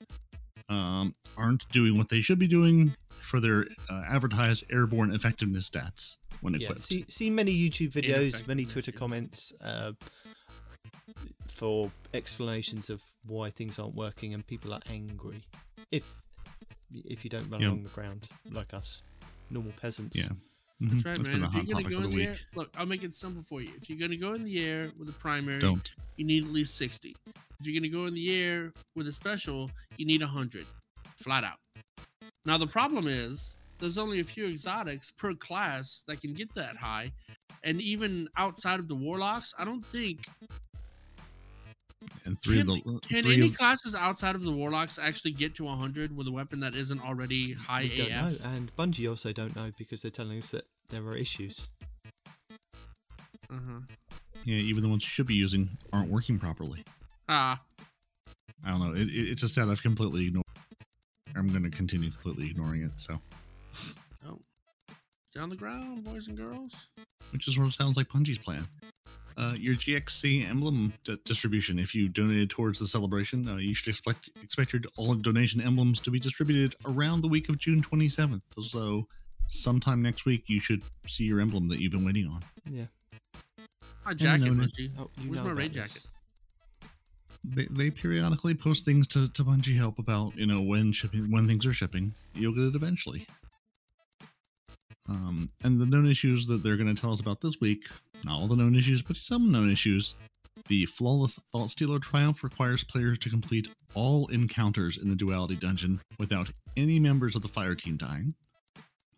[0.73, 6.17] um, aren't doing what they should be doing for their uh, advertised airborne effectiveness stats
[6.41, 6.81] when yeah, equipped.
[6.81, 9.93] see see many YouTube videos, many Twitter comments uh,
[11.47, 15.41] for explanations of why things aren't working, and people are angry
[15.91, 16.21] if
[16.93, 17.67] if you don't run Yeah.
[17.69, 19.01] along the ground like us,
[19.49, 20.17] normal peasants.
[20.17, 20.29] Yeah.
[20.79, 21.05] That's Mhm.
[21.05, 21.43] right, been man.
[21.43, 23.71] If you're gonna go in the the air, look, I'll make it simple for you.
[23.77, 25.91] If you're gonna go in the air with a primary, Don't.
[26.17, 27.15] you need at least 60.
[27.59, 30.65] If you're going to go in the air with a special, you need 100.
[31.17, 31.57] Flat out.
[32.45, 36.75] Now, the problem is there's only a few exotics per class that can get that
[36.75, 37.13] high.
[37.63, 40.27] And even outside of the warlocks, I don't think.
[42.25, 45.31] And three Can, of the can three any of, classes outside of the warlocks actually
[45.31, 48.43] get to 100 with a weapon that isn't already high We don't AF?
[48.43, 51.69] know, and Bungie also don't know because they're telling us that there are issues.
[53.49, 53.79] Uh-huh.
[54.45, 56.83] yeah, even the ones you should be using aren't working properly.
[57.29, 57.61] Ah,
[58.65, 58.93] I don't know.
[58.93, 60.43] It, it, it's a stat I've completely ignored.
[61.35, 62.91] I'm going to continue completely ignoring it.
[62.97, 63.19] So,
[64.27, 64.39] oh.
[65.25, 66.89] Stay on the ground, boys and girls.
[67.31, 68.65] which is what it sounds like Bungie's plan.
[69.37, 71.79] Uh, your GCX emblem d- distribution.
[71.79, 75.99] If you donated towards the celebration, uh, you should expect expect your all donation emblems
[76.01, 78.41] to be distributed around the week of June 27th.
[78.63, 79.07] So,
[79.47, 82.43] sometime next week, you should see your emblem that you've been waiting on.
[82.69, 82.85] Yeah.
[84.05, 84.63] My jacket, no, no.
[84.65, 84.91] Bungie.
[84.99, 85.93] Oh, Where's my about raid this.
[85.93, 86.05] jacket?
[87.45, 91.47] They, they periodically post things to, to Bungie Help about you know when shipping when
[91.47, 92.13] things are shipping.
[92.35, 93.25] You'll get it eventually.
[95.09, 97.87] Um, and the known issues that they're going to tell us about this week,
[98.23, 100.15] not all the known issues, but some known issues.
[100.67, 105.99] The flawless Thought Stealer Triumph requires players to complete all encounters in the Duality Dungeon
[106.17, 108.35] without any members of the fire team dying.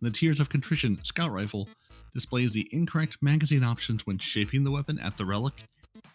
[0.02, 1.68] The Tears of Contrition Scout Rifle
[2.14, 5.54] displays the incorrect magazine options when shaping the weapon at the relic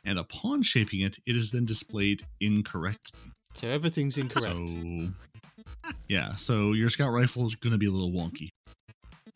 [0.05, 3.33] and upon shaping it, it is then displayed incorrectly.
[3.55, 4.69] So everything's incorrect.
[4.69, 5.09] So,
[6.09, 8.49] yeah, so your scout rifle is going to be a little wonky.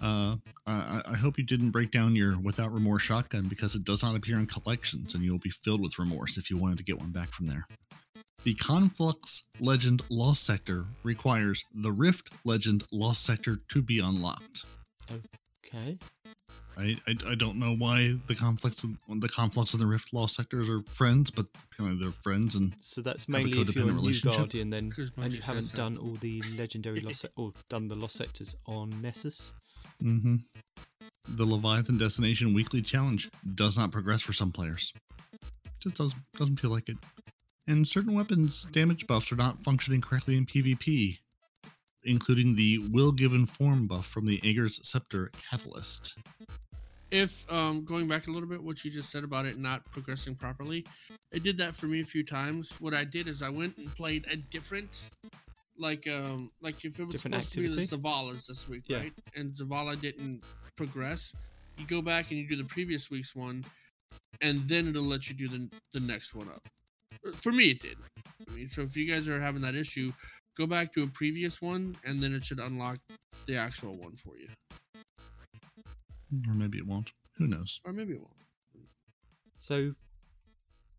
[0.04, 0.36] Uh,
[0.66, 4.14] I, I hope you didn't break down your without remorse shotgun because it does not
[4.14, 7.10] appear in collections, and you'll be filled with remorse if you wanted to get one
[7.10, 7.66] back from there.
[8.42, 14.66] The Conflux Legend Lost Sector requires the Rift Legend Lost Sector to be unlocked.
[15.10, 15.96] Okay.
[16.76, 20.34] I, I, I don't know why the Conflux of, the Conflux of the Rift Lost
[20.34, 23.92] Sectors are friends, but apparently they're friends, and So that's a mainly if you're a
[23.92, 25.76] new guardian then and you haven't so.
[25.78, 29.54] done all the legendary lost se- or done the lost sectors on Nessus.
[30.00, 30.36] Hmm
[31.28, 34.92] the Leviathan Destination Weekly Challenge does not progress for some players.
[35.80, 36.96] Just doesn't doesn't feel like it.
[37.66, 41.18] And certain weapons damage buffs are not functioning correctly in PvP,
[42.04, 46.18] including the Will Given Form buff from the Ager's Scepter Catalyst.
[47.10, 50.34] if um going back a little bit what you just said about it not progressing
[50.34, 50.84] properly
[51.32, 53.94] it did that for me a few times what i did is i went and
[53.94, 55.10] played a different
[55.78, 58.98] like um like if it was Different supposed to be the zavalas this week Yeah.
[59.00, 60.44] right and zavala didn't
[60.76, 61.34] progress
[61.78, 63.64] you go back and you do the previous week's one
[64.40, 66.62] and then it'll let you do the, the next one up
[67.34, 67.96] for me it did
[68.48, 70.12] i mean so if you guys are having that issue
[70.56, 72.98] go back to a previous one and then it should unlock
[73.46, 74.48] the actual one for you
[76.48, 77.12] Or maybe it won't.
[77.38, 77.80] Who knows?
[77.84, 78.86] or maybe it won't
[79.60, 79.94] So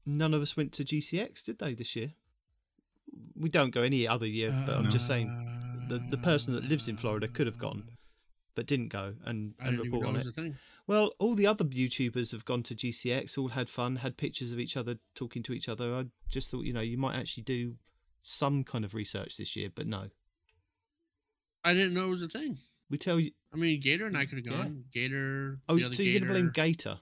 [0.06, 2.12] none of us went to GCX, did they, this year?
[3.36, 5.28] We don't go any other year, but I'm just saying
[5.90, 7.84] the the person that lives in Florida could have gone,
[8.56, 10.26] but didn't go and, I and report know on it it.
[10.26, 10.56] was a thing.
[10.88, 14.60] Well, all the other YouTubers have gone to GCX, all had fun, had pictures of
[14.60, 15.96] each other talking to each other.
[15.96, 17.76] I just thought, you know, you might actually do
[18.22, 20.10] some kind of research this year, but no.
[21.64, 22.60] I didn't know it was a thing.
[22.90, 23.32] We tell you.
[23.52, 24.58] I mean, Gator and I could have Yeah.
[24.64, 24.84] gone.
[24.94, 25.60] Gator.
[25.68, 27.00] Oh, so you're going to blame Gator.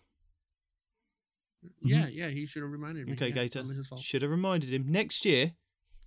[1.82, 2.10] Yeah, mm-hmm.
[2.14, 3.14] yeah, he should have reminded me.
[3.14, 3.64] Okay, yeah, Gator.
[4.02, 4.86] Should have reminded him.
[4.88, 5.54] Next year,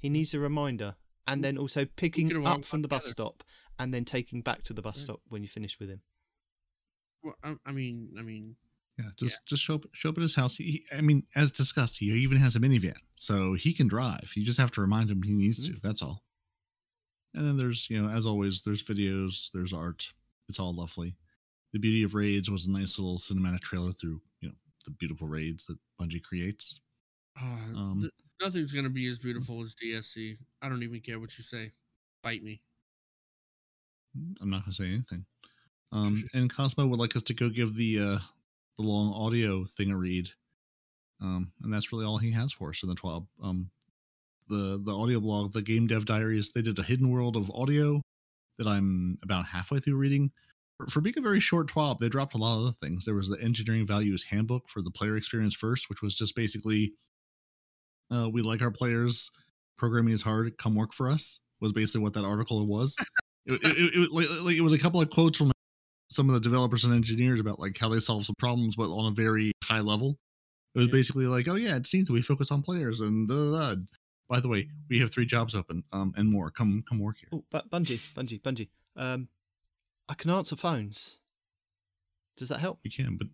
[0.01, 0.97] he needs a reminder.
[1.27, 1.43] And mm.
[1.43, 3.31] then also picking up from the gone bus together.
[3.31, 3.45] stop
[3.79, 5.05] and then taking back to the bus Right.
[5.05, 6.01] stop when you finish with him.
[7.23, 8.57] Well, I, I mean, I mean,
[8.99, 10.57] Yeah, just just show up show up at his house.
[10.57, 14.33] He, I mean, as discussed, he even has a minivan, so he can drive.
[14.35, 15.73] You just have to remind him he needs to.
[15.73, 15.87] Mm-hmm.
[15.87, 16.23] That's all.
[17.35, 20.13] And then there's you know, as always, there's videos, there's art.
[20.49, 21.17] It's all lovely.
[21.73, 24.55] The beauty of raids was a nice little cinematic trailer through you know
[24.85, 26.81] the beautiful raids that Bungie creates.
[27.41, 30.39] Uh, Um, th- nothing's gonna be as beautiful as DSC.
[30.63, 31.73] I don't even care what you say.
[32.23, 32.63] Bite me.
[34.41, 35.27] I'm not gonna say anything.
[35.93, 38.19] Um, and Cozmo would like us to go give the uh,
[38.79, 40.29] the long audio thing a read.
[41.21, 43.27] Um, and that's really all he has for us in the 12.
[43.43, 43.71] Um,
[44.49, 48.03] the the audio blog, the Game Dev Diaries, they did a hidden world of audio
[48.59, 50.31] that I'm about halfway through reading.
[50.79, 53.05] For, for being a very short 12, they dropped a lot of other things.
[53.05, 56.93] There was the Engineering Values Handbook for the player experience first, which was just basically
[58.11, 59.31] uh, we like our players.
[59.77, 60.57] Programming is hard.
[60.59, 61.41] Come work for us.
[61.61, 62.97] Was basically what that article was.
[63.47, 65.51] it, it, it, it, like, like, it was a couple of quotes from
[66.11, 69.11] some of the developers and engineers about like how they solve some problems, but on
[69.11, 70.17] a very high level.
[70.75, 70.93] It was Yeah.
[70.93, 73.81] basically like, oh yeah, it seems that we focus on players and da, da, da.
[74.29, 76.51] by the way, we have three jobs open um and more.
[76.51, 77.29] Come come work here.
[77.33, 78.69] Oh, but Bungie, Bungie, Bungie.
[78.95, 79.29] Um,
[80.09, 81.19] I can answer phones.
[82.37, 82.79] Does that help?
[82.85, 83.29] You can, but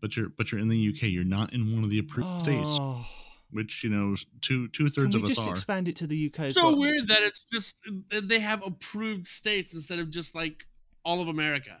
[0.00, 1.02] but you're but you're in the UK.
[1.08, 3.04] You're not in one of the approved states, Oh,
[3.52, 5.50] which you know two two thirds we of us just are.
[5.50, 6.78] expand it to the UK as so well?
[6.78, 7.78] weird that it's just
[8.10, 10.64] they have approved states instead of just like
[11.04, 11.76] all of America.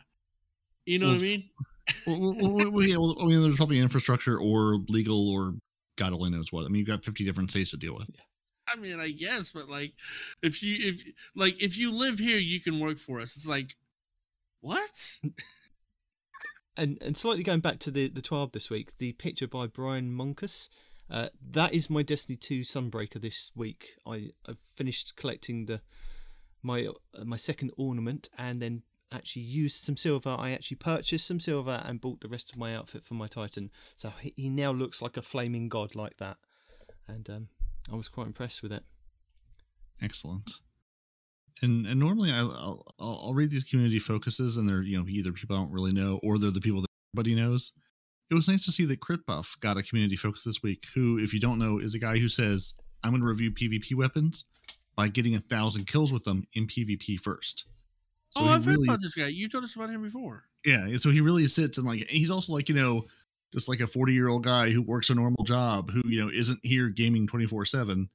[0.86, 1.50] You know Well, what I mean?
[2.06, 5.54] well, well, well, well, yeah, well, I mean, there's probably infrastructure or legal or
[5.96, 6.64] God only knows what.
[6.64, 8.10] I mean, you've got 50 different states to deal with.
[8.68, 9.92] I mean, I guess, but like,
[10.42, 11.02] if you if
[11.34, 13.36] like if you live here, you can work for us.
[13.36, 13.76] It's like,
[14.60, 15.18] what?
[16.74, 20.10] And and slightly going back to the the twelve this week, the picture by Brian
[20.10, 20.70] Monkus.
[21.12, 23.96] Uh, that is my Destiny Two Sunbreaker this week.
[24.06, 25.82] I I've finished collecting the
[26.62, 28.82] my uh, my second ornament and then
[29.12, 30.34] actually used some silver.
[30.38, 33.70] I actually purchased some silver and bought the rest of my outfit for my Titan.
[33.94, 36.38] So he, he now looks like a flaming god like that,
[37.06, 37.48] and um,
[37.92, 38.84] I was quite impressed with it.
[40.00, 40.50] Excellent.
[41.60, 45.06] And and normally I, I'll I'll I'll read these community focuses, and they're you know
[45.06, 47.72] either people I don't really know or they're the people that everybody knows.
[48.32, 50.86] It was nice to see that Crit Buff got a community focus this week.
[50.94, 52.72] Who, if you don't know, is a guy who says
[53.04, 54.46] I'm going to review PvP weapons
[54.96, 57.66] by getting a thousand kills with them in PvP first.
[58.30, 59.26] So oh, I've heard about this guy.
[59.26, 60.44] You told us about him before.
[60.64, 63.04] yeah so he really sits and like he's also like you know
[63.52, 66.30] just like a 40 year old guy who works a normal job who you know
[66.32, 68.08] isn't here gaming 24 7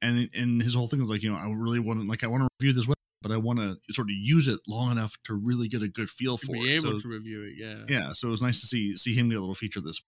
[0.00, 2.26] and and his whole thing is like you know i really want to like i
[2.26, 5.16] want to review this weapon but i want to sort of use it long enough
[5.24, 7.54] to really get a good feel To for be it able so, to review it,
[7.56, 7.84] yeah.
[7.88, 10.00] yeah so it was nice to see see him get a little feature this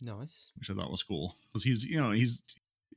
[0.00, 0.50] Nice.
[0.56, 2.42] which i thought was cool because he's you know he's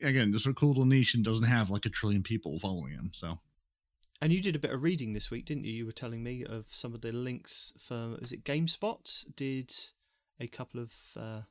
[0.01, 3.11] again just a cool little niche and doesn't have like a trillion people following him
[3.13, 3.39] so
[4.21, 5.73] And you did a bit of reading this week, didn't you?
[5.73, 9.71] You were telling me of some of the links for is it GameSpot did
[10.39, 11.41] a couple of uh,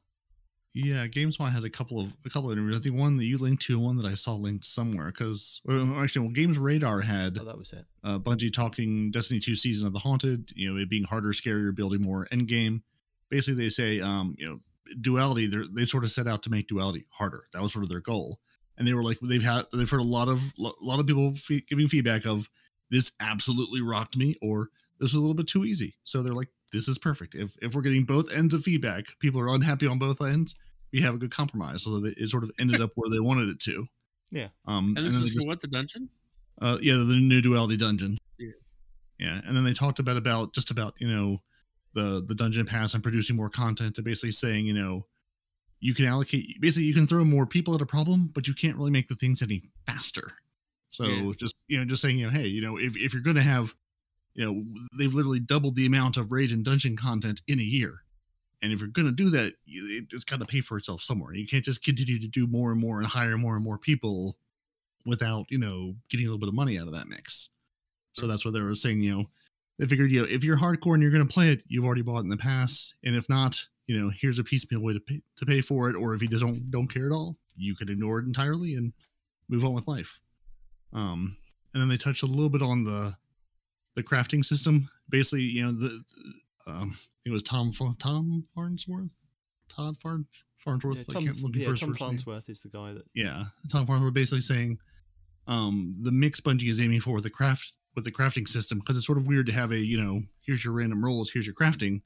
[0.79, 2.79] Yeah, GameSpot has a couple of a couple of interviews.
[2.79, 5.07] I think one that you linked to, and one that I saw linked somewhere.
[5.07, 7.87] Because well, actually, well, Games Radar had oh that was it.
[8.05, 11.75] uh, Bungie talking Destiny 2 Season of the Haunted, you know, it being harder, scarier,
[11.75, 12.83] building more end game.
[13.31, 14.61] Basically, they say, um, you know,
[15.01, 17.45] duality, they're- they sort of set out to make duality harder.
[17.55, 18.39] That was sort of their goal.
[18.77, 21.35] And they were like, they've had, they've heard a lot of, a lot of people
[21.35, 22.51] fe- giving feedback of
[22.91, 24.69] this absolutely rocked me or
[25.01, 25.97] this was a little bit too easy.
[26.05, 27.35] So they're like, this is perfect.
[27.35, 30.55] If, if we're getting both ends of feedback, people are unhappy on both ends,
[30.97, 31.85] we have a good compromise.
[31.85, 33.87] So that it sort of ended up where they wanted it to.
[34.33, 34.49] Yeah.
[34.67, 36.09] Um, And this then is they for what the dungeon?
[36.61, 38.19] uh, yeah, the new duality dungeon.
[38.39, 38.49] Yeah.
[39.21, 41.39] Yeah, and then they talked about about just about you know
[41.95, 45.07] the the dungeon pass and producing more content and basically saying you know
[45.79, 48.77] you can allocate basically you can throw more people at a problem, but you can't
[48.77, 50.33] really make the things any faster.
[50.89, 51.33] So Yeah.
[51.39, 53.43] just you know just saying you know hey you know if if you're going to
[53.55, 53.75] have
[54.35, 54.65] you know
[54.99, 58.03] they've literally doubled the amount of raid and dungeon content in a year.
[58.63, 61.35] And if you're going to do that, it's got to pay for itself somewhere.
[61.35, 64.39] You can't just continue to do more and more and hire more and more people
[65.05, 67.51] without you know getting a little bit of money out of that mix.
[68.15, 69.01] So that's what they were saying.
[69.01, 69.25] You know,
[69.79, 72.03] they figured you know if you're hardcore and you're going to play it, you've already
[72.03, 75.01] bought it in the past, and if not, you know, here's a piecemeal way to
[75.01, 75.97] pay to pay for it.
[75.97, 78.93] Or if you just don't don't care at all, you could ignore it entirely and
[79.49, 80.21] move on with life.
[80.93, 81.37] Um,
[81.73, 83.15] and then they touched a little bit on the
[83.95, 84.89] the crafting system.
[85.09, 86.05] Basically, you know, the
[86.67, 89.27] um, think it was Tom Tom Farnsworth,
[89.69, 90.27] Todd Farn
[90.59, 90.99] Farnsworth.
[90.99, 91.95] Yeah, I Tom, can't look yeah, Tom first name.
[91.95, 94.79] Farnsworth is the guy that yeah tom farmer basically saying
[95.49, 98.97] um the mix bungie is aiming for with the craft with the crafting system because
[98.97, 101.55] it's sort of weird to have a you know here's your random rolls here's your
[101.55, 102.01] crafting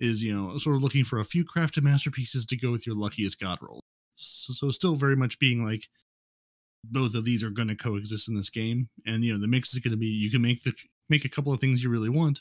[0.00, 2.96] is you know sort of looking for a few crafted masterpieces to go with your
[2.96, 3.80] luckiest god roll
[4.16, 5.84] so, so still very much being like
[6.84, 9.72] both of these are going to coexist in this game and you know the mix
[9.72, 10.72] is going to be you can make the
[11.08, 12.40] make a couple of things you really want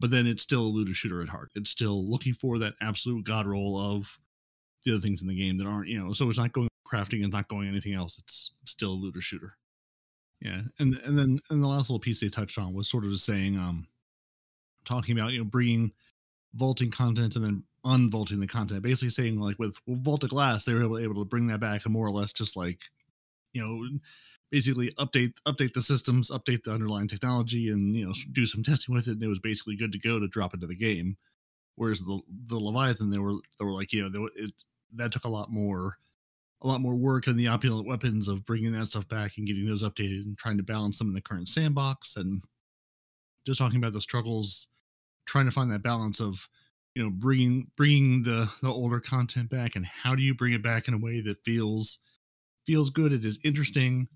[0.00, 3.24] but then it's still a looter shooter at heart it's still looking for that absolute
[3.24, 4.18] god roll of
[4.84, 7.22] the other things in the game that aren't, you know, so it's not going crafting
[7.22, 8.18] and not going anything else.
[8.18, 9.56] It's still a looter shooter.
[10.40, 13.18] Yeah, and and then and the last little piece they touched on was sort of
[13.18, 13.88] saying, um,
[14.84, 15.92] talking about you know bringing
[16.54, 18.82] vaulting content and then unvaulting the content.
[18.82, 21.84] Basically saying like with, with vaulted glass, they were able, able to bring that back
[21.84, 22.78] and more or less just like,
[23.52, 23.98] you know,
[24.50, 28.94] basically update update the systems, update the underlying technology, and you know do some testing
[28.94, 29.12] with it.
[29.12, 31.16] And it was basically good to go to drop into the game.
[31.76, 34.52] Whereas the the Leviathan, they were they were like you know it
[34.94, 35.96] that took a lot more
[36.62, 39.66] a lot more work and the opulent weapons of bringing that stuff back and getting
[39.66, 42.42] those updated and trying to balance them in the current sandbox and
[43.46, 44.66] just talking about the struggles
[45.26, 46.48] trying to find that balance of
[46.94, 50.62] you know bringing bringing the the older content back and how do you bring it
[50.62, 51.98] back in a way that feels
[52.66, 54.08] feels good it is interesting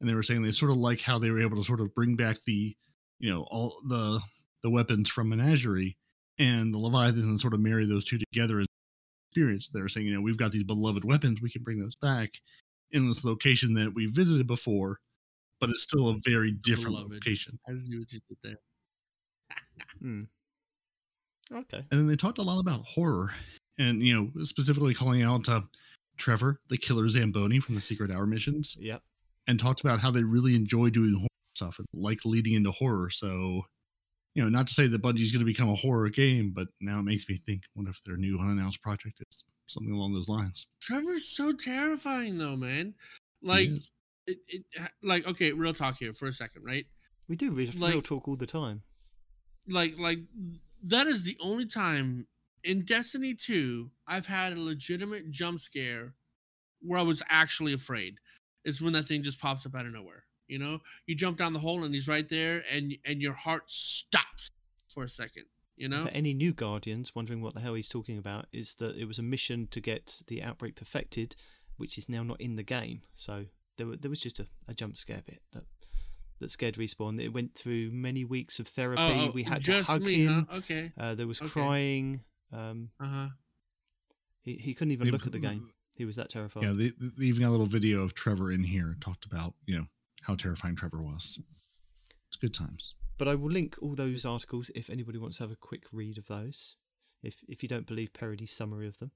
[0.00, 1.94] and they were saying they sort of like how they were able to sort of
[1.94, 2.76] bring back the
[3.18, 4.20] you know all the
[4.62, 5.96] the weapons from menagerie
[6.38, 8.66] and the leviathan and sort of marry those two together as
[9.30, 9.68] experience.
[9.68, 12.34] They're saying, you know, we've got these beloved weapons, we can bring those back
[12.90, 14.98] in this location that we visited before,
[15.60, 17.12] but it's still a very different Beloved.
[17.12, 17.58] location.
[17.68, 18.58] I see what you did there.
[20.00, 20.22] Hmm.
[21.52, 21.78] Okay.
[21.78, 23.30] And then they talked a lot about horror,
[23.78, 25.62] and you know, specifically calling out uh,
[26.16, 29.02] Trevor, the killer Zamboni from the Secret Hour missions, Yep.
[29.48, 33.10] And talked about how they really enjoy doing horror stuff and like leading into horror.
[33.10, 33.62] So,
[34.34, 37.00] you know, not to say that Bungie's going to become a horror game, but now
[37.00, 40.66] it makes me think, what if their new unannounced project is something along those lines?
[40.80, 42.94] Trevor's so terrifying though, man.
[43.42, 43.70] Like
[44.26, 44.62] it, it
[45.02, 46.86] like okay, real talk here for a second, right?
[47.28, 48.82] We do real, Like- real talk all the time.
[49.66, 50.20] Like like
[50.84, 52.26] that is the only time
[52.64, 56.14] in Destiny 2 I've had a legitimate jump scare
[56.80, 58.18] where I was actually afraid.
[58.64, 60.24] Is when that thing just pops up out of nowhere.
[60.46, 63.64] You know, you jump down the hole and he's right there, and and your heart
[63.70, 64.50] stops
[64.88, 65.44] for a second.
[65.76, 68.96] You know, For any new Guardians wondering what the hell he's talking about, is that
[68.96, 71.36] it was a mission to get the outbreak perfected,
[71.76, 73.02] which is now not in the game.
[73.14, 73.44] So
[73.76, 75.62] there, were, there was just a, a jump scare bit that
[76.40, 77.20] that scared respawn.
[77.20, 79.02] It went through many weeks of therapy.
[79.02, 80.46] oh, oh, we had just to hug me, him.
[80.50, 80.56] huh?
[80.58, 81.48] Okay, Uh, there was Okay.
[81.50, 82.20] crying.
[82.52, 83.28] Um, uh huh.
[84.42, 85.68] he he couldn't even They- look at the game.
[85.98, 86.64] He was that terrifying.
[86.64, 89.54] Yeah, they, they even got a little video of Trevor in here and talked about,
[89.66, 89.86] you know,
[90.22, 91.40] how terrifying Trevor was.
[92.28, 92.94] It's good times.
[93.18, 96.16] But I will link all those articles if anybody wants to have a quick read
[96.16, 96.76] of those.
[97.20, 99.10] If if you don't believe Parody's summary of them.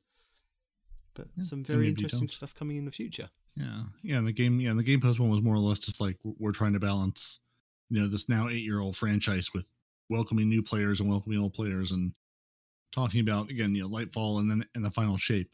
[1.14, 3.30] But Yeah, some very interesting stuff coming in the future.
[3.54, 4.16] Yeah, yeah.
[4.16, 6.16] And the game, yeah, and the game post one was more or less just like
[6.24, 7.38] we're, we're trying to balance,
[7.90, 9.66] you know, this now eight year old franchise with
[10.10, 12.12] welcoming new players and welcoming old players and
[12.90, 15.52] talking about again, you know, Lightfall and then and the final shape,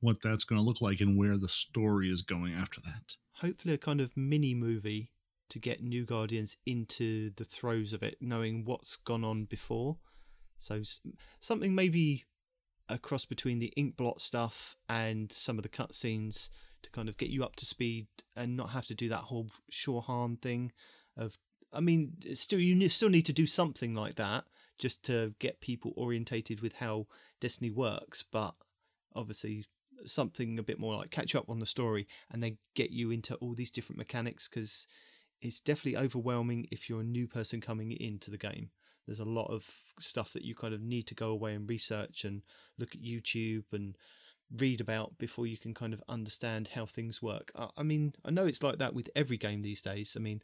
[0.00, 3.14] what that's going to look like and where the story is going after that.
[3.40, 5.10] Hopefully, a kind of mini movie
[5.50, 9.96] to get new guardians into the throes of it, knowing what's gone on before.
[10.60, 10.82] So
[11.40, 12.24] something maybe
[12.88, 16.48] a cross between the ink blot stuff and some of the cutscenes
[16.82, 18.06] to kind of get you up to speed
[18.36, 20.72] and not have to do that whole sure harm thing
[21.16, 21.36] of
[21.72, 24.44] I mean still you still need to do something like that
[24.78, 27.06] just to get people orientated with how
[27.40, 28.54] Destiny works but
[29.14, 29.64] obviously
[30.06, 33.34] something a bit more like catch up on the story and then get you into
[33.36, 34.86] all these different mechanics because
[35.40, 38.70] it's definitely overwhelming if you're a new person coming into the game
[39.08, 39.66] there's a lot of
[39.98, 42.42] stuff that you kind of need to go away and research and
[42.78, 43.96] look at YouTube and
[44.54, 47.50] read about before you can kind of understand how things work.
[47.76, 50.14] I, mean, I know it's like that with every game these days.
[50.14, 50.42] I mean,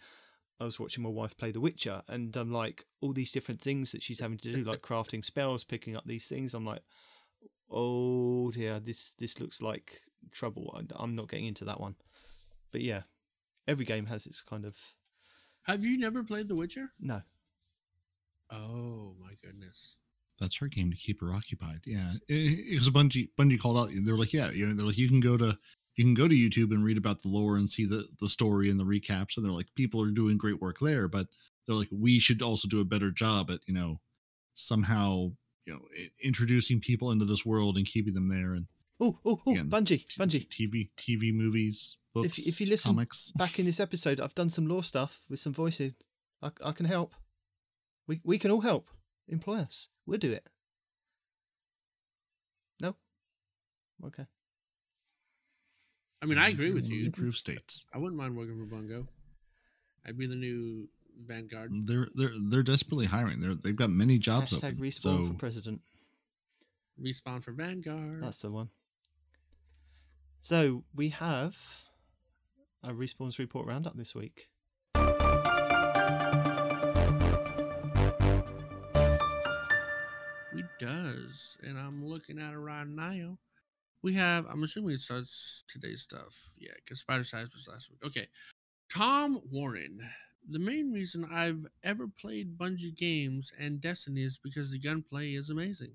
[0.58, 3.92] I was watching my wife play The Witcher, and I'm like all these different things
[3.92, 6.54] that she's having to do, like crafting spells, picking up these things.
[6.54, 6.82] I'm like,
[7.70, 10.74] oh dear, this this looks like trouble.
[10.76, 11.96] I, I'm not getting into that one.
[12.72, 13.02] But yeah,
[13.68, 14.76] every game has its kind of
[15.64, 16.88] Have you never played The Witcher?
[17.00, 17.22] no.
[18.50, 19.96] Oh my goodness.
[20.38, 21.80] That's her game to keep her occupied.
[21.86, 23.30] Yeah, it, it was Bungie.
[23.38, 23.90] Bungie called out.
[24.04, 25.56] They're like, yeah, you know, they're like, you can go to
[25.96, 28.68] you can go to YouTube and read about the lore and see the the story
[28.70, 29.36] and the recaps.
[29.36, 31.28] And they're like, people are doing great work there, but
[31.66, 34.00] they're like, we should also do a better job at you know
[34.54, 35.32] somehow
[35.66, 35.80] you know
[36.22, 38.66] introducing people into this world and keeping them there and
[39.00, 40.48] Oh, oh, oh, Again, Bungie, t- Bungie.
[40.48, 43.32] TV TV movies books if you listen comics.
[43.32, 45.94] back in this episode, I've done some lore stuff with some voicing.
[46.40, 47.12] I, I can help.
[48.06, 48.88] We we can all help.
[49.28, 49.88] Employ us.
[50.06, 50.48] We'll do it.
[52.80, 52.94] No.
[54.06, 54.26] Okay.
[56.22, 57.06] I mean, I agree with you.
[57.06, 57.86] Improve states.
[57.92, 59.08] I wouldn't mind working for Bungo.
[60.06, 60.88] I'd be the new
[61.26, 61.70] Vanguard.
[61.86, 63.40] They're they're they're desperately hiring.
[63.40, 64.76] They're they've got many jobs Hashtag open.
[64.78, 65.80] respawn so for president.
[67.00, 68.22] Respawn for Vanguard.
[68.22, 68.68] That's the one.
[70.40, 71.56] So we have
[72.82, 74.48] a respawns report roundup this week.
[80.54, 83.38] We does, and I'm looking at it right now.
[84.02, 84.46] We have.
[84.50, 86.52] I'm assuming it starts today's stuff.
[86.58, 88.00] Yeah, because Spider Size was last week.
[88.04, 88.28] Okay,
[88.94, 89.98] Tom Warren.
[90.46, 95.48] The main reason I've ever played Bungie games and Destiny is because the gunplay is
[95.48, 95.94] amazing.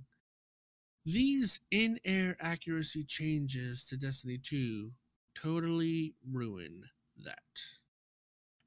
[1.05, 4.91] These in-air accuracy changes to Destiny 2
[5.35, 6.85] totally ruin
[7.23, 7.39] that,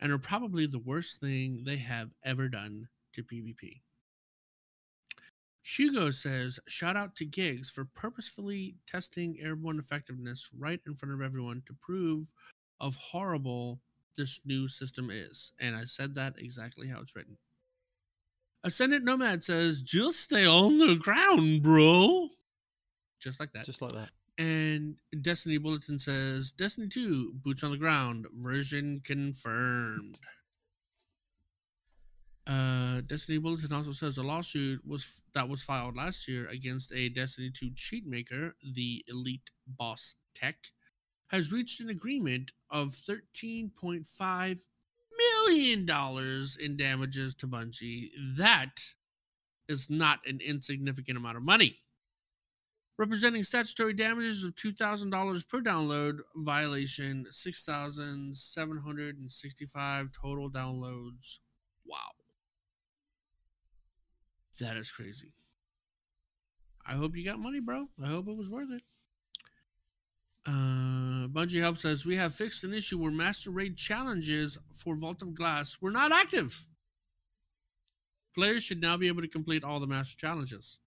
[0.01, 3.81] and are probably the worst thing they have ever done to PvP.
[5.63, 11.21] Hugo says, shout out to Gigs for purposefully testing airborne effectiveness right in front of
[11.21, 12.33] everyone to prove
[12.81, 13.81] of horrible
[14.17, 15.53] this new system is.
[15.61, 17.39] And I said that exactly how it's written.
[18.65, 22.29] Ascendant Nomad says, just stay on the ground, bro.
[23.21, 23.65] Just like that.
[23.65, 24.11] Just like that.
[24.39, 30.19] And Destiny Bulletin says, Destiny 2, boots on the ground, version confirmed.
[32.47, 37.09] Uh, Destiny Bulletin also says a lawsuit was that was filed last year against a
[37.09, 40.57] Destiny 2 cheat maker, the Elite Boss Tech,
[41.33, 44.59] has reached an agreement of $13.5
[45.49, 45.89] million
[46.61, 48.11] in damages to Bungie.
[48.37, 48.81] That
[49.67, 51.79] is not an insignificant amount of money.
[52.99, 61.39] Representing statutory damages of $2,000 per download violation, 6,765 total downloads.
[61.87, 62.11] Wow.
[64.61, 65.33] That is crazy.
[66.87, 67.89] I hope you got money, bro.
[68.03, 68.83] I hope it was worth it.
[70.47, 75.23] Uh, Bungie Help says we have fixed an issue where Master Raid challenges for Vault
[75.23, 76.67] of Glass were not active.
[78.35, 80.81] Players should now be able to complete all the Master challenges.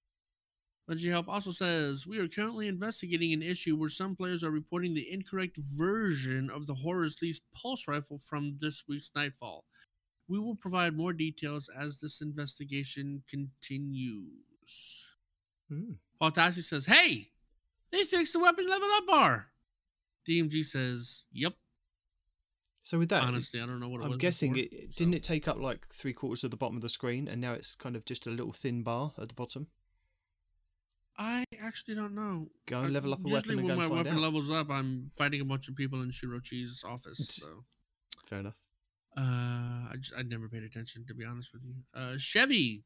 [0.89, 4.93] Bungie Help also says we are currently investigating an issue where some players are reporting
[4.93, 9.63] the incorrect version of the Horror's Least pulse rifle from this week's Nightfall.
[10.27, 15.15] We will provide more details as this investigation continues.
[15.69, 15.93] Hmm.
[16.19, 17.29] Paul Tassi says, Hey,
[17.95, 19.51] they fixed the weapon level up bar.
[20.27, 21.53] DMG says, Yep.
[22.83, 25.15] So with that, Honestly, I don't know what it I'm guessing before, it so- didn't
[25.15, 27.73] it take up like three quarters of the bottom of the screen, and now it's
[27.75, 29.67] kind of just a little thin bar at the bottom.
[31.17, 32.49] I actually don't know.
[32.65, 34.19] Go and level up a usually weapon and when my weapon out.
[34.21, 37.39] levels up, I'm fighting a bunch of people in Shirochi's office.
[37.41, 37.63] So
[38.27, 38.55] Fair enough.
[39.17, 41.75] uh, I just I never paid attention to be honest with you.
[41.93, 42.83] Uh, Chevy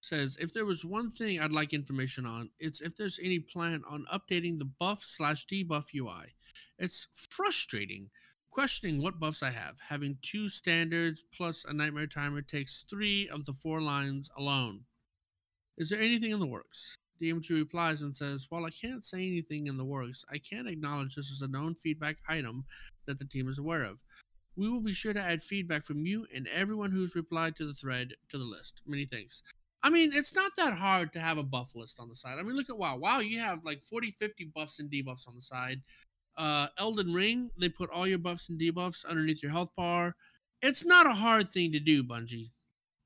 [0.00, 3.82] says if there was one thing I'd like information on, it's if there's any plan
[3.88, 6.34] on updating the buff slash debuff UI.
[6.78, 8.10] It's frustrating
[8.50, 9.78] questioning what buffs I have.
[9.88, 14.80] Having two standards plus a nightmare timer takes three of the four lines alone.
[15.78, 16.96] Is there anything in the works?
[17.22, 21.14] DMG replies and says, While I can't say anything in the works, I can acknowledge
[21.14, 22.64] this is a known feedback item
[23.06, 24.02] that the team is aware of.
[24.56, 27.72] We will be sure to add feedback from you and everyone who's replied to the
[27.72, 28.82] thread to the list.
[28.86, 29.42] Many thanks.
[29.82, 32.38] I mean, it's not that hard to have a buff list on the side.
[32.38, 32.96] I mean, look at WoW.
[32.96, 35.82] WoW, you have like 40, 50 buffs and debuffs on the side.
[36.36, 40.16] Uh, Elden Ring, they put all your buffs and debuffs underneath your health bar.
[40.62, 42.50] It's not a hard thing to do, Bungie.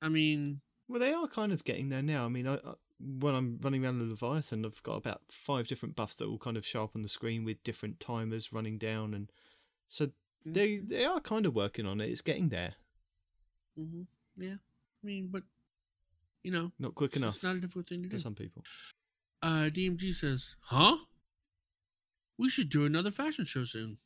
[0.02, 2.24] I mean, Well, they are kind of getting there now.
[2.24, 5.96] I mean, I, I, when I'm running around the Leviathan, I've got about five different
[5.96, 9.14] buffs that will kind of show up on the screen with different timers running down,
[9.14, 9.30] and
[9.88, 10.08] so
[10.44, 12.10] they they are kind of working on it.
[12.10, 12.74] It's getting there,
[13.76, 14.02] hmm
[14.36, 14.54] yeah.
[15.02, 15.44] I mean, but
[16.44, 18.22] you know, not quick it's, enough it's not a difficult thing to for do.
[18.22, 18.62] some people.
[19.42, 20.96] Uh, DMG says, "Huh?
[22.38, 23.98] We should do another fashion show soon.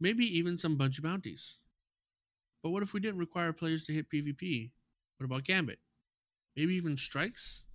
[0.00, 1.60] Maybe even some Bungie bounties.
[2.62, 4.70] But what if we didn't require players to hit PvP?
[5.16, 5.78] What about Gambit?
[6.56, 7.66] Maybe even strikes?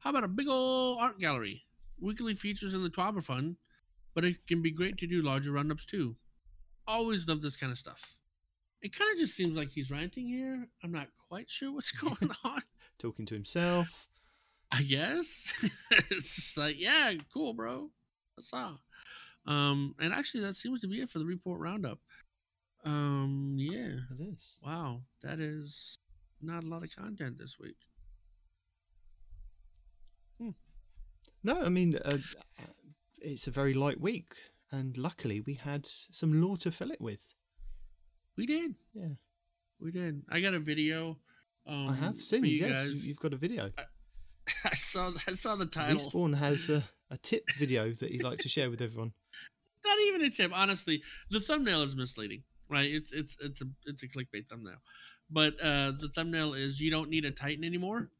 [0.00, 1.64] How about a big ol' art gallery?
[2.00, 3.56] Weekly features in the TWAB are fun,
[4.14, 6.16] but it can be great to do larger roundups too.
[6.86, 8.19] Always love this kind of stuff.
[8.82, 10.66] It kind of just seems like he's ranting here.
[10.82, 12.62] I'm not quite sure what's going on.
[12.98, 14.06] Talking to himself.
[14.72, 15.52] I guess
[16.10, 17.90] it's just like, yeah, cool, bro.
[18.36, 18.80] That's all.
[19.46, 21.98] Um, and actually, that seems to be it for the report roundup.
[22.84, 24.56] Um, yeah, It is.
[24.64, 25.98] wow, that is
[26.40, 27.76] not a lot of content this week.
[31.42, 32.18] No, I mean, uh,
[33.18, 34.34] it's a very light week,
[34.70, 37.34] and luckily we had some lore to fill it with.
[38.40, 39.08] We did, Yeah,
[39.78, 40.22] we did.
[40.30, 41.18] I got a video.
[41.66, 42.42] Um, I have seen.
[42.46, 43.06] you yes, guys.
[43.06, 43.70] you've got a video.
[44.64, 45.12] I saw.
[45.28, 45.98] I saw the title.
[45.98, 49.12] Respawn has a, a tip video that he'd like to share with everyone.
[49.84, 54.02] not even a tip honestly the thumbnail is misleading right it's it's it's a it's
[54.02, 54.76] a clickbait thumbnail
[55.30, 58.10] but uh the thumbnail is you don't need a titan anymore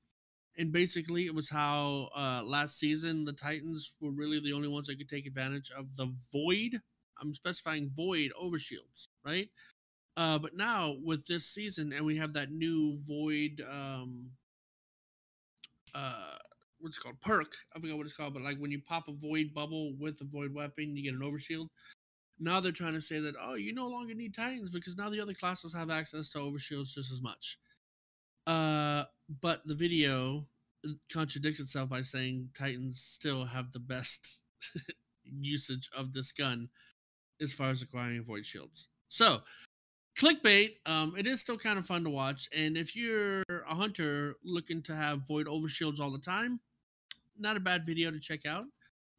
[0.57, 4.87] and basically it was how uh last season the titans were really the only ones
[4.87, 6.81] that could take advantage of the void
[7.21, 9.51] i'm specifying void over shields, right
[10.17, 14.31] uh but now with this season and we have that new void um
[15.95, 16.37] uh
[16.81, 17.53] what's called perk.
[17.75, 20.25] I forgot what it's called, but like when you pop a void bubble with a
[20.25, 21.69] void weapon, you get an overshield.
[22.39, 25.21] Now they're trying to say that oh, you no longer need titans because now the
[25.21, 27.59] other classes have access to overshields just as much.
[28.47, 29.05] Uh,
[29.43, 30.47] but the video
[31.13, 34.43] contradicts itself by saying titans still have the best
[35.25, 36.69] usage of this gun
[37.43, 38.89] as far as acquiring void shields.
[39.09, 39.43] So
[40.21, 44.37] clickbait um it is still kind of fun to watch and if you're a hunter
[44.45, 46.61] looking to have void overshields all the time
[47.39, 48.67] not a bad video to check out.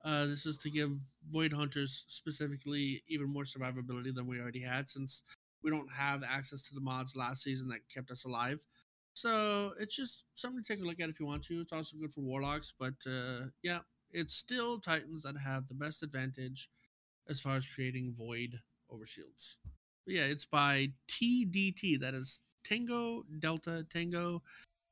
[0.06, 0.92] Uh this is to give
[1.30, 5.24] void hunters specifically even more survivability than we already had since
[5.64, 8.66] we don't have access to the mods last season that kept us alive.
[9.14, 11.62] So it's just something to take a look at if you want to.
[11.62, 13.80] It's also good for warlocks but uh yeah
[14.12, 16.70] it's still titans that have the best advantage
[17.30, 18.60] as far as creating void
[18.92, 19.58] overshields
[20.06, 22.00] yeah, it's by TDT.
[22.00, 24.42] That is Tango Delta Tango.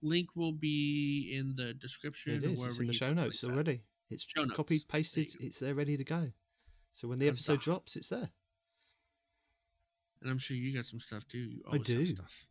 [0.01, 2.35] Link will be in the description.
[2.35, 2.63] It is.
[2.65, 3.49] It's in the show notes links at.
[3.51, 3.81] already.
[4.09, 5.27] It's Show copied, There you pasted.
[5.39, 5.45] go.
[5.45, 6.31] It's there, ready to go.
[6.93, 8.29] So when the episode drops, it's there.
[10.21, 11.37] And I'm sure you got some stuff too.
[11.37, 11.99] You I do.
[11.99, 12.47] have stuff.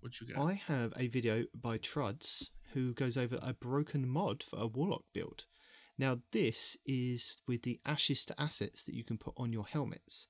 [0.00, 0.44] What you got?
[0.44, 5.04] I have a video by Truds who goes over a broken mod for a Warlock
[5.12, 5.46] build.
[5.98, 10.26] Now, this is with the Ashes to Assets that you can put on your helmets.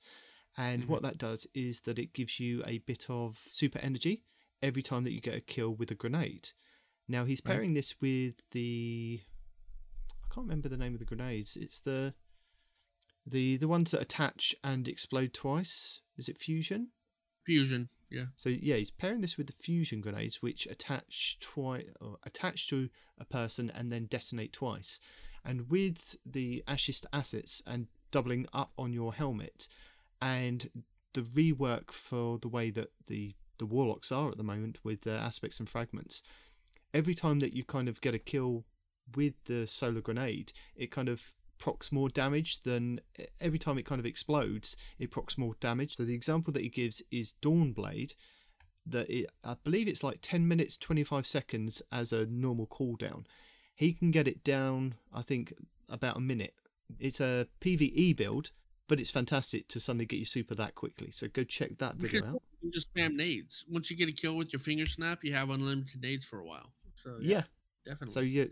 [0.55, 0.87] And Mhm.
[0.87, 4.23] what that does is that it gives you a bit of super energy
[4.61, 6.49] every time that you get a kill with a grenade.
[7.07, 7.53] Now, he's Right.
[7.53, 9.21] pairing this with the.
[10.23, 11.55] I can't remember the name of the grenades.
[11.57, 12.13] It's the.
[13.25, 16.01] The, the ones that attach and explode twice.
[16.17, 16.91] Is it fusion?
[17.45, 17.89] Fusion.
[18.09, 18.27] Yeah.
[18.35, 22.89] So yeah, he's pairing this with the fusion grenades, which attach twice, or attach to
[23.17, 24.99] a person and then detonate twice.
[25.43, 29.67] And with the ashes to assets and doubling up on your helmet,
[30.23, 30.69] and
[31.13, 35.19] the rework for the way that the the warlocks are at the moment with their
[35.19, 36.23] aspects and fragments,
[36.93, 38.65] every time that you kind of get a kill
[39.15, 42.99] with the solar grenade, it kind of procs more damage than
[43.39, 45.95] every time it kind of explodes, it procs more damage.
[45.95, 48.15] So the example that he gives is Dawnblade.
[48.85, 53.25] That it, I believe it's like 10 minutes 25 seconds as a normal cooldown.
[53.75, 55.53] He can get it down, I think,
[55.87, 56.55] about a minute.
[56.99, 58.51] It's a PVE build,
[58.87, 61.11] but it's fantastic to suddenly get you super that quickly.
[61.11, 62.43] So go check that video Because out.
[62.61, 63.65] you just spam nades.
[63.69, 66.45] Once you get a kill with your finger snap, you have unlimited nades for a
[66.45, 66.71] while.
[66.95, 67.43] So yeah, Yeah.
[67.85, 68.13] definitely.
[68.13, 68.45] So yeah,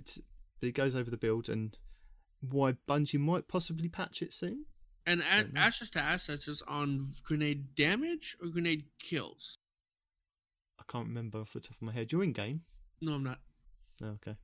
[0.59, 1.77] but it goes over the build and
[2.39, 4.65] why Bungie might possibly patch it soon.
[5.05, 9.55] and a- Ashes to Assets is on grenade damage or grenade kills.
[10.79, 12.11] I can't remember off the top of my head.
[12.11, 12.61] You're in game.
[13.01, 13.39] No, I'm not.
[14.03, 14.35] Oh, okay.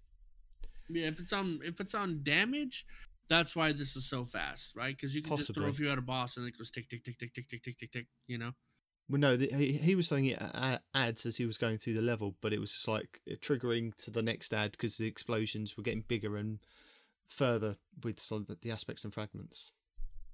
[0.90, 2.86] Yeah, if it's on if it's on damage,
[3.30, 4.95] that's why this is so fast, right?
[4.95, 7.04] Because you can just throw a few at a boss and it goes tick tick
[7.04, 8.08] tick tick tick tick tick tick tick.
[8.28, 8.52] You know,
[9.10, 11.94] Well, no, the, he, he was saying it a- ads as he was going through
[11.95, 15.76] the level, but it was just like triggering to the next ad because the explosions
[15.76, 16.60] were getting bigger and
[17.28, 19.72] further with some of the- the aspects and fragments.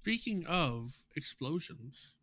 [0.02, 2.16] Speaking of explosions,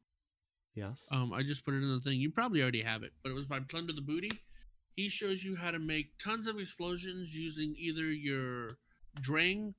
[0.75, 1.07] Yes.
[1.11, 2.19] um, I just put it in the thing.
[2.19, 4.31] You probably already have it, but it was by Plunder the Booty.
[4.95, 8.77] He shows you how to make tons of explosions using either your
[9.19, 9.73] Drang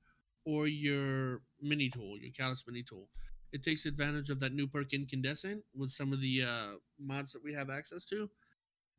[0.45, 3.09] or your mini tool, your Calus mini tool.
[3.51, 7.43] It takes advantage of that new perk Incandescent with some of the uh, mods that
[7.43, 8.29] we have access to.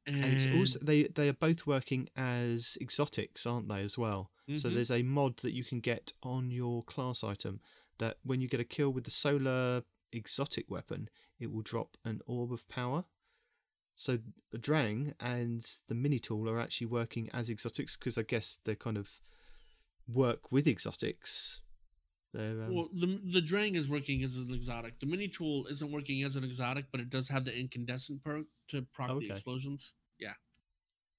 [0.07, 3.83] And, and also they they are both working as exotics, aren't they?
[3.83, 4.31] As well.
[4.53, 4.75] So Mhm.
[4.75, 7.61] there's a mod that you can get on your class item
[7.99, 11.09] that when you get a kill with the solar exotic weapon,
[11.41, 13.07] it will drop an orb of power.
[13.97, 14.19] So
[14.51, 18.75] the Drang and the mini tool are actually working as exotics because I guess they're
[18.75, 19.21] kind of
[20.09, 21.61] work with exotics.
[22.37, 24.99] Um, well, the the Drang is working as an exotic.
[24.99, 28.47] The mini tool isn't working as an exotic, but it does have the incandescent perk
[28.69, 29.27] to proc Okay.
[29.27, 29.95] the explosions.
[30.19, 30.33] Yeah.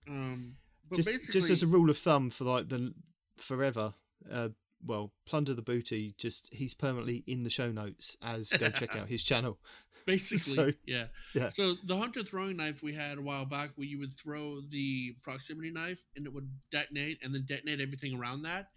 [0.08, 0.58] Um,
[0.90, 2.94] but just, basically, just as a rule of thumb for like the
[3.38, 3.94] forever
[4.32, 4.48] uh
[4.86, 9.10] well plunder the booty just he's permanently in the show notes as go check out
[9.10, 9.58] his channel
[10.06, 11.06] basically, so- yeah.
[11.34, 11.48] yeah.
[11.48, 15.16] So the hunter throwing knife we had a while back, where you would throw the
[15.24, 18.68] proximity knife and it would detonate, and then detonate everything around that.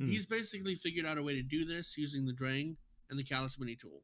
[0.00, 0.08] Hmm.
[0.08, 2.76] He's basically figured out a way to do this using the Drang
[3.10, 4.02] and the Calus mini tool,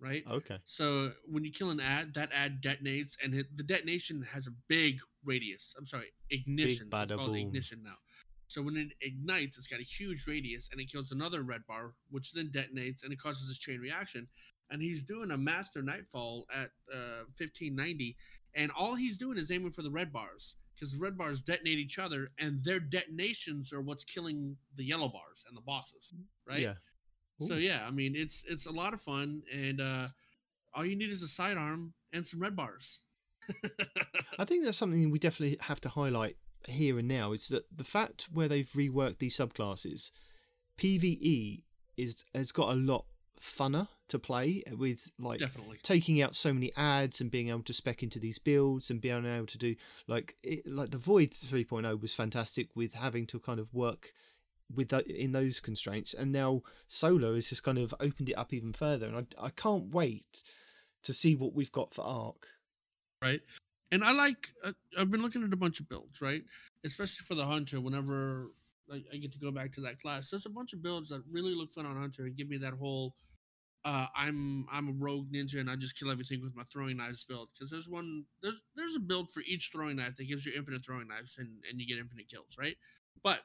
[0.00, 0.24] right?
[0.30, 4.46] okay So when you kill an ad, that ad detonates, and it, the detonation has
[4.46, 5.74] a big radius.
[5.78, 6.88] I'm sorry, ignition.
[6.90, 7.96] it's called ignition now.
[8.46, 11.92] So when it ignites, it's got a huge radius, and it kills another red bar,
[12.10, 14.26] which then detonates, and it causes this chain reaction.
[14.70, 18.16] And he's doing a master nightfall at uh, 1590,
[18.54, 21.78] and all he's doing is aiming for the red bars because the red bars detonate
[21.78, 26.14] each other, and their detonations are what's killing the yellow bars and the bosses,
[26.46, 26.60] right?
[26.60, 26.74] yeah
[27.40, 30.08] So yeah, I mean it's it's a lot of fun, and uh,
[30.74, 33.04] all you need is a sidearm and some red bars.
[34.38, 36.36] i think that's something we definitely have to highlight
[36.66, 40.10] here and now is that the fact where they've reworked these subclasses
[40.76, 41.62] pve
[41.96, 43.04] is has got a lot
[43.40, 45.78] funner to play with like Definitely.
[45.82, 49.24] taking out so many ads and being able to spec into these builds and being
[49.24, 49.76] able to do
[50.06, 54.12] like it, like the void 3.0 was fantastic with having to kind of work
[54.74, 58.52] with that in those constraints and now solar has just kind of opened it up
[58.52, 60.42] even further and I, I can't wait
[61.02, 62.48] to see what we've got for arc
[63.22, 63.40] right?
[63.90, 64.48] And I like.
[64.64, 66.42] Uh, I've been looking at a bunch of builds, right?
[66.84, 67.80] Especially for the hunter.
[67.80, 68.50] Whenever
[68.92, 71.22] I, I get to go back to that class, there's a bunch of builds that
[71.30, 73.14] really look fun on hunter and give me that whole.
[73.84, 77.24] Uh, I'm I'm a rogue ninja and I just kill everything with my throwing knives
[77.24, 80.52] build because there's one there's there's a build for each throwing knife that gives you
[80.56, 82.76] infinite throwing knives and and you get infinite kills right
[83.22, 83.40] but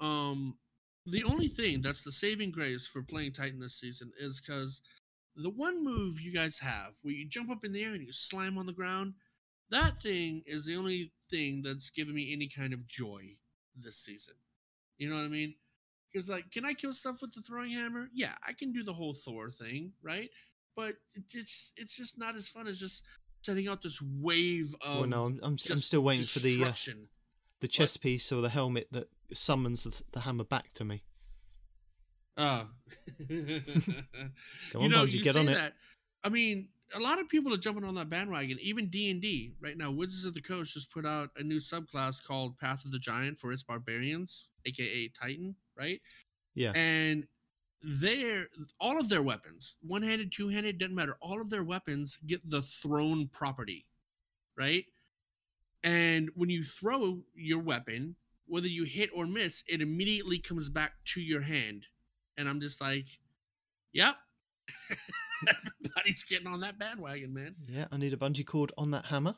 [0.00, 0.56] um
[1.06, 4.82] the only thing that's the saving grace for playing Titan this season is because
[5.36, 8.12] the one move you guys have where you jump up in the air and you
[8.12, 9.14] slam on the ground,
[9.70, 13.22] that thing is the only thing that's given me any kind of joy
[13.76, 14.34] this season.
[14.96, 15.54] You know what I mean?
[16.14, 18.08] Because like, can I kill stuff with the throwing hammer?
[18.14, 20.30] Yeah, I can do the whole Thor thing, right?
[20.76, 20.94] But
[21.32, 23.04] it's it's just not as fun as just
[23.42, 25.00] setting out this wave of.
[25.00, 26.72] well no I'm, I'm, I'm still waiting for the uh,
[27.60, 31.02] the chest piece or the helmet that summons the, the hammer back to me
[32.36, 32.66] Oh.
[33.28, 33.28] Come
[34.82, 35.54] on, Bungie, get on it.
[35.54, 35.74] That.
[36.24, 38.58] I mean, a lot of people are jumping on that bandwagon.
[38.60, 39.92] Even D and D right now.
[39.92, 43.38] Wizards of the Coast just put out a new subclass called Path of the Giant
[43.38, 46.00] for its barbarians, aka Titan, right?
[46.54, 47.26] yeah And
[47.82, 48.46] their
[48.80, 51.16] all of their weapons, one handed, two handed, doesn't matter.
[51.20, 53.86] All of their weapons get the thrown property,
[54.56, 54.84] right?
[55.82, 60.92] And when you throw your weapon, whether you hit or miss, it immediately comes back
[61.12, 61.88] to your hand.
[62.38, 63.06] And I'm just like,
[63.92, 64.16] yep.
[65.48, 67.54] Everybody's getting on that bandwagon, man.
[67.68, 69.34] yeah I need a bungee cord on that hammer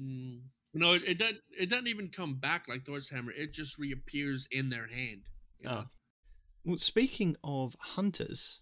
[0.00, 0.40] Mm.
[0.74, 1.38] No, it, it doesn't.
[1.58, 3.32] It doesn't even come back like Thor's hammer.
[3.32, 5.22] It just reappears in their hand.
[5.62, 5.70] Know?
[5.70, 5.74] Oh.
[5.74, 5.86] Ah.
[6.64, 8.60] Well, speaking of hunters,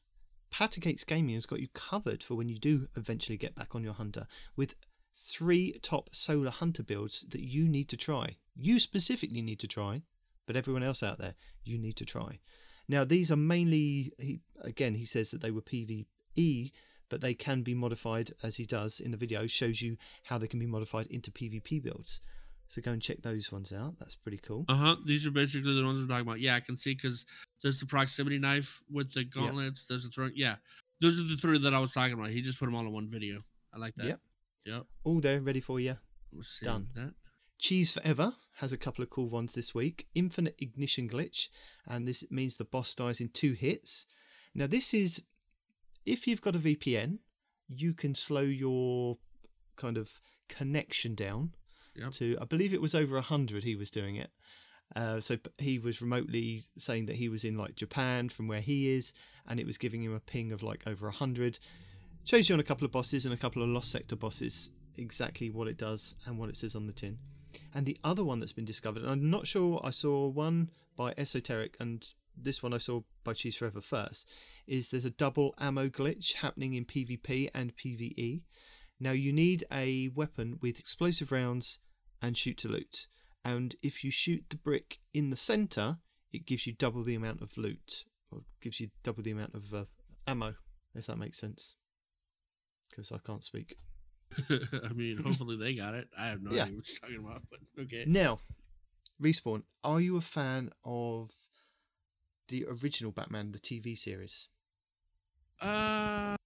[0.52, 3.94] Patagates Gaming has got you covered for when you do eventually get back on your
[3.94, 4.26] hunter
[4.56, 4.74] with
[5.16, 8.36] three top solar hunter builds that you need to try.
[8.54, 10.02] You specifically need to try,
[10.46, 11.34] but everyone else out there,
[11.64, 12.40] you need to try.
[12.88, 16.72] Now, these are mainly, he, again, he says that they were PvE,
[17.08, 20.48] but they can be modified, as he does in the video, shows you how they
[20.48, 22.20] can be modified into PvP builds.
[22.74, 23.94] So go and check those ones out.
[24.00, 24.64] That's pretty cool.
[24.68, 24.96] Uh huh.
[25.06, 26.40] These are basically the ones I'm talking about.
[26.40, 27.24] Yeah, I can see because
[27.62, 29.84] there's the proximity knife with the gauntlets.
[29.84, 30.28] There's the throw.
[30.34, 30.56] Yeah,
[31.00, 32.30] those are the three that I was talking about.
[32.30, 33.42] He just put them all in one video.
[33.72, 34.06] I like that.
[34.06, 34.20] Yep.
[34.64, 34.86] Yep.
[35.04, 35.98] All there, ready for you.
[36.64, 36.88] Done.
[36.96, 37.14] That.
[37.60, 40.08] Cheese Forever has a couple of cool ones this week.
[40.16, 41.46] Infinite Ignition Glitch,
[41.86, 44.04] and this means the boss dies in two hits.
[44.52, 45.22] Now, this is
[46.04, 47.18] if you've got a VPN,
[47.68, 49.18] you can slow your
[49.76, 51.52] kind of connection down
[51.96, 52.12] Yep.
[52.12, 54.30] to, I believe it was over a 100 he was doing it.
[54.94, 58.94] Uh, so he was remotely saying that he was in like Japan from where he
[58.94, 59.12] is,
[59.46, 61.58] and it was giving him a ping of like over a 100.
[62.24, 65.50] Shows you on a couple of bosses and a couple of Lost Sector bosses exactly
[65.50, 67.18] what it does and what it says on the tin.
[67.74, 71.14] And the other one that's been discovered, and I'm not sure, I saw one by
[71.16, 72.06] Esoteric and
[72.36, 74.28] this one I saw by Cheese Forever first,
[74.66, 78.42] is there's a double ammo glitch happening in PvP and PvE.
[79.00, 81.78] Now you need a weapon with explosive rounds
[82.22, 83.06] and shoot to loot.
[83.44, 85.98] And if you shoot the brick in the center,
[86.32, 89.74] it gives you double the amount of loot, or gives you double the amount of
[89.74, 89.84] uh,
[90.26, 90.54] ammo,
[90.94, 91.76] if that makes sense.
[92.88, 93.76] Because I can't speak.
[94.50, 96.08] I mean, hopefully they got it.
[96.18, 96.62] I have no Yeah.
[96.62, 98.04] idea what you're talking about, but okay.
[98.06, 98.38] Now,
[99.22, 101.30] Respawn, are you a fan of
[102.48, 104.48] the original Batman, the TV series?
[105.60, 106.36] Uh,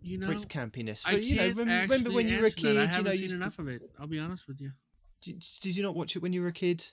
[0.00, 1.06] you know, for its campiness.
[1.06, 2.66] I you know, can't rem- actually remember when you were a answer that.
[2.68, 2.76] kid?
[2.78, 3.82] I you haven't know, seen used to- enough of it.
[3.98, 4.72] I'll be honest with you.
[5.22, 6.84] did, did you not watch it when you were a kid?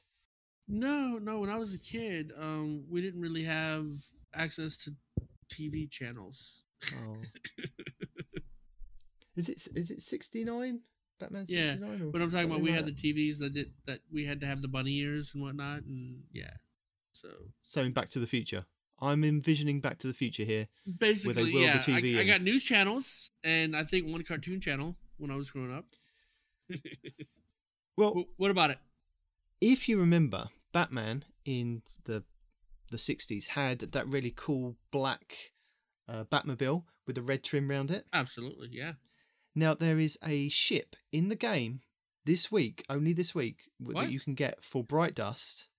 [0.67, 1.39] No, no.
[1.39, 3.85] When I was a kid, um, we didn't really have
[4.33, 4.91] access to
[5.49, 6.63] TV channels.
[6.93, 7.17] Oh.
[9.35, 10.81] is it is it sixty nine?
[11.19, 11.75] Batman Yeah?
[12.11, 14.61] But I'm talking about we had the TVs that did that we had to have
[14.61, 16.51] the bunny ears and whatnot, and yeah.
[17.11, 17.29] So
[17.63, 18.65] So in Back to the Future.
[18.99, 20.67] I'm envisioning Back to the Future here.
[20.97, 25.35] basically, yeah, I, I got news channels and I think one cartoon channel when I
[25.35, 25.85] was growing up.
[27.95, 28.77] Well, Wh- what about it?
[29.61, 32.23] if you remember, Batman in the
[32.91, 35.51] the sixties had that really cool black
[36.07, 38.05] uh, Batmobile with a red trim around it.
[38.13, 38.93] Absolutely, yeah.
[39.55, 41.81] Now there is a ship in the game
[42.25, 43.95] this week, only this week, What?
[43.95, 45.69] that you can get for Bright Dust.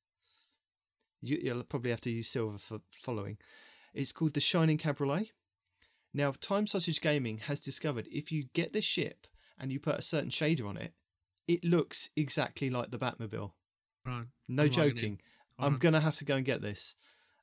[1.20, 3.38] You, you'll probably have to use silver for following.
[3.94, 5.30] It's called the Shining Cabriolet.
[6.14, 9.26] Now, Time Sausage Gaming has discovered if you get the ship
[9.58, 10.94] and you put a certain shader on it,
[11.46, 13.52] it looks exactly like the Batmobile.
[14.06, 14.28] On.
[14.46, 15.20] No I'm joking.
[15.58, 15.78] I'm on.
[15.78, 16.94] gonna have to go and get this,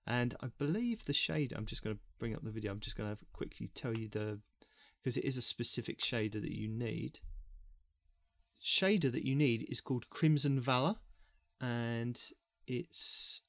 [0.08, 1.54] and I believe the shade.
[1.56, 2.72] I'm just gonna bring up the video.
[2.72, 4.40] I'm just gonna quickly tell you the
[5.04, 7.20] because it is a specific shader that you need.
[8.64, 10.96] Shader that you need is called Crimson Valor,
[11.62, 12.20] and
[12.66, 13.42] it's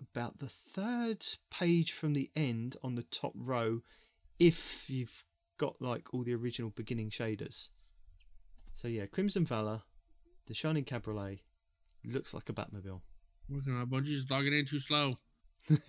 [0.00, 3.82] about the third page from the end on the top row,
[4.38, 5.24] if you've
[5.58, 7.70] got like all the original beginning shaders.
[8.74, 9.82] So yeah, Crimson Valor,
[10.46, 11.40] the Shining Cabriolet,
[12.04, 13.00] looks like a Batmobile.
[13.50, 14.06] Working on a bunch.
[14.06, 15.18] Just logging in too slow.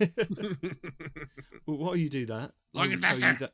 [1.66, 3.36] Well, while you do that, Log in faster.
[3.38, 3.52] that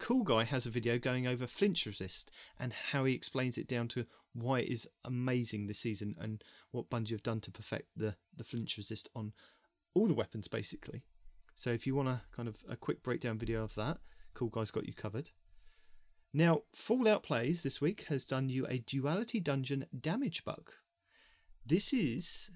[0.00, 3.86] Cool Guy has a video going over flinch resist and how he explains it down
[3.88, 6.42] to why it is amazing this season and
[6.72, 9.32] what Bungie have done to perfect the, the flinch resist on
[9.94, 11.04] all the weapons basically.
[11.56, 13.98] So if you want a kind of a quick breakdown video of that,
[14.34, 15.30] Cool Guy's got you covered.
[16.32, 20.72] Now, Fallout Plays this week has done you a Duality Dungeon damage bug.
[21.64, 22.50] This is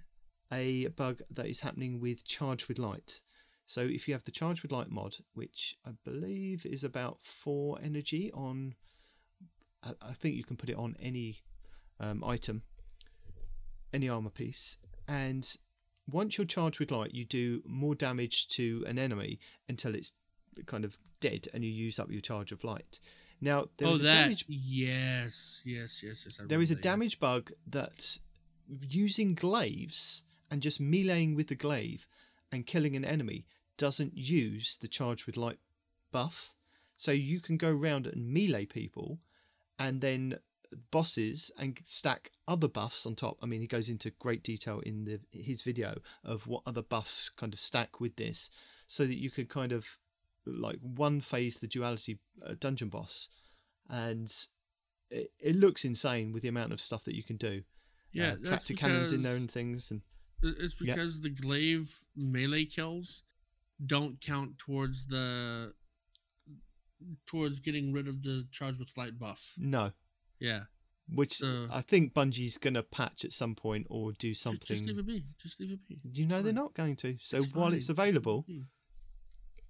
[0.53, 3.21] a bug that is happening with Charge with Light.
[3.67, 7.79] So if you have the Charge with Light mod, which I believe is about four
[7.81, 8.75] energy on,
[9.85, 11.43] I, think you can put it on any
[12.01, 12.63] um, item,
[13.93, 15.55] any armor piece, and
[16.11, 20.13] once you're charged with light, you do more damage to an enemy until it's
[20.67, 22.99] kind of dead, and you use up your charge of light.
[23.41, 24.23] Now there oh, is a that.
[24.23, 26.41] damage Yes, yes, yes, yes.
[26.41, 26.91] I there is a that, yeah.
[26.91, 28.19] damage bug that
[28.69, 32.07] using glaives and just meleeing with the glaive
[32.51, 35.59] and killing an enemy doesn't use the charge with light
[36.11, 36.55] buff.
[36.97, 39.21] So you can go around and melee people
[39.79, 40.39] and then
[40.91, 43.39] bosses and stack other buffs on top.
[43.43, 47.29] I mean, he goes into great detail in the his video of what other buffs
[47.31, 48.51] kind of stack with this
[48.87, 49.99] so that you can kind of
[50.47, 53.29] like one phase the duality uh, dungeon boss
[53.91, 54.33] and
[55.11, 57.63] it, it looks insane with the amount of stuff that you can do.
[58.13, 60.01] Yeah, uh, tractor cannons in there and things, and
[60.43, 60.95] It's Yeah.
[60.95, 63.23] because the glaive melee kills
[63.85, 65.75] don't count towards the
[67.27, 69.55] towards getting rid of the charge with light buff.
[69.57, 69.93] no,
[70.41, 70.65] Yeah,
[71.09, 74.67] which So- I think Bungie's gonna patch at some point or do something.
[74.67, 75.25] just leave it be.
[75.39, 75.99] Just leave it be.
[76.13, 76.55] you know It's they're fine.
[76.55, 77.17] not going to.
[77.19, 77.77] So It's while fine.
[77.79, 78.47] it's it available,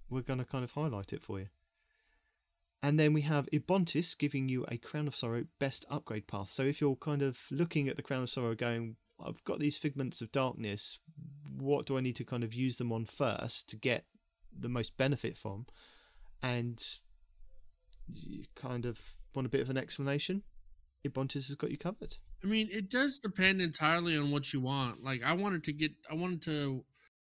[0.09, 1.49] we're gonna kind of highlight it for you.
[2.81, 6.47] And then we have Ibontis giving you a Crown of Sorrow best upgrade path.
[6.49, 9.77] So if you're kind of looking at the Crown of Sorrow going, I've got these
[9.77, 10.97] figments of darkness,
[11.57, 14.05] what do I need to kind of use them on first to get
[14.57, 15.65] the most benefit from?
[16.41, 16.81] And
[18.07, 20.43] you kind of want a bit of an explanation?
[21.07, 22.17] Ibontis has got you covered.
[22.43, 25.03] I mean, it does depend entirely on what you want.
[25.03, 26.83] Like, I wanted to get, I wanted to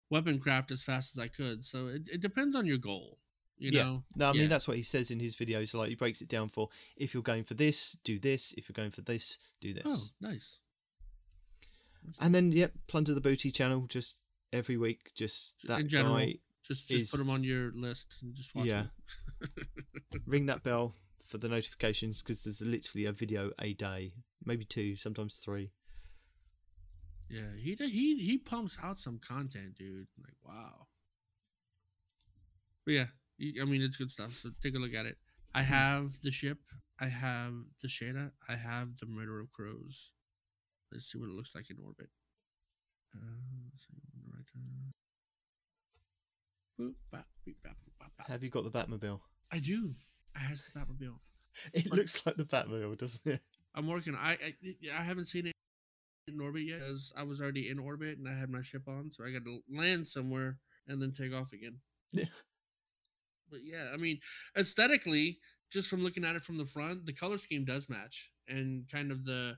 [0.10, 1.64] weapon craft as fast as I could.
[1.64, 3.18] So it, it depends on your goal.
[3.58, 3.84] You Yeah.
[3.84, 4.48] know, No, I mean Yeah.
[4.48, 5.74] that's what he says in his videos.
[5.76, 8.54] Like he breaks it down for if you're going for this, do this.
[8.58, 9.84] If you're going for this, do this.
[9.86, 10.62] oh, nice.
[12.20, 14.18] And then yep, plunder the booty channel just
[14.52, 15.12] every week.
[15.16, 16.40] Just that In general, guy.
[16.68, 18.88] just just is- put them on your list and just watch Yeah.
[19.40, 19.50] them.
[20.26, 20.96] Ring that bell
[21.32, 24.12] for the notifications because there's literally a video a day,
[24.46, 25.72] maybe two, sometimes three.
[27.30, 30.08] Yeah, he he he pumps out some content, dude.
[30.22, 30.88] Like wow.
[32.86, 33.06] But yeah,
[33.62, 34.34] I mean it's good stuff.
[34.34, 35.16] So take a look at it.
[35.56, 36.58] I have the ship.
[37.00, 38.32] I have the Shada.
[38.50, 40.12] I have the Murder of Crows.
[40.92, 42.10] Let's see what it looks like in orbit.
[43.16, 43.20] Uh,
[43.72, 43.94] let's see,
[44.34, 44.46] right.
[46.80, 48.28] Boop, bop, beep, bop, bop.
[48.28, 49.20] Have you got the Batmobile?
[49.52, 49.96] I do.
[50.36, 51.20] I has the Batmobile.
[51.74, 53.42] It But- looks like the Batmobile, doesn't it?
[53.76, 54.16] I'm working.
[54.16, 54.56] I I,
[54.94, 55.54] I haven't seen it
[56.28, 59.12] in orbit yet, because I was already in orbit and I had my ship on,
[59.12, 61.78] so I got to land somewhere and then take off again.
[62.14, 62.26] Yeah.
[63.50, 64.20] But yeah, I mean,
[64.58, 65.40] aesthetically,
[65.72, 69.12] just from looking at it from the front, the color scheme does match, and kind
[69.12, 69.58] of the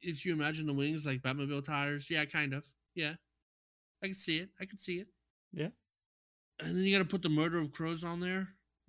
[0.00, 3.14] if you imagine the wings like Batmobile tires, yeah, kind of, yeah,
[4.02, 4.48] I can see it.
[4.60, 5.08] I can see it.
[5.52, 5.68] Yeah.
[6.58, 8.48] And then you got to put the murder of crows on there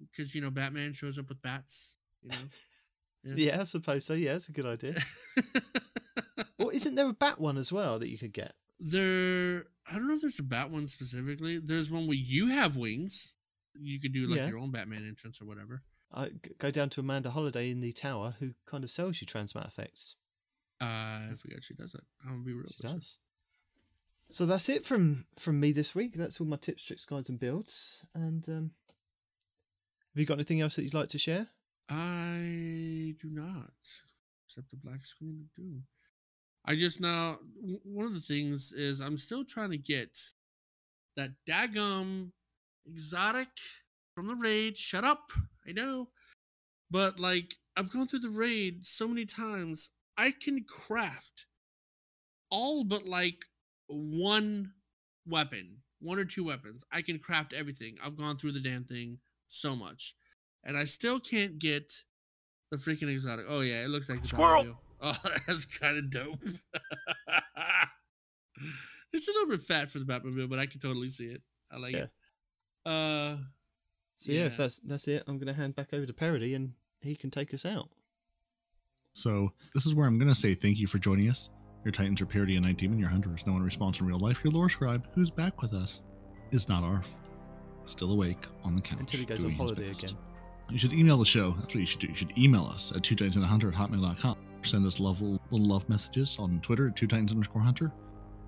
[0.10, 1.98] because you know Batman shows up with bats.
[2.24, 2.36] You know.
[3.36, 4.14] Yeah, I suppose so.
[4.16, 4.96] Yeah, that's a good idea.
[6.58, 8.54] Or isn't there a Bat one as well that you could get?
[8.84, 12.76] there i don't know if there's a bat one specifically there's one where you have
[12.76, 13.36] wings
[13.80, 14.48] you could do like Yeah.
[14.48, 18.34] your own batman entrance or whatever I go down to Amanda Holliday in the tower,
[18.40, 20.16] who kind of sells you transmat effects.
[20.82, 22.94] uh i forget she does it i'm gonna be real She you.
[22.96, 23.18] does.
[24.30, 26.14] So that's it from from me this week.
[26.16, 28.04] That's all my tips, tricks, guides, and builds.
[28.16, 28.72] And um,
[30.20, 31.48] you got anything else that you'd like to share?
[31.90, 33.74] i do not
[34.46, 35.84] except the black screen of doom.
[36.66, 37.40] I just now
[37.84, 40.18] one of the things is i'm still trying to get
[41.16, 42.32] that dagum
[42.86, 43.50] exotic
[44.16, 44.78] from the raid.
[44.78, 45.32] Shut up.
[45.68, 46.10] I know.
[46.90, 51.46] But like i've gone through the raid so many times i can craft
[52.50, 53.46] all but like
[53.88, 54.74] one
[55.26, 56.84] weapon one or two weapons.
[56.92, 57.98] I can craft everything.
[58.04, 59.20] I've gone through the damn thing
[59.52, 60.16] so much
[60.64, 61.92] and i still can't get
[62.72, 64.78] the freaking exotic oh yeah it looks like the Squirrel.
[65.02, 65.18] Oh
[65.48, 66.40] that's kind of dope
[69.14, 71.42] it's a little bit fat for the batmobile but i can totally see it
[71.72, 72.10] i like it
[72.86, 73.36] uh
[74.16, 76.74] So yeah, if that's that's it, I'm going to hand back over to Parody, and
[77.02, 77.90] he can take us out.
[79.14, 81.50] So this is where I'm going to say thank you for joining us.
[81.84, 84.20] Your Titans are Parody and Night Demon, your hunter is no one response in real
[84.20, 84.44] life.
[84.44, 86.02] Your lore scribe, who's back with us,
[86.52, 87.08] is not Arf.
[87.86, 89.00] Still awake on the couch.
[89.00, 90.12] Until he goes on holiday again.
[90.70, 91.52] You should email the show.
[91.52, 92.08] That's what you should do.
[92.08, 94.38] You should email us at two titans and a hunter at hotmail.com.
[94.64, 97.92] Send us love, little love messages on Twitter at two titans underscore hunter.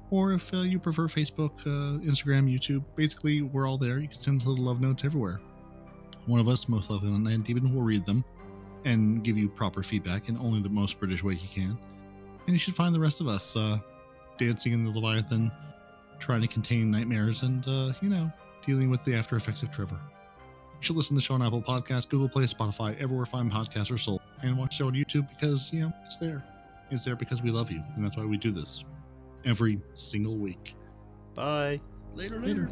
[0.09, 3.99] Or if uh, you prefer Facebook, uh, Instagram, YouTube, basically we're all there.
[3.99, 5.41] You can send us little love notes everywhere.
[6.25, 8.23] One of us, most likely on Night Demon, will read them
[8.85, 11.77] and give you proper feedback in only the most British way he can.
[12.45, 13.79] And you should find the rest of us uh,
[14.37, 15.51] dancing in the Leviathan,
[16.19, 18.31] trying to contain nightmares, and, uh, you know,
[18.65, 19.99] dealing with the after effects of Trevor.
[19.99, 23.91] You should listen to the show on Apple Podcasts, Google Play, Spotify, everywhere fine podcasts
[23.91, 26.43] are sold, and watch the show on YouTube because, you know, it's there.
[26.91, 28.83] It's there because we love you, and that's why we do this
[29.45, 30.75] every single week.
[31.33, 31.79] Bye.
[32.13, 32.61] later Later.
[32.61, 32.69] later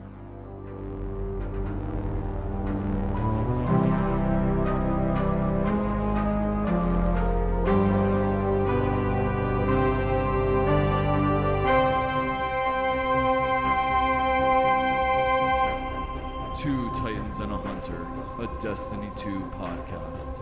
[19.21, 20.39] 2 podcast.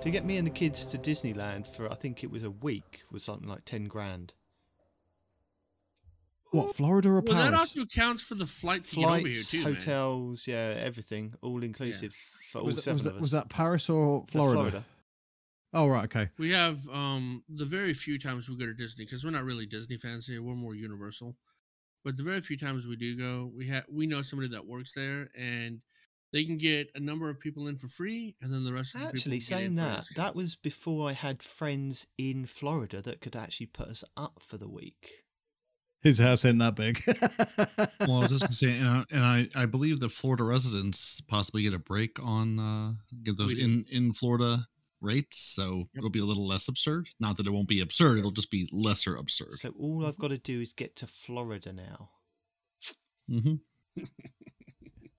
[0.00, 3.02] To get me and the kids to Disneyland for I think it was a week
[3.10, 4.34] was something like ten grand.
[6.52, 7.50] What, Florida or well Paris?
[7.50, 9.74] that also counts for the flight to get over here Flights, too man.
[9.74, 12.14] hotels, yeah, everything, all inclusive
[12.52, 13.20] for all was, that, seven was, that, of us.
[13.20, 14.84] was that Paris or Uh, Florida?
[15.72, 16.30] Oh, right, okay.
[16.38, 19.66] We have um the very few times we go to Disney because we're not really
[19.66, 20.40] Disney fans here.
[20.42, 21.36] We're more Universal.
[22.06, 24.94] But the very few times we do go, we have we know somebody that works
[24.94, 25.80] there, and
[26.32, 29.00] they can get a number of people in for free, and then the rest of
[29.00, 32.46] the Actually, people get saying in for that, that was before I had friends in
[32.46, 35.24] Florida that could actually put us up for the week.
[36.00, 37.02] His house ain't that big.
[38.06, 41.20] Well, I was just gonna say, and I, and I, I believe the Florida residents
[41.22, 42.92] possibly get a break on uh,
[43.24, 44.68] get those in in Florida
[45.06, 47.08] rates, so it'll be a little less absurd.
[47.18, 49.54] Not that it won't be absurd; it'll just be lesser absurd.
[49.54, 52.10] So all I've got to do is get to Florida now.
[53.28, 53.54] hmm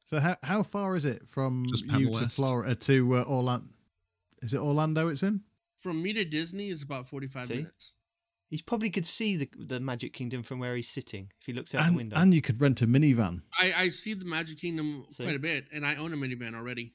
[0.05, 2.35] so how how far is it from you Pebble to West.
[2.35, 3.67] Florida to uh, Orlando?
[4.41, 5.07] Is it Orlando?
[5.07, 5.41] It's in.
[5.77, 7.55] from me to Disney is about forty five See?
[7.55, 7.95] minutes.
[8.49, 11.75] He probably could see the the Magic Kingdom from where he's sitting if he looks
[11.75, 12.17] out And, the window.
[12.17, 13.41] and you could rent a minivan.
[13.59, 15.23] I, I see the Magic Kingdom See?
[15.23, 16.93] quite a bit, and I own a minivan already.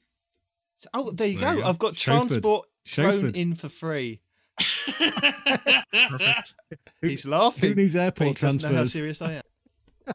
[0.77, 1.59] So- oh, there you There go.
[1.59, 1.65] you.
[1.65, 2.27] I've got Chauffeured.
[2.29, 4.21] transport thrown in for free.
[4.59, 6.53] Perfect.
[7.01, 7.25] Who- He's
[7.59, 9.43] Who needs but he airport doesn't know how serious I am.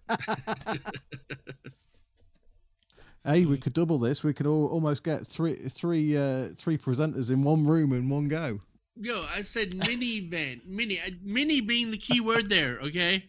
[3.24, 4.24] Hey, we could double this.
[4.24, 8.26] We could all, almost get three, three, uh, three presenters in one room in one
[8.28, 8.58] go.
[8.96, 12.78] Yo, I said mini, uh, mini mini being the key word there.
[12.80, 13.28] Okay,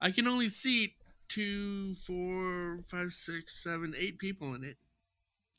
[0.00, 0.92] I can only seat
[1.28, 4.76] two, four, five, six, seven, eight people in it.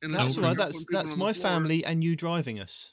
[0.03, 0.57] And That's that's all right.
[0.57, 2.91] That's that's my family and you driving us.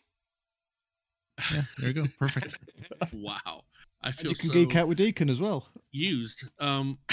[1.53, 2.05] Yeah, there you go.
[2.19, 2.59] Perfect.
[3.13, 3.65] Wow,
[4.03, 5.67] I And feel you can so geek out with Deacon as well.
[5.91, 6.45] used.
[6.59, 6.99] Um,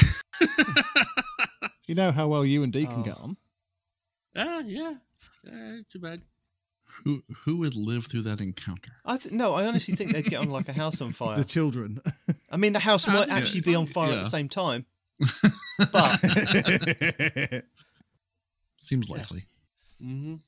[1.87, 3.03] You know how well you and Deacon Oh.
[3.03, 3.37] get on.
[4.35, 4.95] ah, yeah,
[5.47, 6.21] uh, too bad.
[7.05, 8.91] Who who would live through that encounter?
[9.05, 11.37] I th- no, I honestly think they'd get on like a house on fire.
[11.37, 11.99] The children.
[12.51, 13.35] I mean, the house might yeah.
[13.37, 14.85] actually be on fire at the same time,
[15.93, 17.63] but
[18.81, 19.45] Seems likely.
[19.99, 20.46] Hmm